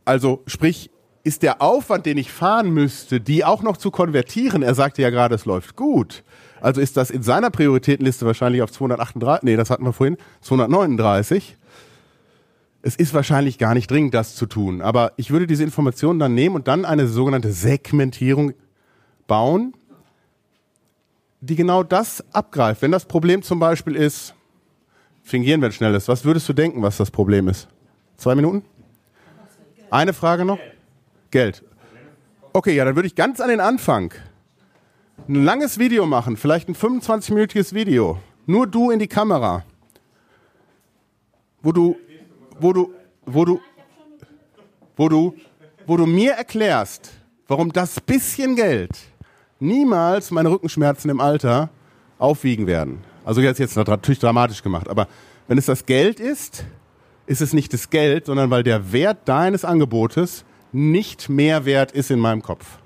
Also 0.05 0.43
sprich, 0.47 0.91
ist 1.27 1.43
der 1.43 1.61
Aufwand, 1.61 2.07
den 2.07 2.19
ich 2.19 2.31
fahren 2.31 2.71
müsste, 2.71 3.21
die 3.21 3.45
auch 3.45 3.63
noch 3.63 3.77
zu 3.77 3.91
konvertieren, 3.91 4.63
er 4.63 4.77
sagte 4.77 5.03
ja 5.03 5.11
gerade, 5.11 5.35
es 5.35 5.45
läuft 5.45 5.75
gut, 5.75 6.23
also 6.61 6.81
ist 6.81 6.97
das 6.97 7.11
in 7.11 7.23
seiner 7.23 7.51
Prioritätenliste 7.51 8.25
wahrscheinlich 8.25 8.63
auf 8.63 8.71
238, 8.71 9.43
nee, 9.43 9.57
das 9.57 9.69
hatten 9.69 9.85
wir 9.85 9.93
vorhin, 9.93 10.17
239. 10.43 11.57
Es 12.83 12.95
ist 12.95 13.13
wahrscheinlich 13.13 13.59
gar 13.59 13.75
nicht 13.75 13.91
dringend, 13.91 14.15
das 14.15 14.37
zu 14.37 14.47
tun. 14.47 14.81
Aber 14.81 15.13
ich 15.17 15.33
würde 15.33 15.49
diese 15.49 15.65
Informationen 15.65 16.21
dann 16.21 16.35
nehmen 16.35 16.55
und 16.55 16.69
dann 16.69 16.85
eine 16.85 17.09
sogenannte 17.09 17.51
Segmentierung 17.51 18.53
bauen, 19.27 19.75
die 21.41 21.57
genau 21.57 21.83
das 21.83 22.25
abgreift. 22.33 22.83
Wenn 22.83 22.93
das 22.93 23.05
Problem 23.05 23.43
zum 23.43 23.59
Beispiel 23.59 23.97
ist, 23.97 24.35
fingieren 25.25 25.61
wir 25.61 25.69
ein 25.69 25.73
schnelles, 25.73 26.07
was 26.07 26.25
würdest 26.25 26.49
du 26.49 26.53
denken, 26.53 26.83
was 26.83 26.97
das 26.97 27.11
Problem 27.11 27.49
ist? 27.49 27.67
Zwei 28.17 28.37
Minuten? 28.37 28.65
Eine 29.91 30.13
Frage 30.13 30.45
noch? 30.45 30.59
Geld. 31.37 31.63
Okay, 32.55 32.75
ja, 32.75 32.87
dann 32.87 32.97
würde 32.97 33.09
ich 33.09 33.15
ganz 33.15 33.43
an 33.43 33.51
den 33.51 33.61
Anfang 33.61 34.15
ein 35.29 35.45
langes 35.45 35.79
Video 35.79 36.07
machen, 36.07 36.39
vielleicht 36.39 36.67
ein 36.67 36.75
25-minütiges 36.75 37.75
Video. 37.75 38.19
Nur 38.47 38.67
du 38.67 38.91
in 38.91 38.99
die 38.99 39.07
Kamera. 39.07 39.63
Wo 41.61 41.73
du, 41.73 41.97
wo 42.59 42.73
du, 42.73 42.91
wo 43.27 43.45
du, 43.45 43.61
wo 44.97 45.11
du, 45.11 45.35
wo 45.87 45.99
du 45.99 46.07
mir 46.07 46.33
erklärst, 46.33 47.11
warum 47.49 47.71
das 47.71 48.01
bisschen 48.01 48.57
Geld 48.57 48.93
niemals 49.61 50.31
meine 50.31 50.51
Rückenschmerzen 50.51 51.11
im 51.11 51.21
Alter 51.21 51.69
aufwiegen 52.19 52.67
werden. 52.67 53.05
Also 53.27 53.43
jetzt 53.43 53.59
jetzt 53.59 53.77
natürlich 53.77 54.21
dramatisch 54.21 54.63
gemacht, 54.63 54.89
aber 54.89 55.07
wenn 55.49 55.59
es 55.59 55.67
das 55.67 55.85
Geld 55.85 56.19
ist, 56.19 56.65
ist 57.27 57.43
es 57.43 57.53
nicht 57.53 57.75
das 57.75 57.91
Geld, 57.91 58.25
sondern 58.25 58.49
weil 58.49 58.63
der 58.63 58.91
Wert 58.91 59.19
deines 59.27 59.67
Angebotes 59.67 60.47
nicht 60.77 61.29
mehr 61.29 61.65
wert 61.65 61.93
ist 61.93 62.11
in 62.11 62.21
meinem 62.21 62.43
Kopf. 62.43 62.79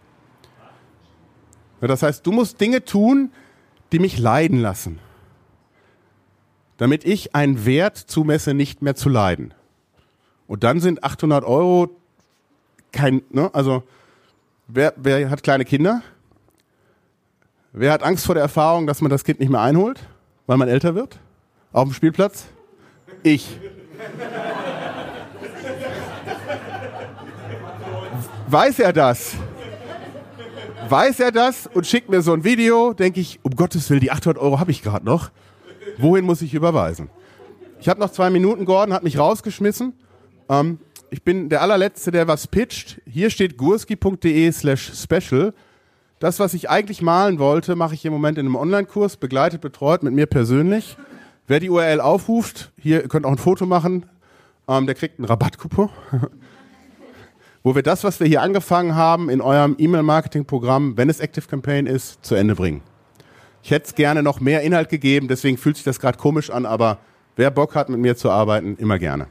Das 1.80 2.02
heißt, 2.02 2.26
du 2.26 2.32
musst 2.32 2.60
Dinge 2.60 2.84
tun, 2.84 3.32
die 3.90 3.98
mich 3.98 4.18
leiden 4.18 4.60
lassen, 4.60 5.00
damit 6.76 7.04
ich 7.04 7.34
einen 7.34 7.64
Wert 7.66 7.96
zumesse, 7.96 8.54
nicht 8.54 8.82
mehr 8.82 8.94
zu 8.94 9.08
leiden. 9.08 9.54
Und 10.46 10.62
dann 10.62 10.80
sind 10.80 11.02
800 11.02 11.44
Euro 11.44 11.90
kein, 12.92 13.22
ne? 13.30 13.50
also 13.52 13.82
wer, 14.68 14.94
wer 14.96 15.30
hat 15.30 15.42
kleine 15.42 15.64
Kinder? 15.64 16.02
Wer 17.72 17.92
hat 17.92 18.02
Angst 18.02 18.26
vor 18.26 18.34
der 18.34 18.42
Erfahrung, 18.42 18.86
dass 18.86 19.00
man 19.00 19.10
das 19.10 19.24
Kind 19.24 19.40
nicht 19.40 19.50
mehr 19.50 19.60
einholt, 19.60 20.00
weil 20.46 20.56
man 20.56 20.68
älter 20.68 20.94
wird? 20.94 21.18
Auf 21.72 21.88
dem 21.88 21.94
Spielplatz? 21.94 22.46
Ich. 23.22 23.58
Weiß 28.50 28.80
er 28.80 28.92
das? 28.92 29.36
weiß 30.88 31.20
er 31.20 31.30
das 31.30 31.68
und 31.72 31.86
schickt 31.86 32.08
mir 32.08 32.20
so 32.20 32.32
ein 32.32 32.42
Video, 32.42 32.92
denke 32.92 33.20
ich, 33.20 33.38
um 33.42 33.54
Gottes 33.54 33.88
Willen, 33.90 34.00
die 34.00 34.10
800 34.10 34.42
Euro 34.42 34.58
habe 34.58 34.72
ich 34.72 34.82
gerade 34.82 35.04
noch. 35.04 35.30
Wohin 35.98 36.24
muss 36.24 36.42
ich 36.42 36.52
überweisen? 36.52 37.10
Ich 37.80 37.88
habe 37.88 38.00
noch 38.00 38.10
zwei 38.10 38.28
Minuten, 38.30 38.64
Gordon 38.64 38.92
hat 38.92 39.04
mich 39.04 39.18
rausgeschmissen. 39.18 39.92
Ähm, 40.48 40.80
ich 41.10 41.22
bin 41.22 41.48
der 41.48 41.62
allerletzte, 41.62 42.10
der 42.10 42.26
was 42.26 42.48
pitcht. 42.48 43.00
Hier 43.06 43.30
steht 43.30 43.56
gurski.de 43.56 44.50
slash 44.50 44.92
special. 44.94 45.54
Das, 46.18 46.40
was 46.40 46.52
ich 46.52 46.68
eigentlich 46.68 47.02
malen 47.02 47.38
wollte, 47.38 47.76
mache 47.76 47.94
ich 47.94 48.04
im 48.04 48.12
Moment 48.12 48.36
in 48.36 48.46
einem 48.46 48.56
Online-Kurs, 48.56 49.16
begleitet, 49.16 49.60
betreut 49.60 50.02
mit 50.02 50.12
mir 50.12 50.26
persönlich. 50.26 50.96
Wer 51.46 51.60
die 51.60 51.70
URL 51.70 52.00
aufruft, 52.00 52.72
hier 52.76 53.06
könnt 53.06 53.26
auch 53.26 53.32
ein 53.32 53.38
Foto 53.38 53.64
machen, 53.64 54.06
ähm, 54.68 54.86
der 54.86 54.94
kriegt 54.94 55.18
einen 55.18 55.26
Rabattkupon, 55.26 55.88
wo 57.62 57.74
wir 57.74 57.82
das, 57.82 58.04
was 58.04 58.20
wir 58.20 58.26
hier 58.26 58.42
angefangen 58.42 58.94
haben, 58.94 59.28
in 59.28 59.40
eurem 59.40 59.76
E-Mail-Marketing-Programm, 59.78 60.96
wenn 60.96 61.10
es 61.10 61.20
Active 61.20 61.46
Campaign 61.46 61.86
ist, 61.86 62.24
zu 62.24 62.34
Ende 62.34 62.54
bringen. 62.54 62.82
Ich 63.62 63.70
hätte 63.70 63.86
es 63.86 63.94
gerne 63.94 64.22
noch 64.22 64.40
mehr 64.40 64.62
Inhalt 64.62 64.88
gegeben, 64.88 65.28
deswegen 65.28 65.58
fühlt 65.58 65.76
sich 65.76 65.84
das 65.84 66.00
gerade 66.00 66.16
komisch 66.16 66.50
an, 66.50 66.64
aber 66.64 66.98
wer 67.36 67.50
Bock 67.50 67.74
hat, 67.74 67.90
mit 67.90 68.00
mir 68.00 68.16
zu 68.16 68.30
arbeiten, 68.30 68.76
immer 68.76 68.98
gerne. 68.98 69.26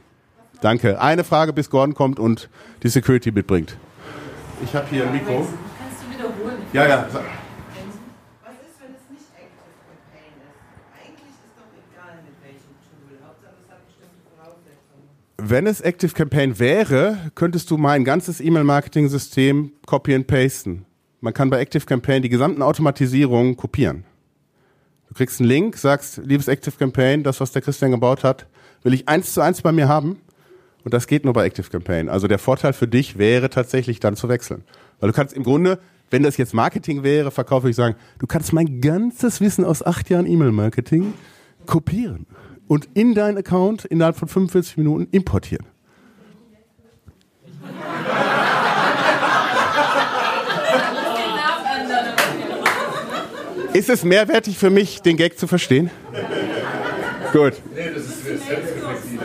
Danke. 0.60 1.00
Eine 1.00 1.24
Frage, 1.24 1.52
bis 1.52 1.70
Gordon 1.70 1.94
kommt 1.94 2.20
und 2.20 2.48
die 2.82 2.88
Security 2.88 3.32
mitbringt. 3.32 3.76
Ich 4.62 4.74
habe 4.74 4.86
hier 4.90 5.06
ein 5.06 5.12
Mikro. 5.12 5.46
Kannst 5.78 6.02
du 6.04 6.14
wiederholen? 6.14 6.58
Ja, 6.72 6.86
ja. 6.86 6.98
Was 6.98 7.08
ist, 7.08 7.22
wenn 8.78 8.92
es 8.92 9.08
nicht 9.08 9.24
Active 9.34 9.72
Campaign 9.88 10.36
ist? 10.36 10.60
Eigentlich 10.94 11.32
ist 11.32 11.56
doch 11.56 11.72
egal, 11.80 12.20
mit 12.22 12.36
welchem 12.44 12.76
Tool. 12.84 13.16
Hauptsache, 13.24 13.56
es 13.56 13.72
hat 13.72 13.80
bestimmte 13.88 14.20
Voraussetzungen. 14.28 15.08
Wenn 15.42 15.66
es 15.66 15.80
Active 15.80 16.12
Campaign 16.12 16.58
wäre, 16.58 17.16
könntest 17.34 17.70
du 17.70 17.78
mein 17.78 18.04
ganzes 18.04 18.42
E-Mail-Marketing-System 18.42 19.72
copy 19.86 20.14
and 20.14 20.26
pasten. 20.26 20.84
Man 21.22 21.32
kann 21.32 21.48
bei 21.48 21.60
Active 21.60 21.86
Campaign 21.86 22.20
die 22.20 22.28
gesamten 22.28 22.60
Automatisierungen 22.60 23.56
kopieren. 23.56 24.04
Du 25.08 25.14
kriegst 25.14 25.40
einen 25.40 25.48
Link, 25.48 25.78
sagst, 25.78 26.18
liebes 26.18 26.46
Active 26.46 26.76
Campaign, 26.76 27.22
das, 27.22 27.40
was 27.40 27.52
der 27.52 27.62
Christian 27.62 27.90
gebaut 27.90 28.22
hat, 28.22 28.48
will 28.82 28.92
ich 28.92 29.08
eins 29.08 29.32
zu 29.32 29.40
eins 29.40 29.62
bei 29.62 29.72
mir 29.72 29.88
haben. 29.88 30.20
Und 30.84 30.92
das 30.92 31.06
geht 31.06 31.24
nur 31.24 31.32
bei 31.32 31.46
Active 31.46 31.70
Campaign. 31.70 32.10
Also 32.10 32.28
der 32.28 32.38
Vorteil 32.38 32.74
für 32.74 32.86
dich 32.86 33.16
wäre 33.16 33.48
tatsächlich 33.48 33.98
dann 33.98 34.16
zu 34.16 34.28
wechseln. 34.28 34.62
Weil 34.98 35.10
du 35.10 35.16
kannst 35.16 35.34
im 35.34 35.42
Grunde, 35.42 35.78
wenn 36.10 36.22
das 36.22 36.36
jetzt 36.36 36.52
Marketing 36.52 37.02
wäre, 37.02 37.30
verkaufe 37.30 37.70
ich 37.70 37.76
sagen, 37.76 37.96
du 38.18 38.26
kannst 38.26 38.52
mein 38.52 38.82
ganzes 38.82 39.40
Wissen 39.40 39.64
aus 39.64 39.82
acht 39.82 40.10
Jahren 40.10 40.26
E-Mail-Marketing 40.26 41.14
kopieren 41.64 42.26
und 42.70 42.88
in 42.94 43.16
deinen 43.16 43.36
Account 43.36 43.84
innerhalb 43.84 44.14
von 44.14 44.28
45 44.28 44.76
Minuten 44.76 45.08
importieren. 45.10 45.66
Ist 53.72 53.90
es 53.90 54.04
mehrwertig 54.04 54.56
für 54.56 54.70
mich, 54.70 55.02
den 55.02 55.16
Gag 55.16 55.36
zu 55.36 55.48
verstehen? 55.48 55.90
Gut. 57.32 57.54
Nee, 57.74 57.90
das 57.92 58.04
ist 58.04 58.24
selbstreflektiv. 58.24 59.20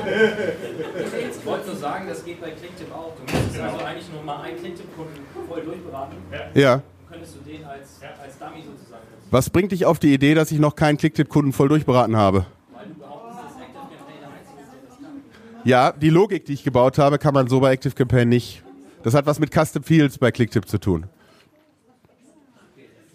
Ich 1.38 1.46
wollte 1.46 1.68
nur 1.68 1.76
sagen, 1.76 2.08
das 2.08 2.26
geht 2.26 2.42
bei 2.42 2.50
Clicktip 2.50 2.92
auch. 2.92 3.14
Du 3.16 3.32
müsstest 3.32 3.60
also 3.60 3.86
eigentlich 3.86 4.12
nur 4.12 4.24
mal 4.24 4.42
einen 4.42 4.58
Clicktip-Kunden 4.58 5.20
voll 5.48 5.62
durchberaten. 5.62 6.18
Ja. 6.56 6.78
Dann 6.78 6.84
könntest 7.12 7.36
du 7.36 7.48
den 7.48 7.64
als, 7.64 8.00
als 8.24 8.40
Dummy 8.40 8.64
sozusagen 8.66 9.04
nutzen. 9.12 9.28
Was 9.30 9.52
bringt 9.52 9.72
dich 9.72 9.86
auf 9.86 10.00
die 10.00 10.14
Idee, 10.14 10.34
dass 10.34 10.52
ich 10.52 10.58
noch 10.58 10.76
keinen 10.76 10.98
Clicktip-Kunden 10.98 11.54
voll 11.54 11.70
durchberaten 11.70 12.16
habe? 12.16 12.48
Weil 12.74 12.88
du 12.88 12.94
behauptest, 12.96 13.40
dass 13.40 13.56
Active 13.56 13.74
Campaign 13.74 14.20
der 14.22 14.30
einzige 14.30 14.62
ist, 14.62 14.72
der 14.74 14.82
das 14.90 14.98
kann. 15.00 15.22
Ja, 15.66 15.92
die 15.92 16.12
Logik, 16.12 16.46
die 16.46 16.54
ich 16.54 16.64
gebaut 16.64 17.00
habe, 17.00 17.18
kann 17.18 17.34
man 17.34 17.48
so 17.48 17.60
bei 17.60 17.74
Active 17.74 17.96
Campaign 17.96 18.30
nicht. 18.30 18.64
Das 19.04 19.16
hat 19.16 19.26
was 19.26 19.40
mit 19.40 19.52
Custom 19.52 19.84
Fields 19.84 20.20
bei 20.20 20.32
Clicktip 20.32 20.68
zu 20.70 20.78
tun. 20.80 21.08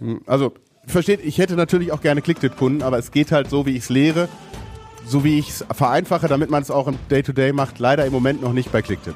Hm, 0.01 0.21
Also, 0.27 0.53
versteht, 0.85 1.21
ich 1.25 1.39
hätte 1.39 1.55
natürlich 1.55 1.93
auch 1.93 2.01
gerne 2.01 2.23
Clicktip-Kunden, 2.23 2.83
aber 2.83 2.99
es 2.99 3.13
geht 3.13 3.31
halt 3.31 3.49
so, 3.49 3.67
wie 3.67 3.77
ich 3.77 3.85
es 3.85 3.89
lehre, 3.89 4.29
so 5.07 5.23
wie 5.23 5.39
ich 5.39 5.49
es 5.49 5.65
vereinfache, 5.73 6.27
damit 6.27 6.51
man 6.51 6.63
es 6.63 6.73
auch 6.73 6.89
im 6.89 6.97
Day-to-Day 7.09 7.53
macht. 7.53 7.79
Leider 7.79 8.05
im 8.05 8.13
Moment 8.13 8.43
noch 8.43 8.53
nicht 8.53 8.73
bei 8.73 8.83
Clicktip. 8.83 9.15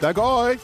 Danke 0.00 0.22
euch! 0.22 0.58